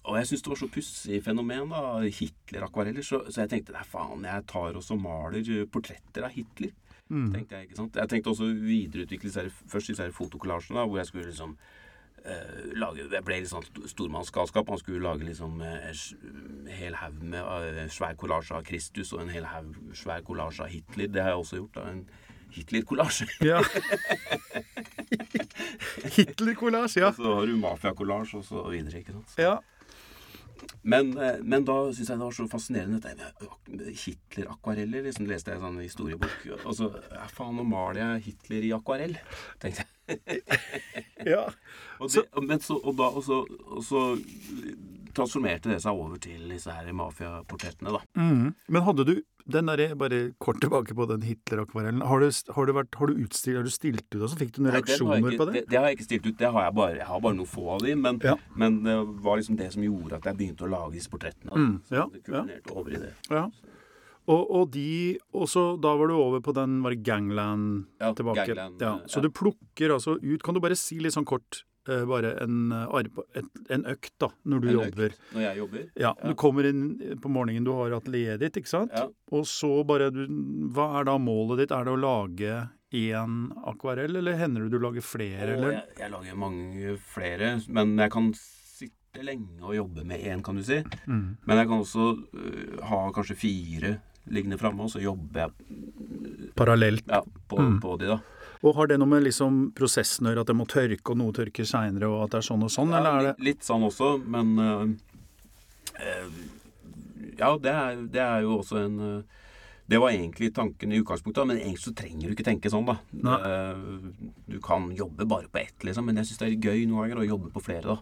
Og 0.09 0.15
jeg 0.17 0.29
syns 0.29 0.43
det 0.45 0.49
var 0.53 0.59
så 0.61 0.69
pussig 0.71 1.17
fenomen, 1.25 1.73
da, 1.73 1.81
Hitler-akvareller. 2.05 3.03
Så, 3.05 3.23
så 3.29 3.43
jeg 3.43 3.51
tenkte 3.51 3.73
nei, 3.75 3.83
faen, 3.89 4.23
jeg 4.29 4.45
tar 4.49 4.77
også 4.79 4.95
maler 4.97 5.43
portretter 5.73 6.25
av 6.29 6.31
Hitler. 6.37 6.71
tenkte 7.09 7.57
Jeg 7.59 7.67
ikke 7.67 7.77
sant? 7.81 7.97
Jeg 7.99 8.09
tenkte 8.13 8.31
også 8.35 8.47
videreutvikle 8.53 9.49
først 9.69 9.91
disse 9.91 10.05
fotokollasjene, 10.15 10.77
da, 10.79 10.85
hvor 10.87 11.01
jeg 11.01 11.09
skulle 11.09 11.27
liksom 11.31 11.57
lage, 12.79 13.07
Det 13.11 13.21
ble 13.25 13.39
litt 13.41 13.49
sånn 13.51 13.63
st- 13.65 13.87
stormannsgalskap. 13.93 14.69
Han 14.69 14.77
skulle 14.81 15.01
lage 15.03 15.23
liksom 15.27 15.61
eh, 15.61 15.89
en 15.89 16.67
hel 16.79 16.95
haug 16.99 17.21
med 17.23 17.43
eh, 17.43 17.87
svær 17.93 18.15
kollasje 18.19 18.55
av 18.57 18.63
Kristus 18.67 19.13
og 19.13 19.21
en 19.25 19.29
hel 19.33 19.45
haug 19.49 19.75
svær 19.97 20.21
kollasje 20.27 20.63
av 20.65 20.69
Hitler. 20.73 21.07
Det 21.07 21.21
har 21.23 21.29
jeg 21.35 21.43
også 21.45 21.61
gjort. 21.63 21.73
da, 21.79 21.87
En 21.93 22.03
Hitler-kollasje. 22.49 23.27
Ja. 23.45 23.59
Hitler-kollasje, 26.15 26.99
ja. 27.03 27.11
Så 27.13 27.33
har 27.35 27.45
du 27.47 27.53
mafia-kollasje 27.61 28.39
og 28.41 28.45
så 28.47 28.63
videre. 28.71 28.99
ikke 29.03 29.13
sant? 29.17 29.35
ja. 29.37 29.59
Men, 30.83 31.13
eh, 31.17 31.37
men 31.43 31.63
da 31.67 31.75
syns 31.95 32.09
jeg 32.09 32.17
det 32.19 32.25
var 32.25 32.33
så 32.35 32.45
fascinerende 32.51 32.99
dette 33.03 33.93
Hitler-akvareller. 34.01 35.05
Liksom 35.07 35.27
leste 35.29 35.51
jeg 35.53 35.59
en 35.59 35.65
sånn 35.69 35.79
historiebok. 35.83 36.35
Og 36.65 36.73
så 36.75 36.89
ja, 37.13 37.27
faen, 37.31 37.55
nå 37.59 37.63
maler 37.67 38.01
jeg 38.01 38.25
Hitler 38.29 38.65
i 38.67 38.73
akvarell, 38.75 39.15
tenkte 39.61 39.85
jeg. 39.85 39.89
ja. 41.33 41.45
Og, 41.99 42.11
det, 42.13 42.25
men 42.45 42.61
så, 42.63 42.77
og, 42.79 42.95
da, 42.99 43.09
og, 43.09 43.23
så, 43.25 43.41
og 43.69 43.83
så 43.85 44.03
transformerte 45.15 45.71
det 45.73 45.81
seg 45.83 45.97
over 45.97 46.19
til 46.21 46.47
disse 46.51 46.71
her 46.73 46.89
mafiaportrettene, 46.95 47.97
da. 47.97 48.01
Mm. 48.19 48.53
Men 48.69 48.85
hadde 48.87 49.05
du 49.07 49.15
den 49.49 49.65
der, 49.65 49.95
Bare 49.97 50.19
kort 50.37 50.59
tilbake 50.61 50.93
på 50.93 51.07
den 51.09 51.23
Hitler-akvarellen. 51.25 52.03
Har 52.05 52.19
du, 52.21 52.29
har 52.53 52.69
har 52.99 53.07
du 53.07 53.23
utstilt, 53.23 53.57
har 53.57 53.63
du 53.65 53.71
stilt 53.73 54.05
ut, 54.15 54.21
og 54.21 54.29
så 54.29 54.37
fikk 54.37 54.53
du 54.55 54.61
noen 54.61 54.73
Nei, 54.75 54.81
reaksjoner 54.81 55.17
ikke, 55.23 55.39
på 55.39 55.47
det? 55.49 55.53
det? 55.55 55.63
Det 55.71 55.79
har 55.79 55.87
jeg 55.89 55.97
ikke 55.97 56.07
stilt 56.09 56.27
ut. 56.27 56.37
Det 56.37 56.51
har 56.53 56.67
jeg 56.67 56.75
bare, 56.77 56.95
jeg 56.99 57.07
har 57.09 57.23
bare 57.25 57.39
noen 57.39 57.49
få 57.49 57.65
av 57.75 57.81
dem. 57.81 58.01
men, 58.05 58.19
Ja. 58.23 58.35
men 58.55 58.83
det 58.85 58.95
var 59.25 59.41
liksom 59.41 59.57
det 59.57 59.71
som 59.73 59.83
gjorde 59.83 60.19
at 60.19 60.29
jeg 60.29 60.37
begynte 60.37 60.67
å 60.67 60.69
lage 60.69 60.93
disse 60.93 61.09
portrettene. 61.09 61.49
da. 61.49 61.57
Mm, 61.57 61.81
ja, 61.89 62.05
det 62.13 62.23
kulminerte 62.23 62.75
over 62.77 62.93
i 62.93 63.01
det. 63.07 63.13
Ja. 63.29 63.47
Og, 64.29 64.43
og 64.59 64.67
de 64.75 65.17
Og 65.33 65.47
så 65.49 65.63
da 65.81 65.95
var 65.97 66.11
du 66.11 66.15
over 66.19 66.43
på 66.45 66.53
den 66.53 66.79
var 66.85 66.93
det 66.93 67.01
Gangland 67.07 67.87
Ja, 68.01 68.11
tilbake. 68.13 68.45
Gangland, 68.45 68.81
ja. 68.83 68.93
eh, 68.99 69.07
Så 69.09 69.19
ja. 69.19 69.25
du 69.25 69.31
plukker 69.33 69.95
altså 69.95 70.17
ut 70.21 70.43
Kan 70.45 70.57
du 70.57 70.61
bare 70.63 70.77
si 70.79 70.99
litt 71.01 71.15
sånn 71.15 71.25
kort 71.29 71.63
uh, 71.89 72.03
bare 72.09 72.35
en, 72.43 72.71
eh, 72.75 72.91
arbe, 72.99 73.23
et, 73.39 73.47
en 73.73 73.85
økt, 73.89 74.11
da, 74.21 74.29
når 74.45 74.61
du 74.61 74.67
En 74.69 74.75
jobber? 74.75 75.15
økt 75.15 75.33
Når 75.33 75.41
jeg 75.47 75.57
jobber. 75.63 75.85
Ja. 76.03 76.11
Du 76.21 76.35
kommer 76.37 76.67
inn 76.69 76.83
på 77.23 77.31
morgenen, 77.33 77.65
du 77.65 77.71
har 77.73 77.95
atelieret 77.97 78.43
ditt, 78.43 78.59
ikke 78.61 78.69
sant? 78.69 78.93
Ja. 78.93 79.07
Og 79.33 79.47
så 79.49 79.71
bare 79.89 80.11
du, 80.13 80.21
Hva 80.75 80.91
er 80.99 81.09
da 81.09 81.17
målet 81.17 81.63
ditt? 81.63 81.73
Er 81.73 81.87
det 81.87 81.95
å 81.95 82.01
lage 82.03 82.59
én 82.93 83.33
akvarell, 83.69 84.15
eller 84.17 84.37
hender 84.37 84.65
det 84.65 84.73
du 84.73 84.79
lager 84.81 85.03
flere, 85.05 85.51
eller? 85.55 85.75
jeg, 85.77 85.97
jeg 85.99 86.09
lager 86.13 86.37
mange 86.41 86.95
flere, 87.13 87.51
men 87.69 87.91
jeg 88.01 88.09
kan 88.15 88.31
sitte 88.37 89.25
lenge 89.25 89.61
og 89.61 89.75
jobbe 89.77 90.05
med 90.09 90.21
én, 90.25 90.41
kan 90.45 90.57
du 90.57 90.63
si. 90.65 90.79
Mm. 91.05 91.37
Men 91.45 91.61
jeg 91.61 91.69
kan 91.69 91.83
også 91.83 92.07
uh, 92.17 92.79
ha 92.89 93.01
kanskje 93.13 93.37
fire 93.37 93.91
liggende 94.31 94.57
framme, 94.61 94.85
og 94.85 94.91
så 94.93 95.01
jobber 95.01 95.45
jeg 95.47 96.51
Parallelt. 96.55 97.03
ja, 97.07 97.21
på, 97.47 97.57
Mm. 97.59 97.79
på 97.81 97.97
de, 97.99 98.07
da. 98.07 98.19
Og 98.63 98.75
har 98.75 98.87
det 98.87 98.97
noe 98.99 99.07
med 99.07 99.23
liksom 99.23 99.71
prosessen 99.73 100.27
å 100.27 100.33
gjøre, 100.33 100.41
at 100.41 100.47
det 100.47 100.55
må 100.59 100.65
tørke, 100.67 101.11
og 101.13 101.17
noe 101.17 101.31
tørker 101.31 101.63
seinere, 101.65 102.09
og 102.11 102.23
at 102.25 102.31
det 102.31 102.37
er 102.41 102.47
sånn 102.49 102.63
og 102.63 102.69
sånn, 102.73 102.91
eller 102.93 103.09
er 103.11 103.21
det 103.23 103.27
litt, 103.37 103.45
litt 103.47 103.63
sånn 103.63 103.85
også, 103.87 104.09
men 104.27 104.55
øh, 104.59 104.95
øh, 105.99 106.31
Ja, 107.39 107.53
det 107.57 107.71
er, 107.71 107.95
det 108.11 108.19
er 108.19 108.41
jo 108.43 108.57
også 108.59 108.81
en 108.85 108.99
øh, 108.99 109.21
det 109.89 109.97
var 109.97 110.11
egentlig 110.11 110.51
tanken 110.53 110.91
i 110.91 110.99
utgangspunktet, 111.01 111.47
men 111.47 111.57
egentlig 111.57 111.81
så 111.81 111.93
trenger 111.97 112.27
du 112.29 112.35
ikke 112.35 112.45
tenke 112.45 112.69
sånn, 112.69 112.85
da. 112.85 112.97
Nei. 113.25 113.37
Eh, 113.41 114.11
Du 114.45 114.59
kan 114.61 114.91
jobbe 114.93 115.25
bare 115.25 115.47
på 115.49 115.57
ett, 115.63 115.79
liksom, 115.81 116.05
men 116.05 116.15
jeg 116.17 116.25
syns 116.29 116.37
det 116.43 116.47
er 116.51 116.67
gøy 116.69 116.83
noen 116.85 117.07
ganger 117.09 117.23
å 117.23 117.29
jobbe 117.29 117.49
på 117.55 117.63
flere, 117.63 117.95
da. 117.95 117.97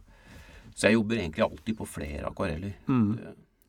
Så 0.76 0.90
jeg 0.90 0.98
jobber 0.98 1.16
egentlig 1.16 1.46
alltid 1.46 1.78
på 1.78 1.88
flere 1.88 2.28
akvareller. 2.28 2.74
Mm. 2.90 3.14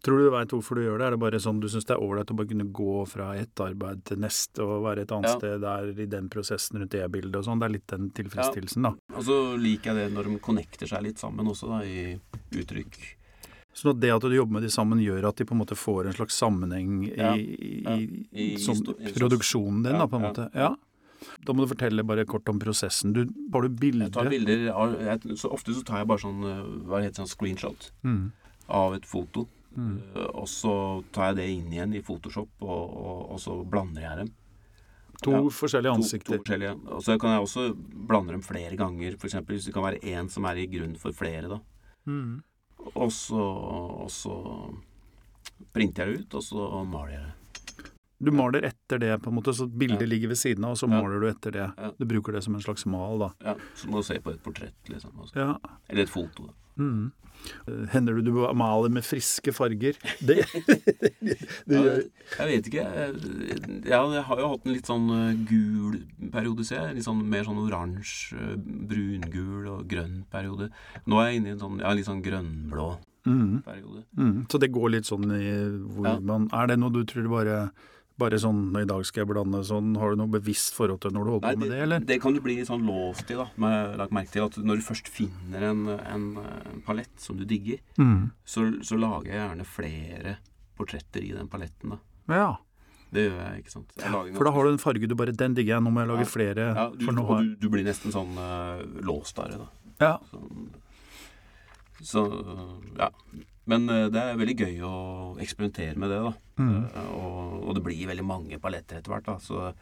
Tror 0.04 0.18
du 0.20 0.24
du 0.28 0.30
veit 0.30 0.48
hvorfor 0.54 0.78
du 0.78 0.82
gjør 0.84 0.98
det? 1.00 1.06
Er 1.08 1.10
det 1.16 1.20
bare 1.20 1.40
sånn 1.42 1.58
du 1.60 1.66
syns 1.68 1.84
det 1.88 1.96
er 1.96 2.02
ålreit 2.04 2.30
å 2.30 2.36
bare 2.38 2.46
kunne 2.52 2.68
gå 2.72 2.92
fra 3.10 3.32
et 3.34 3.62
arbeid 3.64 4.04
til 4.06 4.20
neste 4.22 4.62
og 4.62 4.84
være 4.84 5.02
et 5.02 5.10
annet 5.10 5.30
Ja. 5.32 5.38
sted 5.38 5.60
der 5.64 5.88
i 5.90 6.06
den 6.06 6.28
prosessen 6.30 6.78
rundt 6.78 6.90
det 6.94 7.02
bildet 7.10 7.34
og 7.36 7.44
sånn? 7.44 7.58
Det 7.58 7.66
er 7.66 7.74
litt 7.74 7.86
den 7.88 8.10
tilfredsstillelsen, 8.14 8.82
da. 8.86 8.92
Og 9.16 9.22
så 9.26 9.38
liker 9.58 9.90
jeg 9.94 9.96
det 9.96 10.14
når 10.14 10.30
de 10.30 10.38
connecter 10.38 10.86
seg 10.86 11.02
litt 11.02 11.18
sammen 11.18 11.46
også, 11.50 11.66
da, 11.68 11.80
i 11.82 12.20
uttrykk. 12.54 12.98
Sånn 13.74 13.90
at 13.96 14.00
det 14.00 14.10
at 14.14 14.22
du 14.22 14.30
jobber 14.34 14.52
med 14.58 14.62
de 14.62 14.68
sammen, 14.70 14.98
gjør 15.02 15.28
at 15.28 15.36
de 15.36 15.44
på 15.44 15.52
en 15.54 15.60
måte 15.64 15.76
får 15.78 16.06
en 16.06 16.12
slags 16.16 16.34
sammenheng 16.38 17.04
i, 17.08 17.16
Ja, 17.16 17.34
i, 17.34 17.82
ja. 17.84 17.96
i, 18.32 18.46
sånn, 18.56 18.80
i 19.02 19.12
produksjonen 19.12 19.82
din, 19.84 19.92
Ja, 19.92 19.98
da, 19.98 20.06
på 20.06 20.16
en 20.16 20.22
ja, 20.22 20.30
måte. 20.30 20.46
Ja. 20.54 20.70
Da 21.44 21.52
må 21.52 21.66
du 21.66 21.74
fortelle 21.74 22.06
bare 22.06 22.24
kort 22.24 22.48
om 22.48 22.58
prosessen. 22.62 23.12
Du, 23.12 23.26
har 23.52 23.62
du 23.62 23.68
bilder? 23.68 24.06
Jeg 24.06 24.12
tar 24.14 24.30
bilder 24.30 24.68
av 24.72 24.94
jeg, 25.02 25.36
Så 25.36 25.50
ofte 25.50 25.74
så 25.74 25.82
tar 25.84 25.98
jeg 25.98 26.06
bare 26.06 26.22
sånn 26.22 26.42
eh, 26.46 26.62
Hva 26.86 27.00
heter 27.02 27.18
det, 27.18 27.26
sånn 27.26 27.34
screenshot 27.34 27.90
Mm. 28.06 28.30
av 28.68 28.94
et 28.94 29.02
foto. 29.04 29.48
Mm. 29.78 29.98
Og 30.34 30.48
så 30.50 30.72
tar 31.14 31.30
jeg 31.30 31.36
det 31.38 31.48
inn 31.54 31.72
igjen 31.72 31.92
i 31.94 32.02
Photoshop, 32.02 32.50
og, 32.66 32.96
og, 32.98 33.20
og 33.36 33.40
så 33.42 33.54
blander 33.70 34.02
jeg 34.08 34.24
dem. 34.24 34.32
To 35.22 35.32
Ja, 35.34 35.40
forskjellige 35.50 35.92
To, 35.92 35.98
ansikter. 36.00 36.36
to 36.38 36.42
forskjellige. 36.42 36.74
Og 36.94 37.02
så 37.02 37.16
kan 37.18 37.32
jeg 37.36 37.44
også 37.46 37.64
blande 38.08 38.34
dem 38.34 38.42
flere 38.42 38.76
ganger. 38.78 39.16
F.eks. 39.18 39.38
hvis 39.46 39.66
det 39.70 39.74
kan 39.74 39.86
være 39.86 40.02
én 40.02 40.28
som 40.30 40.46
er 40.50 40.60
i 40.62 40.66
grunn 40.70 40.94
for 40.98 41.14
flere. 41.14 41.48
da. 41.50 41.58
Mm. 42.06 42.40
Og 42.94 43.10
så, 43.12 43.38
og 43.38 44.10
så 44.14 44.34
printer 45.74 46.06
jeg 46.06 46.14
det 46.14 46.20
ut, 46.26 46.34
og 46.38 46.42
så 46.46 46.68
maler 46.86 47.12
jeg 47.16 47.24
det. 47.26 47.34
Du 48.18 48.32
maler 48.34 48.64
etter 48.66 48.98
det, 48.98 49.12
på 49.22 49.30
en 49.30 49.36
måte, 49.38 49.54
så 49.54 49.68
bildet 49.70 50.00
Ja. 50.00 50.10
ligger 50.10 50.28
ved 50.28 50.38
siden 50.38 50.64
av, 50.64 50.72
og 50.72 50.78
så 50.78 50.88
Ja. 50.90 51.00
maler 51.00 51.20
du 51.20 51.28
etter 51.28 51.52
det. 51.52 51.72
Ja. 51.78 51.90
Du 51.98 52.04
bruker 52.04 52.32
det 52.32 52.42
som 52.42 52.54
en 52.54 52.60
slags 52.60 52.86
mal, 52.86 53.18
da. 53.18 53.30
Ja, 53.44 53.54
Som 53.74 53.92
å 53.92 54.04
se 54.04 54.18
på 54.18 54.32
et 54.32 54.42
portrett, 54.42 54.74
liksom. 54.88 55.12
Eller 55.88 56.02
et 56.02 56.08
foto. 56.08 56.46
da. 56.46 56.52
Mm. 56.78 57.12
Hender 57.92 58.18
det 58.18 58.24
du 58.24 58.32
maler 58.56 58.90
med 58.92 59.04
friske 59.06 59.52
farger? 59.54 59.98
Det, 60.24 60.42
det 61.68 61.76
gjør 61.78 62.00
jeg 62.38 62.46
vet 62.50 62.70
ikke. 62.70 62.84
Jeg, 63.88 64.22
har 64.28 64.40
jo 64.42 64.48
hatt 64.52 64.66
en 64.66 64.74
litt 64.74 64.88
sånn 64.88 65.06
eh, 65.14 65.38
gul 65.48 65.98
periode, 66.32 66.66
ser 66.66 66.88
jeg. 66.88 66.98
Litt 66.98 67.06
sånn 67.06 67.22
mer 67.30 67.46
sånn 67.46 67.60
oransje, 67.62 68.38
eh, 68.38 68.56
brungul 68.58 69.68
og 69.74 69.84
grønn 69.90 70.24
periode. 70.32 70.70
Nå 71.06 71.20
er 71.22 71.30
jeg 71.30 71.40
inne 71.40 71.52
i 71.52 71.56
en 71.56 71.62
sånn 71.62 71.78
ja, 71.82 71.92
litt 71.96 72.08
sånn 72.08 72.24
grønnblå 72.24 72.88
mm. 73.28 73.54
periode. 73.66 74.04
Mm. 74.18 74.34
Så 74.50 74.62
det 74.62 74.72
går 74.74 74.96
litt 74.96 75.08
sånn 75.08 75.30
i 75.38 75.46
hvor 75.94 76.18
man 76.24 76.50
Er 76.52 76.70
det 76.70 76.78
noe 76.80 76.94
du 76.94 77.04
tror 77.08 77.26
du 77.26 77.32
bare 77.32 77.58
bare 78.18 78.38
sånn 78.42 78.60
I 78.80 78.84
dag 78.88 79.04
skal 79.06 79.22
jeg 79.22 79.28
blande 79.30 79.60
sånn 79.64 79.92
Har 80.00 80.10
du 80.10 80.16
noe 80.20 80.32
bevisst 80.32 80.74
forhold 80.74 81.00
til 81.04 81.12
når 81.14 81.24
du 81.24 81.30
holder 81.36 81.46
Nei, 81.48 81.54
på 81.54 81.60
med 81.62 81.70
det, 81.70 81.80
eller? 81.86 82.00
det 82.08 82.16
kan 82.22 82.34
du 82.34 82.40
bli 82.44 82.56
sånn 82.66 82.82
låst 82.88 83.30
i, 83.30 83.36
da. 83.38 83.46
Med, 83.56 83.96
lagt 84.00 84.12
merke 84.16 84.32
til 84.34 84.46
at 84.48 84.56
når 84.58 84.80
du 84.80 84.86
først 84.88 85.08
finner 85.12 85.68
en, 85.70 85.84
en, 85.96 86.24
en 86.42 86.82
palett 86.86 87.14
som 87.22 87.38
du 87.38 87.44
digger, 87.48 87.78
Mm. 87.98 88.30
så, 88.44 88.66
så 88.82 88.98
lager 88.98 89.30
jeg 89.32 89.38
gjerne 89.42 89.64
flere 89.66 90.36
portretter 90.78 91.22
i 91.24 91.32
den 91.34 91.48
paletten, 91.50 91.94
da. 91.96 91.98
Ja. 92.34 92.48
Det 93.10 93.22
gjør 93.24 93.38
jeg, 93.40 93.62
ikke 93.62 93.72
sant. 93.72 93.92
Jeg 93.96 94.34
For 94.36 94.44
da 94.44 94.50
har 94.52 94.66
du 94.66 94.70
en 94.74 94.82
farge 94.82 95.08
du 95.08 95.14
bare 95.16 95.32
Den 95.32 95.54
digger 95.56 95.78
jeg, 95.78 95.82
nå 95.86 95.90
må 95.94 96.02
jeg 96.04 96.10
lage 96.10 96.26
Ja. 96.26 96.28
flere. 96.28 96.66
ja, 96.76 96.88
du, 96.92 97.06
Og 97.08 97.22
har 97.30 97.40
du, 97.46 97.54
du 97.56 97.68
blir 97.72 97.86
nesten 97.86 98.12
sånn 98.12 98.34
uh, 98.36 98.82
låst 99.00 99.38
det, 99.40 99.56
da. 99.56 99.68
Ja. 100.02 100.10
Sånn, 100.28 100.68
så 102.02 102.22
ja. 102.98 103.10
Men 103.68 103.88
eh, 103.92 104.06
det 104.08 104.20
er 104.22 104.38
veldig 104.40 104.54
gøy 104.62 104.76
å 104.88 104.92
eksperimentere 105.42 105.96
med 106.00 106.08
det, 106.10 106.20
da. 106.24 106.32
Mm. 106.62 106.84
Eh, 106.88 107.10
og, 107.18 107.56
og 107.68 107.74
det 107.76 107.82
blir 107.84 108.06
veldig 108.08 108.24
mange 108.24 108.58
paletter 108.62 108.98
etter 109.00 109.12
hvert, 109.12 109.26
da. 109.28 109.34
Så 109.44 109.72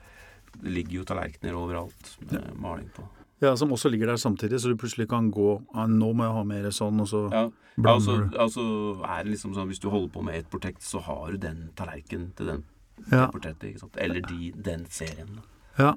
det 0.56 0.72
ligger 0.72 1.00
jo 1.02 1.04
tallerkener 1.06 1.54
overalt 1.58 2.16
med 2.30 2.48
maling 2.58 2.88
på. 2.96 3.04
ja, 3.44 3.52
som 3.60 3.70
også 3.76 3.90
ligger 3.92 4.06
der 4.10 4.16
samtidig, 4.18 4.58
så 4.62 4.72
du 4.72 4.76
plutselig 4.80 5.06
kan 5.10 5.30
gå 5.30 5.60
ah, 5.74 5.86
Nå 5.86 6.08
må 6.16 6.24
jeg 6.24 6.32
ha 6.38 6.42
mer 6.48 6.70
sånn, 6.72 6.98
og 7.04 7.08
så 7.10 7.20
Ja, 7.30 7.42
blander 7.76 7.92
altså, 7.92 8.14
du. 8.32 8.38
altså 8.40 8.64
er 9.04 9.24
det 9.26 9.34
liksom 9.34 9.52
sånn 9.54 9.68
Hvis 9.68 9.82
du 9.82 9.90
holder 9.92 10.08
på 10.14 10.22
med 10.24 10.38
et 10.40 10.48
portrett 10.50 10.80
så 10.80 11.02
har 11.04 11.34
du 11.34 11.36
den 11.42 11.66
tallerkenen 11.76 12.30
til 12.38 12.46
den, 12.48 12.64
Ja. 13.12 13.26
portrettet. 13.28 13.68
ikke 13.74 13.82
sant? 13.84 13.96
Eller 14.00 14.24
de, 14.24 14.52
den 14.56 14.86
serien. 14.88 15.36
da. 15.36 15.42
Ja. 15.84 15.92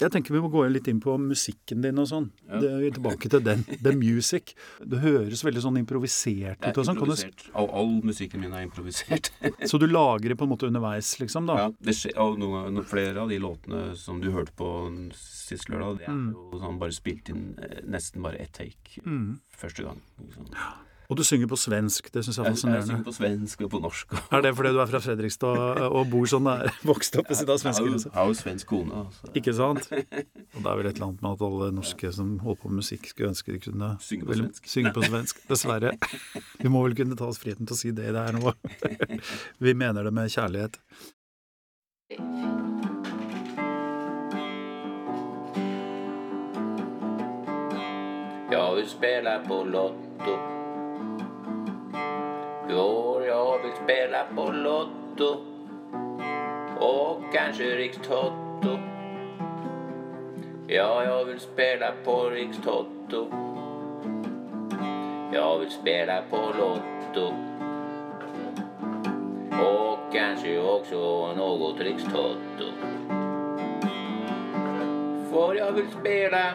Jeg 0.00 0.12
tenker 0.14 0.34
vi 0.34 0.40
må 0.40 0.48
gå 0.52 0.62
litt 0.70 0.86
inn 0.88 1.00
på 1.02 1.16
musikken 1.18 1.82
din 1.82 1.98
og 1.98 2.06
sånn. 2.10 2.30
Ja. 2.48 2.60
Det 2.62 2.92
tilbake 2.98 3.28
til 3.32 3.40
den. 3.44 3.64
The 3.82 3.92
music. 3.96 4.54
Det 4.80 5.00
høres 5.02 5.42
veldig 5.44 5.62
sånn 5.64 5.78
improvisert 5.80 6.62
ut 6.62 6.78
og 6.78 6.86
sånn. 6.86 6.96
Improvisert. 7.00 7.44
du. 7.46 7.50
All, 7.58 7.68
all 7.80 7.92
musikken 8.06 8.40
min 8.44 8.52
er 8.54 8.62
improvisert. 8.68 9.30
så 9.66 9.78
du 9.82 9.86
lager 9.90 10.28
det 10.32 10.38
på 10.38 10.46
en 10.46 10.52
måte 10.54 10.68
underveis, 10.70 11.14
liksom, 11.20 11.46
da? 11.50 11.56
Ja, 11.64 11.68
det 11.90 11.96
skjer, 11.98 12.14
og 12.22 12.38
noen, 12.38 12.70
noen, 12.76 12.86
flere 12.88 13.18
av 13.24 13.28
de 13.32 13.38
låtene 13.42 13.96
som 13.98 14.20
du 14.22 14.30
hørte 14.34 14.54
på 14.58 14.70
sist 15.18 15.68
lørdag, 15.72 15.98
det 15.98 16.08
er 16.08 16.12
Mm. 16.18 16.32
jo 16.52 16.58
sånn 16.62 16.78
bare 16.78 16.92
spilt 16.92 17.28
inn 17.30 17.56
eh, 17.62 17.80
nesten 17.86 18.22
bare 18.22 18.38
ett 18.40 18.52
take 18.52 19.00
Mm. 19.04 19.40
første 19.56 19.82
gang. 19.84 20.00
Liksom. 20.20 20.46
Og 21.08 21.16
du 21.16 21.22
synger 21.24 21.48
på 21.48 21.56
svensk. 21.56 22.10
Det 22.12 22.20
syns 22.24 22.36
jeg 22.36 22.44
er 22.44 22.50
Jeg, 22.52 22.58
jeg 22.76 22.82
synger 22.84 23.04
på 23.06 23.12
svensk 23.16 23.62
og 23.64 23.70
på 23.72 23.78
norsk. 23.80 24.10
Og, 24.12 24.18
Er 24.36 24.42
det 24.44 24.50
fordi 24.58 24.72
du 24.76 24.80
er 24.82 24.90
fra 24.90 24.98
Fredrikstad 25.00 25.80
og 25.88 26.10
bor 26.12 26.26
sånn 26.28 26.44
der? 26.44 26.68
Vokst 26.90 27.16
opp 27.16 27.30
ved 27.32 27.38
siden 27.38 27.54
av 27.54 27.62
svensken? 27.62 27.94
jeg 27.96 28.12
har 28.12 28.28
jo 28.28 28.36
svensk 28.36 28.68
kone. 28.68 28.92
Altså. 29.06 29.30
Ikke 29.40 29.54
sant? 29.56 29.88
Og 30.58 30.60
det 30.60 30.68
er 30.68 30.76
vel 30.82 30.90
et 30.90 30.98
eller 30.98 31.06
annet 31.08 31.24
med 31.24 31.30
at 31.32 31.44
alle 31.48 31.70
norske 31.78 32.12
som 32.12 32.34
holder 32.44 32.60
på 32.60 32.68
med 32.68 32.82
musikk, 32.82 33.08
skulle 33.08 33.32
ønske 33.32 33.56
de 33.56 33.62
kunne 33.70 33.88
Synge 34.04 34.28
på 34.28 34.34
vel- 34.34 34.44
svensk. 34.44 34.68
synge 34.74 34.92
på 34.98 35.06
svensk. 35.08 35.40
Dessverre. 35.54 35.94
Vi 36.60 36.68
må 36.76 36.84
vel 36.84 36.98
kunne 37.00 37.16
ta 37.16 37.30
oss 37.32 37.40
friheten 37.40 37.64
til 37.64 37.78
å 37.78 37.80
si 37.80 37.94
det 37.96 38.12
det 38.12 38.26
er 38.28 38.36
nå. 38.36 38.52
Vi 39.64 39.72
mener 39.80 40.04
det 40.04 40.12
med 40.12 40.28
kjærlighet. 40.36 40.76
Ja, 48.50 48.72
vi 48.74 48.86
spiller 48.86 49.38
på 49.48 49.64
Lotto. 49.64 50.57
Jo, 52.78 53.22
jag 53.26 53.58
vill 53.62 53.72
spela 53.84 54.24
på 54.34 54.50
Lotto. 54.52 55.36
Och 56.80 57.22
kanske 57.32 57.64
Rikstoto. 57.64 58.78
Ja, 60.66 61.04
jag 61.04 61.24
vill 61.24 61.40
spela 61.40 61.92
på 62.04 62.28
Rikstoto. 62.30 63.26
Jag 65.32 65.58
vill 65.58 65.70
spela 65.70 66.22
på 66.30 66.36
Lotto. 66.36 67.34
Och 69.64 70.12
kanske 70.12 70.60
också 70.60 71.32
något 71.36 71.80
Rikstoto. 71.80 72.68
För 75.30 75.54
jag 75.54 75.72
vill 75.72 75.90
spela. 76.00 76.52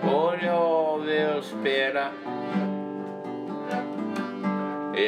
För 0.00 0.44
jag 0.44 0.98
vill 0.98 1.42
spela. 1.42 2.10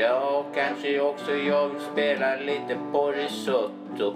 Ja, 0.00 0.44
kanske 0.54 1.00
också 1.00 1.32
jag 1.32 1.68
vill 1.68 1.80
spela 1.80 2.36
lite 2.36 2.76
på 2.92 3.10
risotto. 3.10 4.14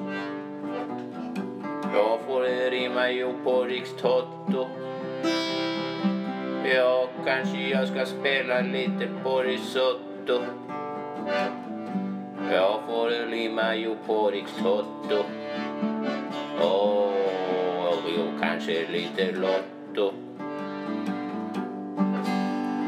Jag 1.94 2.20
får 2.26 2.70
rimma 2.70 3.10
ju 3.10 3.32
på 3.44 3.64
rikstotto. 3.64 4.66
Ja, 6.74 7.08
kanske 7.24 7.68
jag 7.68 7.88
ska 7.88 8.06
spela 8.06 8.60
lite 8.60 9.08
på 9.22 9.42
risotto. 9.42 10.40
Jag 12.52 12.80
får 12.88 13.30
rimma 13.30 13.74
ju 13.74 13.94
på 14.06 14.30
rikstotto 14.30 15.24
Och 16.60 17.12
jo, 18.16 18.22
kanske 18.40 18.86
lite 18.88 19.32
Lotto. 19.32 20.12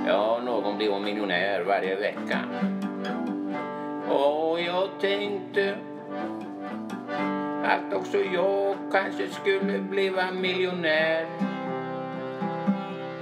Ja, 0.06 0.40
någon 0.44 0.76
blir 0.76 1.00
miljonär 1.00 1.60
varje 1.60 1.96
vecka. 1.96 2.38
Och 4.10 4.60
jag 4.60 4.88
tänkte 5.00 5.76
att 7.64 7.94
också 7.94 8.18
jag 8.18 8.76
kanske 8.92 9.28
skulle 9.28 9.78
bli 9.78 10.12
miljonär 10.32 11.26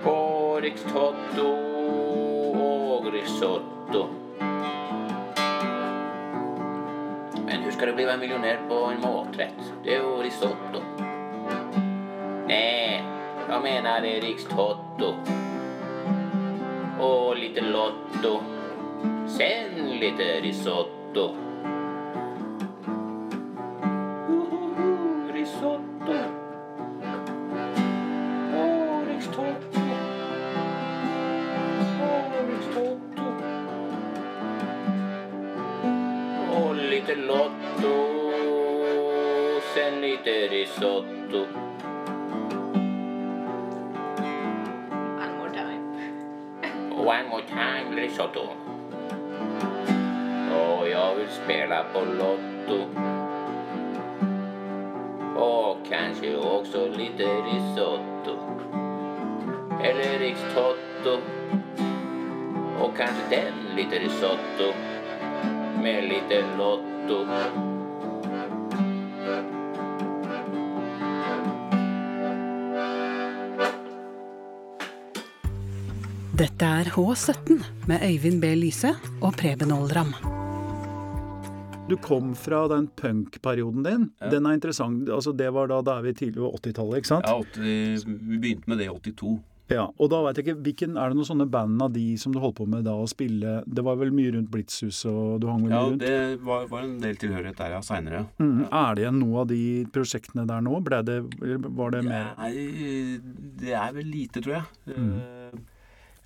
på 0.05 0.61
Rikstoto 0.63 1.47
och 2.53 3.13
risotto. 3.13 4.07
Men 7.47 7.63
hur 7.63 7.71
ska 7.71 7.87
du 7.87 7.93
bli 7.93 8.17
miljonär 8.17 8.59
på 8.69 8.75
en 8.75 9.01
maträtt? 9.01 9.73
Det 9.85 9.95
är 9.95 10.01
ju 10.01 10.23
risotto. 10.23 10.81
Nej, 12.47 13.05
jag 13.49 13.63
menar 13.63 14.01
Rikstotto 14.01 15.15
og 17.01 17.37
lite 17.37 17.61
Lotto. 17.61 18.56
Sen 19.37 20.01
lite 20.01 20.41
risotto. 20.41 21.46
Lite 63.87 64.05
risotto. 64.05 64.75
Med 65.83 66.05
lite 66.05 66.45
Lotto. 66.59 67.27
Dette 76.37 76.65
er 76.65 76.85
H17 76.85 77.63
med 77.87 78.03
Øyvind 78.03 78.41
B. 78.41 78.45
Lyse 78.57 78.95
og 79.23 79.37
Preben 79.37 79.73
Oldram. 79.73 80.15
Du 81.89 81.97
kom 81.97 82.35
fra 82.35 82.67
den 82.69 82.89
punk-perioden 82.89 83.83
din. 83.83 84.11
Ja. 84.21 84.31
Den 84.31 84.47
er 84.47 84.59
interessant. 84.59 85.09
Altså, 85.09 85.33
det 85.33 85.53
var 85.55 85.71
da, 85.71 85.81
da 85.87 86.01
er 86.01 86.09
vi 86.09 86.13
tidlig 86.15 86.43
på 86.43 86.51
80-tallet, 86.59 86.97
ikke 86.97 87.13
sant? 87.15 87.29
Ja, 87.31 87.39
80, 87.39 88.07
vi 88.07 88.39
begynte 88.43 88.67
med 88.67 88.83
det 88.83 88.89
i 88.91 89.13
82. 89.15 89.37
Ja, 89.67 89.89
og 89.99 90.11
da 90.13 90.21
vet 90.23 90.39
jeg 90.39 90.47
ikke, 90.47 90.61
hvilken, 90.63 90.95
Er 90.95 91.11
det 91.11 91.19
noen 91.19 91.27
sånne 91.27 91.49
band 91.51 91.83
av 91.83 91.91
de 91.95 92.05
som 92.23 92.35
du 92.35 92.39
holdt 92.39 92.61
på 92.61 92.69
med 92.71 92.85
da 92.87 92.93
å 92.95 93.07
spille 93.11 93.59
Det 93.67 93.83
var 93.83 93.99
vel 93.99 94.13
mye 94.15 94.31
rundt 94.37 94.51
Blitzhuset, 94.53 95.11
og 95.11 95.41
du 95.43 95.49
hang 95.51 95.65
vel 95.65 95.75
Ja, 95.75 95.81
mye 95.81 95.91
rundt? 95.91 96.05
Ja, 96.07 96.21
det 96.31 96.45
var, 96.47 96.69
var 96.71 96.87
en 96.87 97.01
del 97.03 97.19
tilhørighet 97.19 97.59
der, 97.59 97.75
ja. 97.75 97.81
Seinere. 97.87 98.23
Mhm. 98.39 98.63
Er 98.71 98.95
det 98.95 99.03
igjen 99.05 99.19
noe 99.21 99.43
av 99.43 99.51
de 99.51 99.63
prosjektene 99.95 100.47
der 100.47 100.63
nå? 100.63 100.79
Ble 100.87 101.03
det, 101.07 101.19
var 101.67 101.97
det 101.97 102.05
mer 102.07 102.31
Nei, 102.39 102.53
det 103.59 103.75
er 103.75 103.93
vel 103.97 104.07
lite, 104.11 104.43
tror 104.45 104.61
jeg. 104.61 104.97
Mm. 104.97 105.67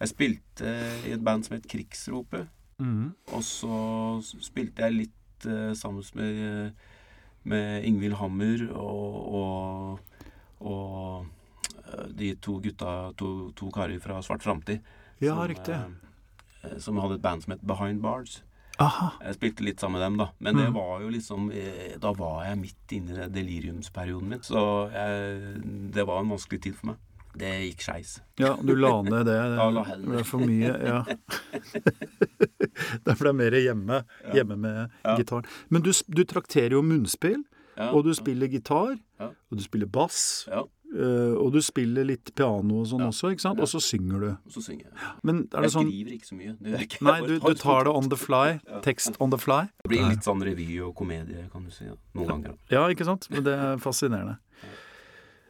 Jeg 0.00 0.12
spilte 0.12 0.76
i 1.08 1.12
et 1.14 1.24
band 1.24 1.46
som 1.46 1.56
het 1.56 1.68
Krigsropet. 1.68 2.48
Mm. 2.80 3.10
Og 3.36 3.42
så 3.44 3.80
spilte 4.24 4.86
jeg 4.86 4.96
litt 4.96 5.48
eh, 5.48 5.72
sammen 5.76 6.04
med, 6.16 6.86
med 7.48 7.84
Ingvild 7.88 8.16
Hammer 8.20 8.64
og, 8.70 9.18
og, 9.40 10.24
og 10.64 10.88
eh, 11.20 11.28
de 12.14 12.34
to 12.36 12.60
gutta, 12.60 13.12
to, 13.16 13.50
to 13.56 13.70
karer 13.74 14.00
fra 14.00 14.20
Svart 14.22 14.42
Framtid. 14.42 14.80
Ja, 15.20 15.34
som, 15.36 15.48
riktig. 15.48 15.74
eh, 16.64 16.78
som 16.78 16.96
hadde 17.02 17.14
et 17.18 17.22
band 17.22 17.42
som 17.44 17.52
het 17.56 17.62
Behind 17.66 18.00
Bars. 18.02 18.42
Aha. 18.80 19.10
Jeg 19.20 19.34
spilte 19.36 19.64
litt 19.66 19.80
sammen 19.82 19.98
med 20.00 20.06
dem, 20.06 20.16
da. 20.22 20.26
Men 20.40 20.56
det 20.56 20.68
Mhm. 20.70 20.74
var 20.74 21.00
jo 21.02 21.08
liksom 21.12 21.50
eh, 21.52 21.98
Da 22.00 22.12
var 22.16 22.44
jeg 22.46 22.56
midt 22.58 22.92
inne 22.96 23.26
i 23.26 23.28
deliriumsperioden 23.28 24.28
min. 24.28 24.40
Så 24.40 24.88
jeg, 24.92 25.90
det 25.92 26.06
var 26.06 26.20
en 26.22 26.30
vanskelig 26.32 26.62
tid 26.62 26.74
for 26.76 26.86
meg. 26.86 26.96
Det 27.36 27.50
gikk 27.62 27.80
skeis. 27.84 28.14
Ja, 28.40 28.56
du 28.56 28.74
la 28.74 29.02
ned 29.02 29.26
det. 29.26 29.36
Ja, 29.60 29.68
la. 29.70 29.84
Det 29.84 30.08
ble 30.08 30.24
for 30.24 30.40
mye, 30.40 30.72
ja. 30.82 31.04
det 33.04 33.14
er 33.20 33.32
mer 33.36 33.56
hjemme, 33.60 34.02
hjemme 34.34 34.56
med 34.58 34.90
Ja. 35.04 35.16
gitaren. 35.16 35.44
Men 35.68 35.82
du, 35.82 35.92
du 36.08 36.24
trakterer 36.24 36.70
jo 36.76 36.82
munnspill, 36.82 37.44
Ja, 37.76 37.92
og 37.94 38.04
du 38.04 38.12
spiller 38.14 38.48
gitar, 38.50 38.96
og 39.20 39.56
du 39.56 39.62
spiller 39.62 39.86
bass, 39.86 40.46
Ja, 40.50 40.64
eh, 40.94 41.34
og 41.38 41.52
du 41.52 41.60
spiller 41.62 42.04
litt 42.04 42.34
piano 42.34 42.80
og 42.80 42.86
sånn 42.86 43.00
Ja. 43.00 43.08
også, 43.08 43.30
ikke 43.34 43.40
sant? 43.40 43.58
Ja. 43.58 43.62
Og 43.62 43.68
så 43.68 43.80
synger 43.80 44.20
du. 44.20 44.28
og 44.30 44.50
så 44.50 44.62
synger 44.62 44.84
jeg. 44.90 44.92
Men 45.22 45.48
er 45.54 45.62
Jeg 45.62 45.70
sånn 45.70 45.86
skriver 45.90 46.12
ikke 46.16 46.26
så 46.30 46.36
mye. 46.36 46.56
Det 46.60 46.80
ikke. 46.88 47.02
Nei, 47.02 47.20
du, 47.26 47.38
du 47.38 47.54
tar 47.54 47.84
det 47.84 47.94
on 47.94 48.08
the 48.08 48.16
fly. 48.16 48.58
Tekst 48.82 49.16
on 49.20 49.30
the 49.30 49.38
fly. 49.38 49.62
Det 49.84 49.88
blir 49.92 50.08
litt 50.08 50.22
sånn 50.26 50.42
revy 50.42 50.80
og 50.82 50.94
komedie, 50.96 51.48
kan 51.52 51.64
du 51.64 51.70
si. 51.70 51.84
Ja. 51.84 51.94
Noen 52.14 52.28
ganger. 52.28 52.54
Ja, 52.70 52.86
ikke 52.88 53.04
sant? 53.06 53.28
Men 53.30 53.44
det 53.44 53.54
er 53.58 53.76
fascinerende. 53.78 54.38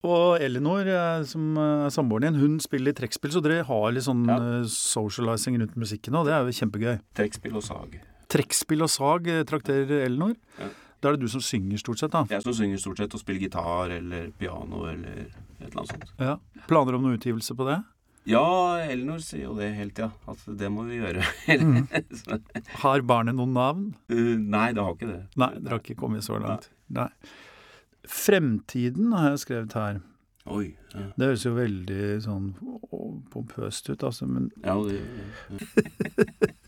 Og 0.02 0.40
Elinor, 0.40 0.86
eh, 0.88 1.24
som 1.28 1.56
er 1.60 1.90
samboeren 1.92 2.32
din, 2.32 2.40
hun 2.40 2.54
spiller 2.58 2.88
i 2.94 2.96
trekkspill, 2.96 3.32
så 3.34 3.42
dere 3.44 3.62
har 3.68 3.90
litt 3.92 4.04
sånn 4.06 4.22
Ja. 4.26 4.36
eh, 4.36 4.64
socializing 4.64 5.58
rundt 5.60 5.76
musikken, 5.76 6.14
og 6.16 6.24
det 6.24 6.32
er 6.32 6.46
jo 6.46 6.56
kjempegøy. 6.56 7.00
Trekkspill 7.14 7.56
og 7.56 7.62
sag. 7.62 8.00
Trekkspill 8.30 8.80
og 8.82 8.88
sag 8.88 9.24
trakterer 9.44 10.06
Elinor. 10.06 10.36
Ja. 10.58 10.68
Da 11.00 11.08
er 11.08 11.16
det 11.16 11.24
du 11.24 11.32
som 11.32 11.40
synger 11.44 11.80
stort 11.80 12.00
sett, 12.02 12.12
da. 12.12 12.26
Jeg 12.28 12.44
som 12.44 12.52
synger 12.56 12.80
stort 12.82 12.98
sett 13.00 13.14
og 13.16 13.22
spiller 13.22 13.40
gitar 13.46 13.92
eller 13.94 14.28
piano 14.36 14.82
eller 14.90 15.22
et 15.24 15.64
eller 15.64 15.80
annet 15.80 15.94
sånt. 15.94 16.10
Ja. 16.20 16.34
Planer 16.68 16.98
om 16.98 17.06
noen 17.06 17.16
utgivelse 17.16 17.56
på 17.56 17.66
det? 17.70 17.78
Ja, 18.28 18.42
Elinor 18.84 19.22
sier 19.24 19.46
jo 19.46 19.54
det 19.56 19.70
hele 19.78 19.94
tida. 19.96 20.10
At 20.28 20.42
det 20.60 20.68
må 20.70 20.84
vi 20.84 20.98
gjøre. 21.00 21.24
Mm. 21.48 21.86
Har 22.82 23.00
barnet 23.08 23.38
noen 23.38 23.54
navn? 23.56 23.86
uh, 24.12 24.36
nei, 24.36 24.66
det 24.76 24.84
har 24.84 24.92
ikke 24.98 25.08
det. 25.08 25.22
Nei, 25.40 25.50
dere 25.56 25.72
har 25.78 25.80
ikke 25.80 25.96
kommet 26.02 26.26
så 26.26 26.36
langt. 26.42 26.68
Nei. 26.92 27.08
Fremtiden 28.04 29.12
har 29.16 29.32
jeg 29.32 29.42
skrevet 29.46 29.76
her. 29.78 30.00
Oi. 30.50 30.70
Ja, 30.92 31.06
Det 31.16 31.26
høres 31.30 31.44
jo 31.46 31.52
veldig 31.56 32.04
sånn 32.24 32.46
pompøst 33.32 33.88
ut, 33.92 34.02
altså. 34.04 34.26
Men 34.28 34.48
ja 34.64 34.76
det 34.84 35.00
ja. 35.00 36.50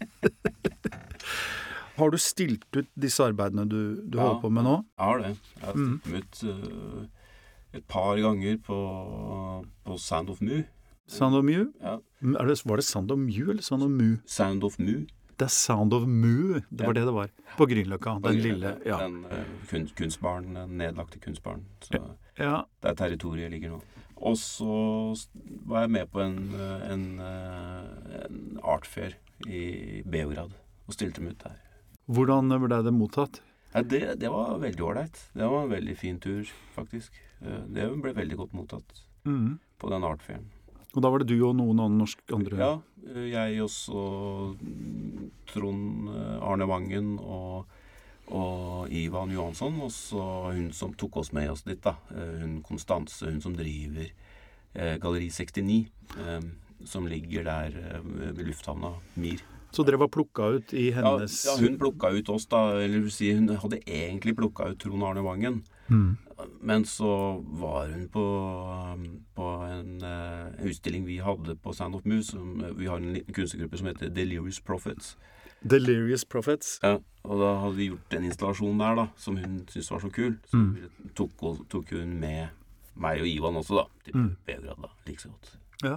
har 2.02 2.10
du 2.14 2.18
stilt 2.20 2.66
ut 2.76 2.88
disse 2.98 3.24
arbeidene 3.24 3.64
du, 3.70 3.80
du 4.04 4.18
Ja. 4.18 4.26
holder 4.28 4.40
på 4.42 4.50
med 4.58 4.64
nå? 4.68 4.76
Jeg 4.98 5.06
har 5.06 5.18
det. 5.22 5.32
Jeg 5.60 5.66
har 5.66 5.74
Mm. 5.74 6.00
stilt 6.00 6.04
dem 6.04 6.14
ut 6.20 6.44
uh, 6.44 7.06
et 7.78 7.86
par 7.88 8.16
ganger 8.20 8.58
på, 8.66 8.78
på 9.86 9.98
Sound 9.98 10.30
of 10.30 10.40
Mu. 10.42 10.62
Sound 11.08 11.34
of 11.36 11.44
Mu? 11.44 11.72
Ja. 11.82 11.96
Er 12.22 12.46
det, 12.46 12.58
var 12.66 12.76
det 12.76 12.84
Sound 12.84 13.10
of 13.10 13.18
Mu 13.18 13.50
eller 13.50 13.62
Sound 13.62 13.82
of 13.82 13.90
Mu? 13.90 14.16
Sound 14.26 14.64
of 14.64 14.78
Mu. 14.78 15.06
Det 15.38 15.46
er 15.48 15.54
Sound 15.54 15.92
of 15.96 16.04
Mu, 16.06 16.60
det 16.70 16.84
var 16.86 16.92
Ja. 16.92 16.92
det 17.00 17.06
det 17.08 17.14
var. 17.14 17.30
På 17.56 17.66
Grünerløkka. 17.66 18.18
Den 18.22 18.38
lille 18.40 18.76
Ja. 18.86 18.98
Den 19.02 19.24
uh, 19.24 19.44
kun, 19.70 19.88
kunstbaren, 19.96 20.54
den 20.54 20.76
nedlagte 20.78 21.18
kunstbaren. 21.18 21.64
Så 21.80 21.98
ja. 22.38 22.62
der 22.82 22.94
territoriet 22.94 23.50
ligger 23.50 23.70
nå. 23.70 23.80
Og 24.16 24.36
så 24.38 25.16
var 25.66 25.80
jeg 25.80 25.90
med 25.90 26.06
på 26.12 26.20
en, 26.20 26.38
uh, 26.54 26.92
en, 26.92 27.20
en 27.20 28.58
artfair 28.62 29.16
i 29.48 30.02
Beograd 30.06 30.52
og 30.86 30.94
stilte 30.94 31.20
dem 31.20 31.28
ut 31.32 31.38
der. 31.42 31.56
Hvordan 32.10 32.50
ble 32.66 32.82
det 32.82 32.92
mottatt? 32.94 33.40
Ja, 33.74 33.82
det, 33.82 34.18
det 34.20 34.28
var 34.30 34.58
veldig 34.60 34.82
ålreit. 34.84 35.20
Det 35.32 35.46
var 35.48 35.62
en 35.64 35.70
veldig 35.72 35.94
fin 35.96 36.18
tur, 36.20 36.44
faktisk. 36.74 37.14
Eh, 37.40 37.62
Det 37.72 37.86
ble 38.02 38.12
veldig 38.12 38.36
godt 38.36 38.52
mottatt 38.52 39.02
Mm. 39.24 39.58
på 39.78 39.88
den 39.88 40.02
artfjellen. 40.02 40.48
Og 40.94 41.00
da 41.02 41.08
var 41.08 41.18
det 41.22 41.28
du 41.30 41.38
og 41.46 41.54
noen 41.56 41.78
annen 41.80 41.98
norsk 42.02 42.18
andre 42.34 42.58
Ja, 42.58 42.72
eh, 43.08 43.30
jeg 43.30 43.62
også 43.62 44.56
Trond 45.46 46.08
eh, 46.10 46.42
Arne 46.42 46.66
Vangen 46.68 47.14
og, 47.22 47.66
og 48.32 48.90
Ivan 48.92 49.30
Johansson, 49.32 49.78
og 49.80 49.90
så 49.94 50.52
hun 50.52 50.72
som 50.72 50.92
tok 50.94 51.16
oss 51.22 51.32
med 51.32 51.50
oss 51.50 51.62
dit, 51.62 51.80
da. 51.82 51.94
Hun 52.10 52.60
Konstanse, 52.66 53.26
hun 53.30 53.40
som 53.40 53.54
driver 53.56 54.10
Galleri 54.74 55.28
69, 55.30 55.86
eh, 56.18 56.40
som 56.84 57.06
ligger 57.06 57.44
der 57.44 57.74
ved 58.02 58.44
lufthavna 58.48 58.94
Mir. 59.16 59.40
Så 59.72 59.84
dere 59.88 59.96
var 59.98 60.08
plukka 60.12 60.50
ut 60.58 60.72
i 60.76 60.90
hennes 60.92 61.44
ja, 61.46 61.54
hun 61.60 61.78
plukka 61.80 62.10
ut 62.12 62.28
oss, 62.28 62.44
da. 62.46 62.58
Eller 62.82 63.00
vil 63.00 63.10
si, 63.14 63.30
hun 63.32 63.48
hadde 63.48 63.78
egentlig 63.88 64.34
plukka 64.36 64.66
ut 64.72 64.78
Trond 64.82 65.02
Arne 65.02 65.22
Vangen. 65.24 65.62
Mm. 65.88 66.16
Men 66.60 66.84
så 66.84 67.40
var 67.60 67.88
hun 67.92 68.08
på, 68.12 68.24
på 69.36 69.48
en 69.68 70.02
uh, 70.02 70.50
utstilling 70.66 71.04
vi 71.06 71.18
hadde 71.22 71.56
på 71.62 71.72
Sand 71.76 71.94
of 71.94 72.04
Moose. 72.04 72.32
Som, 72.34 72.60
eh, 72.64 72.72
vi 72.76 72.86
har 72.90 72.96
en 73.00 73.12
liten 73.14 73.34
kunstnergruppe 73.34 73.78
som 73.78 73.86
heter 73.86 74.08
Delirious 74.10 74.60
Prophets. 74.60 75.16
Delirious 75.62 76.24
Prophets. 76.24 76.78
Ja, 76.82 76.96
og 77.24 77.38
da 77.40 77.52
hadde 77.62 77.76
vi 77.78 77.88
gjort 77.92 78.16
en 78.18 78.24
installasjon 78.26 78.80
der 78.82 78.96
da, 78.98 79.06
som 79.16 79.36
hun 79.38 79.60
syntes 79.70 79.90
var 79.94 80.00
så 80.02 80.10
kul. 80.10 80.36
Så 80.50 80.56
Mm. 80.58 80.76
tok, 81.14 81.30
tok 81.70 81.90
hun 81.94 82.18
med 82.20 82.48
meg 82.96 83.20
og 83.22 83.28
Ivan 83.28 83.56
også, 83.56 83.76
da. 83.76 83.84
Til 84.04 84.16
Mm. 84.16 84.36
Beograd, 84.46 84.82
da. 84.82 84.88
Like 85.06 85.20
så 85.22 85.28
godt. 85.28 85.56
Ja. 85.82 85.96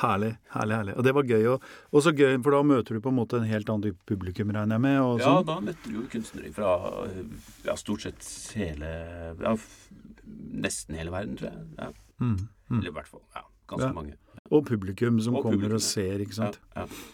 Herlig, 0.00 0.34
herlig, 0.52 0.74
herlig. 0.76 0.94
Og 0.98 1.04
det 1.06 1.12
var 1.16 1.28
gøy. 1.28 1.44
Og, 1.54 1.64
og 1.94 2.02
så 2.04 2.12
gøy, 2.16 2.34
for 2.44 2.52
da 2.56 2.60
møter 2.66 2.96
du 2.96 3.02
på 3.04 3.12
en 3.12 3.16
måte 3.20 3.38
en 3.40 3.46
helt 3.48 3.70
annen 3.72 3.86
type 3.88 4.02
publikum, 4.10 4.50
regner 4.52 4.76
jeg 4.76 4.84
med. 4.84 4.98
Og 5.00 5.20
Ja, 5.22 5.30
sånn. 5.30 5.46
da 5.48 5.56
møtte 5.64 5.88
du 5.92 5.96
jo 6.00 6.06
kunstnere 6.12 6.50
fra 6.56 6.72
ja, 7.68 7.76
stort 7.80 8.04
sett 8.04 8.26
hele 8.58 8.90
Ja, 9.40 9.54
nesten 10.66 10.98
hele 10.98 11.14
verden, 11.14 11.38
tror 11.40 11.52
jeg. 11.52 11.64
Ja. 11.78 11.88
Mm. 12.20 12.34
Mm. 12.68 12.76
Eller 12.82 12.90
i 12.92 12.96
hvert 12.98 13.08
fall 13.10 13.22
ja, 13.34 13.46
ganske 13.72 13.94
mange. 13.96 14.18
Og 14.50 14.64
publikum 14.68 15.20
som 15.22 15.36
Og 15.38 15.44
kommer 15.46 15.56
publikum, 15.62 15.78
og 15.80 15.84
ser, 15.86 16.20
ikke 16.24 16.36
sant. 16.36 16.60
Ja, 16.76 16.84
ja. 16.84 17.06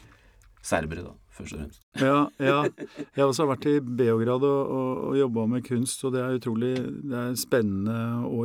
Serbere, 0.67 1.05
da, 1.07 1.13
først 1.31 1.55
og 1.55 1.61
fremst. 1.61 1.83
Ja, 2.03 2.15
ja. 2.43 2.57
Jeg 2.99 3.21
har 3.21 3.29
også 3.31 3.45
vært 3.47 3.69
i 3.71 3.77
Beograd 3.79 4.43
og, 4.43 4.73
og, 4.75 5.03
og 5.13 5.19
jobba 5.21 5.45
med 5.53 5.63
kunst, 5.69 6.03
og 6.09 6.17
det 6.17 6.25
er 6.25 6.39
utrolig 6.41 6.73
det 7.07 7.21
er 7.21 7.37
spennende 7.39 7.95
å, 8.27 8.41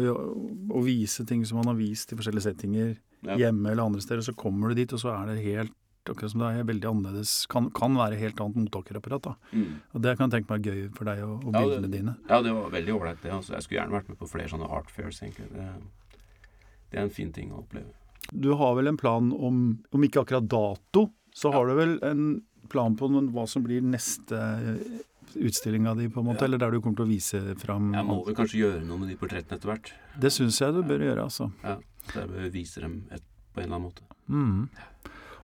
å 0.77 0.83
vise 0.85 1.25
ting 1.25 1.41
som 1.49 1.57
man 1.57 1.71
har 1.71 1.79
vist 1.79 2.13
i 2.13 2.19
forskjellige 2.19 2.45
settinger 2.45 2.91
Ja. 3.23 3.35
hjemme 3.37 3.69
eller 3.71 3.83
andre 3.85 4.01
steder. 4.01 4.21
Så 4.25 4.33
kommer 4.35 4.69
du 4.69 4.75
dit, 4.75 4.91
og 4.93 4.99
så 4.99 5.11
er 5.13 5.27
det 5.35 5.43
helt 5.43 5.71
akkurat 6.09 6.31
som 6.31 6.39
det 6.41 6.47
er 6.57 6.63
veldig 6.65 6.87
annerledes. 6.89 7.45
Kan, 7.47 7.69
kan 7.69 7.93
være 7.95 8.17
helt 8.17 8.39
annet 8.41 8.55
mottakerapparat. 8.57 9.21
da. 9.21 9.35
Mm. 9.53 9.75
Og 9.93 10.01
det 10.01 10.17
kan 10.17 10.29
jeg 10.29 10.33
tenke 10.43 10.49
meg 10.49 10.65
er 10.67 10.71
gøy 10.73 10.95
for 10.97 11.05
deg 11.05 11.21
og, 11.23 11.45
og 11.45 11.53
Ja, 11.53 11.59
det- 11.59 11.67
bildene 11.67 11.91
dine. 11.91 12.15
Ja, 12.29 12.41
det 12.41 12.53
var 12.57 12.69
veldig 12.73 12.93
ålreit. 12.97 13.25
Altså. 13.29 13.53
Jeg 13.53 13.61
skulle 13.67 13.79
gjerne 13.81 13.93
vært 13.99 14.09
med 14.09 14.17
på 14.17 14.27
flere 14.31 14.49
sånne 14.49 14.69
art 14.71 14.89
fairs, 14.89 15.21
egentlig. 15.21 15.49
Det, 15.53 15.67
det 16.91 16.97
er 16.99 17.03
en 17.03 17.09
fin 17.13 17.31
ting 17.31 17.51
å 17.51 17.61
oppleve. 17.61 17.93
Du 18.33 18.53
har 18.55 18.75
vel 18.75 18.87
en 18.87 18.97
plan 18.97 19.31
om, 19.33 19.61
om 19.93 20.01
ikke 20.03 20.23
akkurat 20.25 20.47
dato, 20.49 21.11
så 21.33 21.51
har 21.53 21.67
du 21.67 21.75
vel 21.75 21.99
en 22.03 22.41
plan 22.69 22.95
på 22.97 23.07
noen- 23.11 23.29
hva 23.31 23.47
som 23.47 23.61
blir 23.63 23.81
neste 23.81 24.41
utstillinga 25.35 25.93
di, 25.95 26.09
på 26.09 26.19
en 26.19 26.25
måte, 26.25 26.41
Ja. 26.41 26.45
eller 26.45 26.57
der 26.57 26.71
du 26.71 26.81
kommer 26.81 26.97
til 26.97 27.05
å 27.05 27.09
vise 27.09 27.55
fram 27.59 27.93
Jeg 27.93 28.05
må 28.05 28.25
vel 28.25 28.35
kanskje 28.35 28.59
gjøre 28.59 28.83
noe 28.85 28.97
med 28.97 29.09
de 29.09 29.15
portrettene 29.15 29.55
etter 29.57 29.69
hvert. 29.69 29.91
Det 30.19 30.31
syns 30.31 30.59
jeg 30.59 30.73
du 30.73 30.81
bør 30.83 30.99
gjøre, 30.99 31.23
altså. 31.23 31.51
Ja, 31.63 31.77
så 32.09 32.23
jeg 32.25 32.51
viser 32.53 32.81
dem 32.87 32.95
et, 33.11 33.21
på 33.53 33.59
en 33.61 33.65
eller 33.67 33.75
annen 33.77 33.89
måte. 33.89 34.03
Mm. 34.31 34.69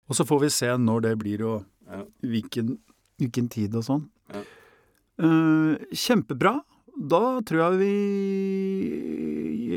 Og 0.07 0.15
så 0.15 0.23
får 0.27 0.39
vi 0.45 0.49
se 0.49 0.69
når 0.79 1.01
det 1.09 1.15
blir, 1.19 1.41
og 1.45 1.65
Ja. 1.87 2.03
hvilken, 2.23 2.77
hvilken 3.19 3.49
tid 3.49 3.75
og 3.75 3.83
sånn. 3.83 4.09
Ja. 4.33 4.41
Uh, 5.19 5.75
kjempebra. 5.91 6.61
Da 6.97 7.41
tror 7.45 7.77
jeg 7.77 7.81
vi 7.81 7.95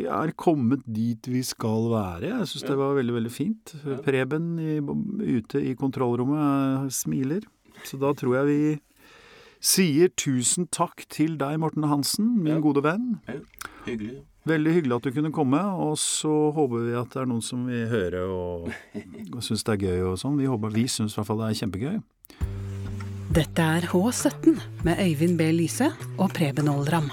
er 0.09 0.33
kommet 0.41 0.81
dit 0.87 1.27
vi 1.29 1.43
skal 1.45 1.89
være. 1.93 2.31
Jeg 2.31 2.47
syns 2.49 2.65
det 2.69 2.77
var 2.81 2.95
veldig, 2.97 3.15
veldig 3.19 3.33
fint. 3.35 3.75
Ja. 3.85 3.99
Preben 4.05 4.55
i, 4.59 4.79
ute 4.81 5.61
i 5.61 5.75
kontrollrommet 5.79 6.87
eh, 6.87 6.91
smiler. 6.95 7.45
Så 7.85 7.99
da 8.01 8.13
tror 8.17 8.37
jeg 8.41 8.47
vi 8.49 8.81
sier 9.61 10.09
tusen 10.17 10.67
takk 10.73 11.05
til 11.13 11.37
deg, 11.41 11.59
Morten 11.61 11.85
Hansen, 11.91 12.39
min 12.43 12.55
Ja. 12.57 12.61
gode 12.65 12.83
venn. 12.83 13.21
Hyggelig. 13.87 14.23
Veldig 14.49 14.73
hyggelig 14.73 14.97
at 14.97 15.05
du 15.05 15.13
kunne 15.13 15.33
komme, 15.37 15.61
og 15.61 15.99
så 16.01 16.33
håper 16.57 16.87
vi 16.87 16.95
at 16.97 17.11
det 17.13 17.21
er 17.21 17.29
noen 17.29 17.45
som 17.45 17.67
vil 17.69 17.85
høre 17.91 18.23
og, 18.25 18.71
og 19.37 19.43
syns 19.45 19.67
det 19.69 19.75
er 19.75 19.85
gøy 19.91 20.07
og 20.13 20.17
sånn. 20.23 20.39
Vi 20.41 20.49
håper, 20.49 20.73
vi 20.73 20.87
syns 20.89 21.13
i 21.13 21.21
hvert 21.21 21.29
fall 21.29 21.43
det 21.43 21.51
er 21.51 21.59
kjempegøy. 21.61 21.99
Dette 23.37 23.67
er 23.77 23.85
H17 23.93 24.57
med 24.87 25.05
Øyvind 25.05 25.37
B. 25.39 25.53
Lyse 25.55 25.93
og 26.17 26.33
Preben 26.35 26.73
Ålram. 26.73 27.13